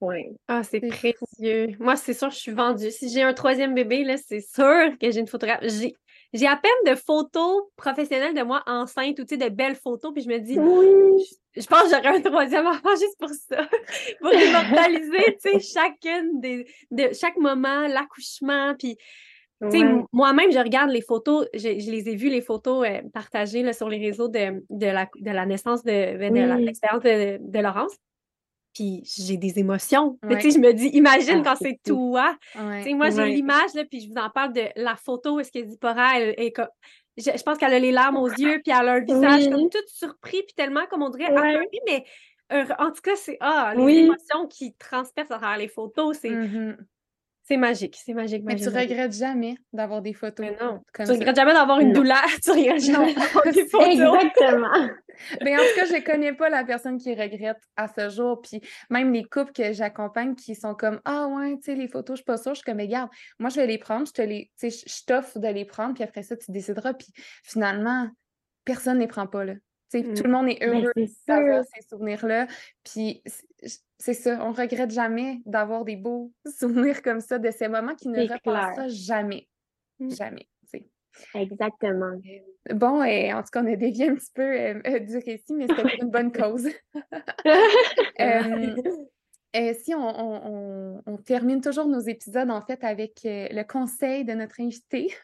Ouais. 0.00 0.32
Ah, 0.48 0.62
c'est 0.64 0.80
précieux. 0.80 1.76
Moi, 1.78 1.94
c'est 1.94 2.14
sûr, 2.14 2.30
je 2.30 2.36
suis 2.36 2.52
vendue. 2.52 2.90
Si 2.90 3.08
j'ai 3.08 3.22
un 3.22 3.34
troisième 3.34 3.74
bébé, 3.74 4.02
là, 4.02 4.16
c'est 4.16 4.40
sûr 4.40 4.98
que 5.00 5.10
j'ai 5.10 5.20
une 5.20 5.28
photographie. 5.28 5.94
J'ai 6.32 6.46
à 6.46 6.56
peine 6.56 6.92
de 6.92 6.98
photos 6.98 7.64
professionnelles 7.76 8.34
de 8.34 8.42
moi 8.42 8.62
enceinte 8.66 9.18
ou 9.18 9.24
de 9.24 9.48
belles 9.48 9.76
photos, 9.76 10.12
puis 10.14 10.22
je 10.22 10.28
me 10.28 10.38
dis, 10.38 10.54
je, 10.54 11.66
pense 11.66 11.82
que 11.82 11.88
j'aurais 11.90 12.16
un 12.16 12.20
troisième 12.20 12.66
enfant 12.66 12.90
juste 12.98 13.18
pour 13.18 13.28
ça, 13.28 13.68
pour 14.20 14.32
immortaliser 14.32 15.60
chacune 15.60 16.40
des, 16.40 16.66
de 16.90 17.10
chaque 17.12 17.36
moment, 17.36 17.86
l'accouchement, 17.86 18.74
puis 18.78 18.96
moi-même, 20.12 20.50
je 20.50 20.58
regarde 20.58 20.90
les 20.90 21.02
photos, 21.02 21.46
je, 21.54 21.68
les 21.68 22.08
ai 22.08 22.16
vues, 22.16 22.30
les 22.30 22.40
photos 22.40 22.86
euh, 22.88 23.00
partagées 23.12 23.62
là, 23.62 23.72
sur 23.72 23.88
les 23.88 23.98
réseaux 23.98 24.28
de, 24.28 24.64
de, 24.70 24.86
la, 24.86 25.08
de 25.20 25.30
la 25.30 25.46
naissance 25.46 25.84
de, 25.84 25.90
de 25.90 26.64
l'expérience 26.64 27.02
de, 27.02 27.38
de 27.40 27.58
Laurence 27.60 27.96
puis 28.74 29.02
j'ai 29.04 29.36
des 29.36 29.58
émotions. 29.58 30.18
tu 30.28 30.40
sais, 30.40 30.50
je 30.50 30.58
me 30.58 30.72
dis, 30.72 30.88
imagine 30.88 31.42
ah, 31.44 31.50
quand 31.50 31.56
c'est 31.56 31.78
toi. 31.84 32.36
sais, 32.54 32.94
Moi, 32.94 33.10
j'ai 33.10 33.26
l'image, 33.26 33.70
puis 33.90 34.00
je 34.00 34.08
vous 34.08 34.18
en 34.18 34.30
parle 34.30 34.52
de 34.52 34.64
la 34.76 34.96
photo, 34.96 35.40
est-ce 35.40 35.52
que 35.52 35.64
Zipporah, 35.64 36.18
elle, 36.18 36.34
est 36.36 36.52
comme... 36.52 36.68
Je, 37.16 37.42
pense 37.42 37.58
qu'elle 37.58 37.74
a 37.74 37.78
les 37.78 37.92
larmes 37.92 38.16
aux 38.16 38.28
yeux, 38.38 38.60
puis 38.64 38.72
elle 38.78 38.88
a 38.88 38.92
un 38.94 39.00
visage 39.00 39.50
comme 39.50 39.68
tout 39.68 39.78
surpris, 39.86 40.42
puis 40.42 40.54
tellement, 40.56 40.86
comme 40.90 41.02
on 41.02 41.10
dirait, 41.10 41.32
mais 41.86 42.04
en 42.78 42.90
tout 42.90 43.00
cas, 43.02 43.16
c'est 43.16 43.38
ah, 43.40 43.74
les 43.76 43.98
émotions 43.98 44.46
qui 44.48 44.74
transpercent 44.74 45.30
à 45.30 45.38
travers 45.38 45.58
les 45.58 45.68
photos, 45.68 46.18
c'est 46.20 46.30
mmh 46.30 46.76
c'est 47.44 47.56
magique, 47.56 47.98
c'est 48.04 48.14
magique, 48.14 48.44
Mais 48.44 48.54
tu 48.54 48.68
regrettes 48.68 49.14
jamais 49.14 49.56
d'avoir 49.72 50.00
des 50.00 50.12
photos. 50.12 50.46
Mais 50.46 50.56
non, 50.60 50.80
tu 50.94 51.02
regrettes 51.02 51.34
jamais 51.34 51.52
d'avoir 51.52 51.80
une 51.80 51.92
douleur, 51.92 52.24
tu 52.42 52.50
regrettes 52.52 52.84
jamais 52.84 53.14
d'avoir 53.14 53.44
des 53.44 53.66
photos. 53.68 53.88
Exactement. 53.88 54.88
Mais 55.42 55.56
en 55.56 55.60
tout 55.60 55.74
cas, 55.76 55.86
je 55.86 56.04
connais 56.04 56.32
pas 56.32 56.48
la 56.48 56.64
personne 56.64 56.98
qui 56.98 57.14
regrette 57.14 57.60
à 57.76 57.88
ce 57.88 58.08
jour. 58.08 58.40
Puis 58.42 58.60
même 58.90 59.12
les 59.12 59.24
couples 59.24 59.52
que 59.52 59.72
j'accompagne 59.72 60.34
qui 60.34 60.54
sont 60.54 60.74
comme 60.74 61.00
Ah 61.04 61.26
ouais, 61.26 61.56
tu 61.56 61.64
sais, 61.64 61.74
les 61.74 61.88
photos, 61.88 62.14
je 62.14 62.18
suis 62.18 62.24
pas 62.24 62.36
sûre. 62.38 62.54
Je 62.54 62.58
suis 62.60 62.64
comme, 62.64 62.76
mais 62.76 62.84
regarde, 62.84 63.10
moi 63.38 63.50
je 63.50 63.56
vais 63.56 63.66
les 63.66 63.78
prendre, 63.78 64.06
je 64.06 64.12
te 64.12 64.22
les, 64.22 64.50
tu 64.58 64.70
sais, 64.70 64.84
je 64.86 65.04
t'offre 65.04 65.38
de 65.38 65.48
les 65.48 65.64
prendre, 65.64 65.94
puis 65.94 66.04
après 66.04 66.22
ça, 66.22 66.36
tu 66.36 66.50
décideras. 66.52 66.94
Puis 66.94 67.08
finalement, 67.42 68.08
personne 68.64 68.96
ne 68.96 69.00
les 69.00 69.08
prend 69.08 69.26
pas 69.26 69.44
là. 69.44 69.54
Tout 69.92 70.22
le 70.24 70.28
mmh. 70.28 70.32
monde 70.32 70.48
est 70.48 70.60
ben, 70.60 70.74
heureux 70.74 71.06
d'avoir 71.28 71.64
ces 71.64 71.88
souvenirs-là. 71.88 72.46
Puis 72.84 73.22
c'est 73.98 74.14
ça, 74.14 74.38
on 74.42 74.52
regrette 74.52 74.90
jamais 74.90 75.40
d'avoir 75.44 75.84
des 75.84 75.96
beaux 75.96 76.32
souvenirs 76.58 77.02
comme 77.02 77.20
ça, 77.20 77.38
de 77.38 77.50
ces 77.50 77.68
moments 77.68 77.94
qui 77.94 78.08
ne 78.08 78.22
repassent 78.22 78.92
jamais. 78.92 79.48
Mmh. 79.98 80.10
Jamais. 80.10 80.48
Exactement. 81.34 82.20
Bon, 82.70 83.02
et 83.02 83.32
en 83.32 83.42
tout 83.42 83.50
cas, 83.52 83.62
on 83.62 83.72
a 83.72 83.76
dévié 83.76 84.08
un 84.08 84.14
petit 84.14 84.32
peu 84.34 84.42
euh, 84.42 84.80
euh, 84.86 84.98
du 85.00 85.16
récit, 85.18 85.52
mais 85.54 85.66
c'était 85.68 85.82
pour 85.82 86.02
une 86.02 86.10
bonne 86.10 86.32
cause. 86.32 86.68
Euh, 88.20 88.74
si 89.74 89.94
on, 89.94 91.02
on, 91.06 91.16
termine 91.18 91.60
toujours 91.60 91.86
nos 91.86 92.00
épisodes, 92.00 92.50
en 92.50 92.62
fait, 92.62 92.82
avec 92.84 93.20
le 93.24 93.62
conseil 93.64 94.24
de 94.24 94.32
notre 94.32 94.60
invité. 94.60 95.14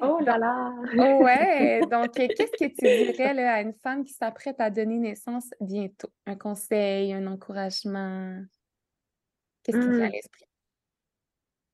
Oh 0.00 0.18
là 0.24 0.38
là! 0.38 0.72
Oh 0.96 1.24
ouais! 1.24 1.80
Donc, 1.90 2.12
qu'est-ce 2.12 2.52
que 2.52 2.68
tu 2.68 3.12
dirais 3.12 3.34
là, 3.34 3.54
à 3.54 3.60
une 3.62 3.74
femme 3.74 4.04
qui 4.04 4.12
s'apprête 4.12 4.60
à 4.60 4.70
donner 4.70 4.98
naissance 4.98 5.50
bientôt? 5.60 6.10
Un 6.26 6.36
conseil, 6.36 7.12
un 7.12 7.26
encouragement? 7.26 8.40
Qu'est-ce 9.62 9.78
qui 9.78 9.88
vient 9.88 10.04
à 10.04 10.08
mmh. 10.08 10.12
l'esprit? 10.12 10.46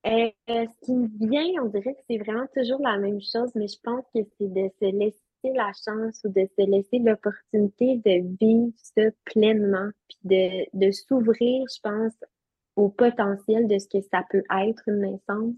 Euh, 0.04 0.30
ce 0.48 0.84
qui 0.84 0.94
me 0.94 1.08
vient, 1.28 1.62
on 1.62 1.66
dirait 1.66 1.94
que 1.94 2.00
c'est 2.08 2.18
vraiment 2.18 2.46
toujours 2.54 2.80
la 2.80 2.98
même 2.98 3.20
chose, 3.20 3.52
mais 3.54 3.68
je 3.68 3.78
pense 3.82 4.04
que 4.14 4.20
c'est 4.38 4.52
de 4.52 4.70
se 4.80 4.84
laisser 4.86 5.22
la 5.54 5.72
chance 5.84 6.20
ou 6.24 6.28
de 6.28 6.46
se 6.58 6.70
laisser 6.70 6.98
l'opportunité 6.98 7.96
de 8.04 8.36
vivre 8.40 8.72
ça 8.76 9.02
pleinement, 9.24 9.90
puis 10.08 10.18
de, 10.24 10.86
de 10.86 10.90
s'ouvrir, 10.90 11.64
je 11.74 11.80
pense, 11.82 12.14
au 12.76 12.88
potentiel 12.88 13.68
de 13.68 13.78
ce 13.78 13.88
que 13.88 14.00
ça 14.10 14.24
peut 14.30 14.44
être 14.50 14.82
une 14.86 15.00
naissance. 15.00 15.54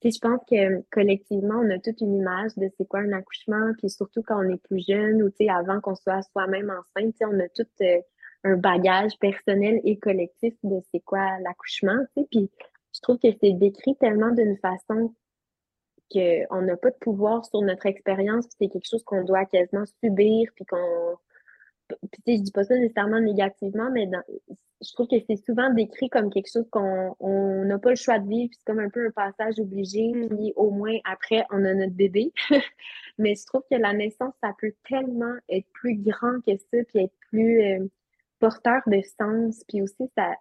Puis 0.00 0.12
je 0.12 0.18
pense 0.18 0.40
que 0.48 0.82
collectivement, 0.90 1.60
on 1.62 1.70
a 1.70 1.78
toute 1.78 2.00
une 2.00 2.16
image 2.16 2.52
de 2.56 2.70
c'est 2.76 2.88
quoi 2.88 3.00
un 3.00 3.12
accouchement, 3.12 3.72
puis 3.78 3.90
surtout 3.90 4.22
quand 4.22 4.44
on 4.44 4.48
est 4.48 4.62
plus 4.62 4.84
jeune 4.86 5.22
ou 5.22 5.30
avant 5.50 5.80
qu'on 5.80 5.94
soit 5.94 6.22
soi-même 6.22 6.70
enceinte, 6.70 7.14
on 7.20 7.38
a 7.38 7.48
tout 7.48 7.66
euh, 7.82 8.00
un 8.44 8.56
bagage 8.56 9.18
personnel 9.20 9.80
et 9.84 9.98
collectif 9.98 10.54
de 10.62 10.80
c'est 10.90 11.00
quoi 11.00 11.38
l'accouchement. 11.42 11.98
Puis 12.30 12.50
je 12.94 13.00
trouve 13.02 13.18
que 13.18 13.28
c'est 13.40 13.52
décrit 13.52 13.94
tellement 13.96 14.30
d'une 14.30 14.56
façon 14.56 15.14
qu'on 16.12 16.62
n'a 16.62 16.76
pas 16.76 16.90
de 16.90 16.96
pouvoir 17.00 17.44
sur 17.44 17.62
notre 17.62 17.86
expérience, 17.86 18.46
puis 18.46 18.56
c'est 18.60 18.68
quelque 18.68 18.88
chose 18.88 19.04
qu'on 19.04 19.24
doit 19.24 19.44
quasiment 19.46 19.84
subir, 20.02 20.50
puis 20.54 20.64
qu'on 20.66 21.16
puis 22.12 22.22
tu 22.24 22.32
sais, 22.32 22.38
je 22.38 22.42
dis 22.42 22.52
pas 22.52 22.64
ça 22.64 22.76
nécessairement 22.76 23.20
négativement, 23.20 23.90
mais 23.90 24.08
je 24.82 24.92
trouve 24.92 25.08
que 25.08 25.16
c'est 25.26 25.44
souvent 25.44 25.72
décrit 25.72 26.08
comme 26.08 26.30
quelque 26.30 26.50
chose 26.50 26.68
qu'on 26.70 27.64
n'a 27.64 27.78
pas 27.78 27.90
le 27.90 27.96
choix 27.96 28.18
de 28.18 28.28
vivre, 28.28 28.50
puis 28.50 28.58
c'est 28.58 28.72
comme 28.72 28.78
un 28.78 28.88
peu 28.88 29.06
un 29.06 29.10
passage 29.10 29.58
obligé, 29.58 30.12
mm. 30.12 30.28
puis 30.28 30.52
au 30.56 30.70
moins 30.70 30.96
après, 31.04 31.44
on 31.50 31.64
a 31.64 31.74
notre 31.74 31.94
bébé. 31.94 32.32
mais 33.18 33.34
je 33.34 33.44
trouve 33.46 33.62
que 33.70 33.76
la 33.76 33.92
naissance, 33.92 34.34
ça 34.42 34.52
peut 34.58 34.72
tellement 34.88 35.34
être 35.48 35.66
plus 35.72 35.96
grand 35.96 36.40
que 36.46 36.56
ça, 36.56 36.78
puis 36.88 37.04
être 37.04 37.14
plus 37.30 37.62
euh, 37.62 37.86
porteur 38.38 38.80
de 38.86 39.00
sens, 39.18 39.62
puis 39.68 39.82
aussi 39.82 40.10
ça, 40.16 40.34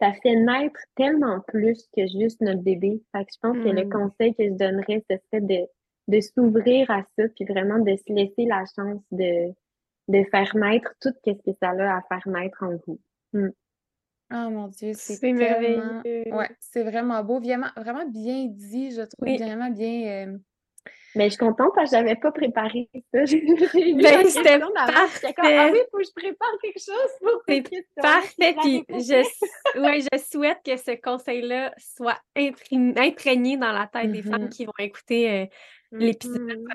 ça 0.00 0.12
fait 0.22 0.36
naître 0.36 0.80
tellement 0.96 1.40
plus 1.40 1.88
que 1.96 2.06
juste 2.06 2.40
notre 2.40 2.62
bébé. 2.62 3.02
Fait 3.12 3.24
que 3.24 3.30
je 3.32 3.38
pense 3.40 3.56
que 3.56 3.68
le 3.68 3.84
mm. 3.84 3.90
conseil 3.90 4.34
que 4.34 4.44
je 4.44 4.54
donnerais, 4.54 5.04
ce 5.10 5.16
serait 5.16 5.42
de, 5.42 5.66
de 6.08 6.20
s'ouvrir 6.20 6.90
à 6.90 7.02
ça, 7.16 7.24
puis 7.36 7.44
vraiment 7.44 7.78
de 7.78 7.94
se 7.96 8.12
laisser 8.12 8.46
la 8.46 8.64
chance 8.76 9.02
de 9.10 9.52
de 10.08 10.22
faire 10.30 10.54
naître 10.54 10.94
tout 11.00 11.12
ce 11.24 11.32
que 11.32 11.52
ça 11.60 11.70
a 11.70 11.96
à 11.96 12.02
faire 12.02 12.26
naître 12.26 12.62
en 12.62 12.76
vous. 12.86 13.00
Mm. 13.32 13.48
Oh 14.32 14.50
mon 14.50 14.68
Dieu, 14.68 14.92
c'est 14.94 15.32
merveilleux. 15.32 16.34
Ouais, 16.34 16.50
c'est 16.60 16.82
vraiment 16.82 17.22
beau, 17.22 17.40
vraiment, 17.40 17.68
vraiment 17.76 18.06
bien 18.06 18.46
dit, 18.46 18.90
je 18.90 19.02
trouve, 19.02 19.28
vraiment 19.36 19.70
bien. 19.70 20.28
Euh, 20.28 20.38
Mais 21.14 21.24
je 21.26 21.30
suis 21.30 21.38
contente 21.38 21.70
parce 21.74 21.90
que 21.90 21.96
je 21.96 22.02
n'avais 22.02 22.16
pas 22.16 22.32
préparé 22.32 22.88
ça. 22.92 23.20
ben, 23.24 24.26
c'était 24.26 24.58
parfait. 24.58 25.34
ah 25.38 25.70
oui, 25.72 25.78
il 25.78 25.86
faut 25.90 25.98
que 25.98 26.04
je 26.04 26.12
prépare 26.14 26.48
quelque 26.60 26.80
chose 26.80 27.10
pour 27.20 27.42
C'est 27.48 27.86
parfait. 27.94 28.56
Puis 28.60 28.84
je, 28.88 29.80
ouais, 29.80 30.00
je 30.00 30.18
souhaite 30.18 30.58
que 30.64 30.76
ce 30.76 31.00
conseil-là 31.00 31.72
soit 31.78 32.18
imprégné 32.36 33.56
dans 33.56 33.72
la 33.72 33.86
tête 33.86 34.10
des 34.10 34.22
femmes 34.22 34.46
mm-hmm. 34.46 34.48
qui 34.48 34.64
vont 34.64 34.72
écouter 34.80 35.30
euh, 35.30 35.46
l'épisode. 35.92 36.66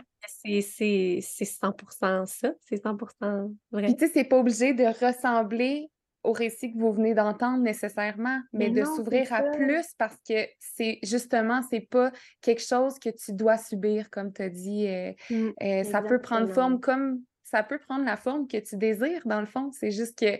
Mm-hmm. 0.45 1.21
C'est 1.21 1.45
100% 1.45 2.25
ça. 2.25 2.51
C'est 2.61 2.83
100% 2.83 3.53
vrai. 3.71 3.83
Puis 3.83 3.95
tu 3.97 4.05
sais, 4.05 4.11
c'est 4.13 4.23
pas 4.23 4.37
obligé 4.37 4.73
de 4.73 4.85
ressembler 4.85 5.89
au 6.23 6.33
récit 6.33 6.73
que 6.73 6.77
vous 6.77 6.91
venez 6.91 7.13
d'entendre 7.13 7.63
nécessairement, 7.63 8.39
mais, 8.51 8.69
de 8.69 8.83
s'ouvrir 8.83 9.31
à 9.33 9.43
plus 9.43 9.85
parce 9.97 10.17
que 10.27 10.47
c'est 10.59 10.99
justement, 11.03 11.61
c'est 11.69 11.79
pas 11.79 12.11
quelque 12.41 12.61
chose 12.61 12.99
que 12.99 13.09
tu 13.09 13.33
dois 13.33 13.57
subir, 13.57 14.09
comme 14.09 14.33
tu 14.33 14.41
as 14.41 14.49
dit. 14.49 14.87
Euh, 14.87 15.13
mmh, 15.29 15.49
euh, 15.63 15.83
ça 15.83 16.01
peut 16.01 16.19
prendre 16.19 16.51
forme 16.53 16.79
comme 16.79 17.21
ça 17.43 17.63
peut 17.63 17.79
prendre 17.79 18.05
la 18.05 18.17
forme 18.17 18.47
que 18.47 18.57
tu 18.57 18.77
désires, 18.77 19.21
dans 19.25 19.39
le 19.39 19.47
fond. 19.47 19.71
C'est 19.71 19.91
juste 19.91 20.19
que 20.19 20.39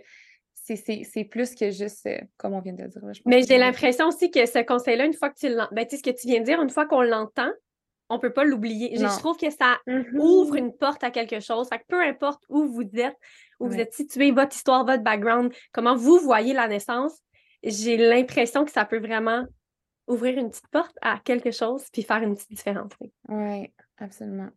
c'est 0.75 1.23
plus 1.23 1.55
que 1.55 1.71
juste, 1.71 2.05
euh, 2.05 2.19
comme 2.37 2.53
on 2.53 2.61
vient 2.61 2.73
de 2.73 2.83
le 2.83 2.89
dire. 2.89 3.01
mais 3.25 3.41
j'ai 3.41 3.57
l'impression 3.57 4.07
aussi 4.07 4.29
que 4.29 4.45
ce 4.45 4.63
conseil-là, 4.63 5.05
une 5.05 5.13
fois 5.13 5.31
que 5.31 5.39
tu 5.39 5.49
l'entends, 5.49 5.73
ben, 5.73 5.87
ce 5.89 6.03
que 6.03 6.11
tu 6.11 6.27
viens 6.27 6.41
de 6.41 6.45
dire, 6.45 6.61
une 6.61 6.69
fois 6.69 6.85
qu'on 6.85 7.01
l'entend, 7.01 7.49
on 8.09 8.19
peut 8.19 8.33
pas 8.33 8.43
l'oublier. 8.43 8.95
Je 8.97 9.05
trouve 9.19 9.37
que 9.37 9.49
ça 9.49 9.77
mmh 9.87 10.19
ouvre 10.19 10.55
une 10.55 10.73
porte 10.75 11.03
à 11.03 11.11
quelque 11.11 11.39
chose. 11.39 11.69
Fait 11.69 11.79
que 11.79 11.85
peu 11.87 12.01
importe 12.01 12.43
où 12.49 12.67
vous 12.67 12.89
êtes, 12.95 13.17
où 13.59 13.67
vous 13.67 13.79
êtes 13.79 13.93
situé, 13.93 14.31
votre 14.31 14.55
histoire, 14.55 14.85
votre 14.85 15.03
background, 15.03 15.53
comment 15.71 15.95
vous 15.95 16.17
voyez 16.19 16.53
la 16.53 16.67
naissance, 16.67 17.19
j'ai 17.63 17.97
l'impression 17.97 18.65
que 18.65 18.71
ça 18.71 18.85
peut 18.85 18.99
vraiment 18.99 19.45
ouvrir 20.07 20.37
une 20.37 20.49
petite 20.49 20.67
porte 20.69 20.97
à 21.01 21.19
quelque 21.23 21.51
chose 21.51 21.85
puis 21.91 22.03
faire 22.03 22.23
une 22.23 22.35
petite 22.35 22.49
différence. 22.49 22.91
Oui, 23.27 23.71
absolument. 23.97 24.49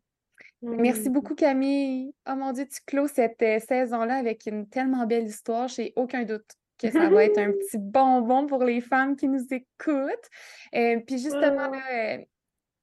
Merci 0.63 1.11
beaucoup, 1.11 1.35
Camille. 1.35 2.15
Oh 2.29 2.37
mon 2.37 2.53
Dieu, 2.53 2.67
tu 2.67 2.81
clôt 2.87 3.09
cette 3.09 3.43
euh, 3.43 3.59
saison-là 3.59 4.15
avec 4.15 4.47
une 4.47 4.69
tellement 4.69 5.07
belle 5.07 5.27
histoire. 5.27 5.67
J'ai 5.67 5.93
aucun 5.97 6.23
doute 6.23 6.47
que 6.79 6.91
ça 6.91 7.09
va 7.09 7.25
être 7.25 7.39
un 7.39 7.51
petit 7.53 7.79
bonbon 7.79 8.47
pour 8.47 8.63
les 8.63 8.81
femmes 8.81 9.17
qui 9.17 9.29
nous 9.29 9.45
écoutent. 9.51 10.31
Euh, 10.75 11.01
puis 11.05 11.19
justement, 11.19 11.73
euh, 11.93 12.19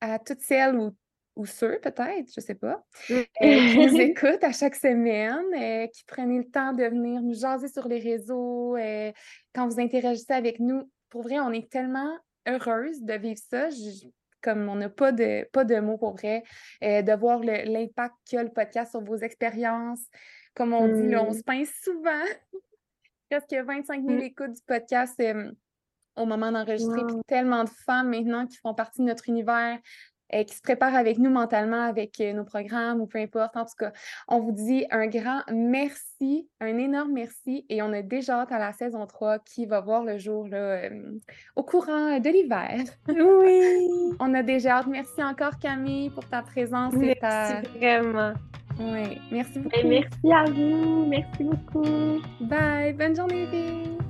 à 0.01 0.19
toutes 0.19 0.41
celles 0.41 0.75
ou, 0.75 0.95
ou 1.35 1.45
ceux, 1.45 1.79
peut-être, 1.79 2.31
je 2.33 2.39
ne 2.39 2.45
sais 2.45 2.55
pas, 2.55 2.83
euh, 3.11 3.23
qui 3.41 3.77
nous 3.77 3.99
écoutent 3.99 4.43
à 4.43 4.51
chaque 4.51 4.75
semaine, 4.75 5.89
qui 5.89 6.03
prennent 6.05 6.37
le 6.37 6.49
temps 6.49 6.73
de 6.73 6.83
venir 6.83 7.21
nous 7.21 7.33
jaser 7.33 7.67
sur 7.67 7.87
les 7.87 7.99
réseaux, 7.99 8.75
quand 9.53 9.67
vous 9.67 9.79
interagissez 9.79 10.33
avec 10.33 10.59
nous. 10.59 10.89
Pour 11.09 11.23
vrai, 11.23 11.39
on 11.39 11.51
est 11.51 11.71
tellement 11.71 12.17
heureuse 12.47 13.01
de 13.01 13.13
vivre 13.13 13.39
ça. 13.49 13.69
comme 14.41 14.69
on 14.69 14.75
n'a 14.75 14.89
pas 14.89 15.11
de, 15.11 15.47
pas 15.51 15.63
de 15.63 15.79
mots 15.79 15.97
pour 15.97 16.15
vrai, 16.15 16.43
de 16.81 17.17
voir 17.17 17.39
l'impact 17.39 18.15
qu'a 18.29 18.43
le 18.43 18.49
podcast 18.49 18.91
sur 18.91 19.01
vos 19.01 19.17
expériences. 19.17 20.05
Comme 20.55 20.73
on 20.73 20.87
dit, 20.87 21.15
on 21.15 21.31
se 21.31 21.39
mmh. 21.39 21.43
pince 21.43 21.71
souvent. 21.81 22.25
Presque 23.29 23.53
25 23.53 24.01
000 24.05 24.17
mmh. 24.17 24.21
écoutes 24.23 24.53
du 24.53 24.61
podcast 24.65 25.21
au 26.19 26.25
moment 26.25 26.51
d'enregistrer. 26.51 27.01
Puis 27.07 27.17
tellement 27.27 27.63
de 27.63 27.69
femmes 27.85 28.09
maintenant 28.09 28.45
qui 28.45 28.57
font 28.57 28.73
partie 28.73 29.01
de 29.01 29.07
notre 29.07 29.29
univers, 29.29 29.79
et 30.31 30.45
qui 30.45 30.55
se 30.55 30.61
préparent 30.61 30.95
avec 30.95 31.17
nous 31.17 31.29
mentalement, 31.29 31.81
avec 31.81 32.19
nos 32.19 32.43
programmes 32.43 33.01
ou 33.01 33.07
peu 33.07 33.19
importe. 33.19 33.57
En 33.57 33.65
tout 33.65 33.75
cas, 33.77 33.91
on 34.27 34.39
vous 34.39 34.51
dit 34.51 34.85
un 34.91 35.07
grand 35.07 35.41
merci, 35.51 36.47
un 36.59 36.77
énorme 36.77 37.13
merci. 37.13 37.65
Et 37.69 37.81
on 37.81 37.91
a 37.93 38.01
déjà 38.01 38.41
hâte 38.41 38.51
à 38.51 38.59
la 38.59 38.71
saison 38.73 39.05
3 39.05 39.39
qui 39.39 39.65
va 39.65 39.81
voir 39.81 40.03
le 40.03 40.17
jour 40.17 40.47
là, 40.47 40.81
au 41.55 41.63
courant 41.63 42.19
de 42.19 42.29
l'hiver. 42.29 42.83
Oui! 43.07 44.15
on 44.19 44.33
a 44.33 44.43
déjà 44.43 44.77
hâte. 44.77 44.87
Merci 44.87 45.23
encore, 45.23 45.57
Camille, 45.59 46.09
pour 46.11 46.25
ta 46.25 46.41
présence. 46.41 46.93
Merci 46.93 47.67
vraiment. 47.77 48.33
Oui, 48.79 49.19
merci 49.29 49.59
beaucoup. 49.59 49.87
merci 49.87 50.31
à 50.31 50.45
vous. 50.45 51.05
Merci 51.07 51.43
beaucoup. 51.43 52.21
Bye. 52.41 52.93
Bonne 52.93 53.15
journée. 53.15 53.47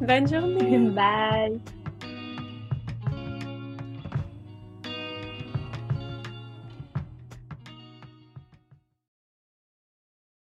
Bonne 0.01 0.28
journée. 0.28 0.80
Bye. 0.95 1.60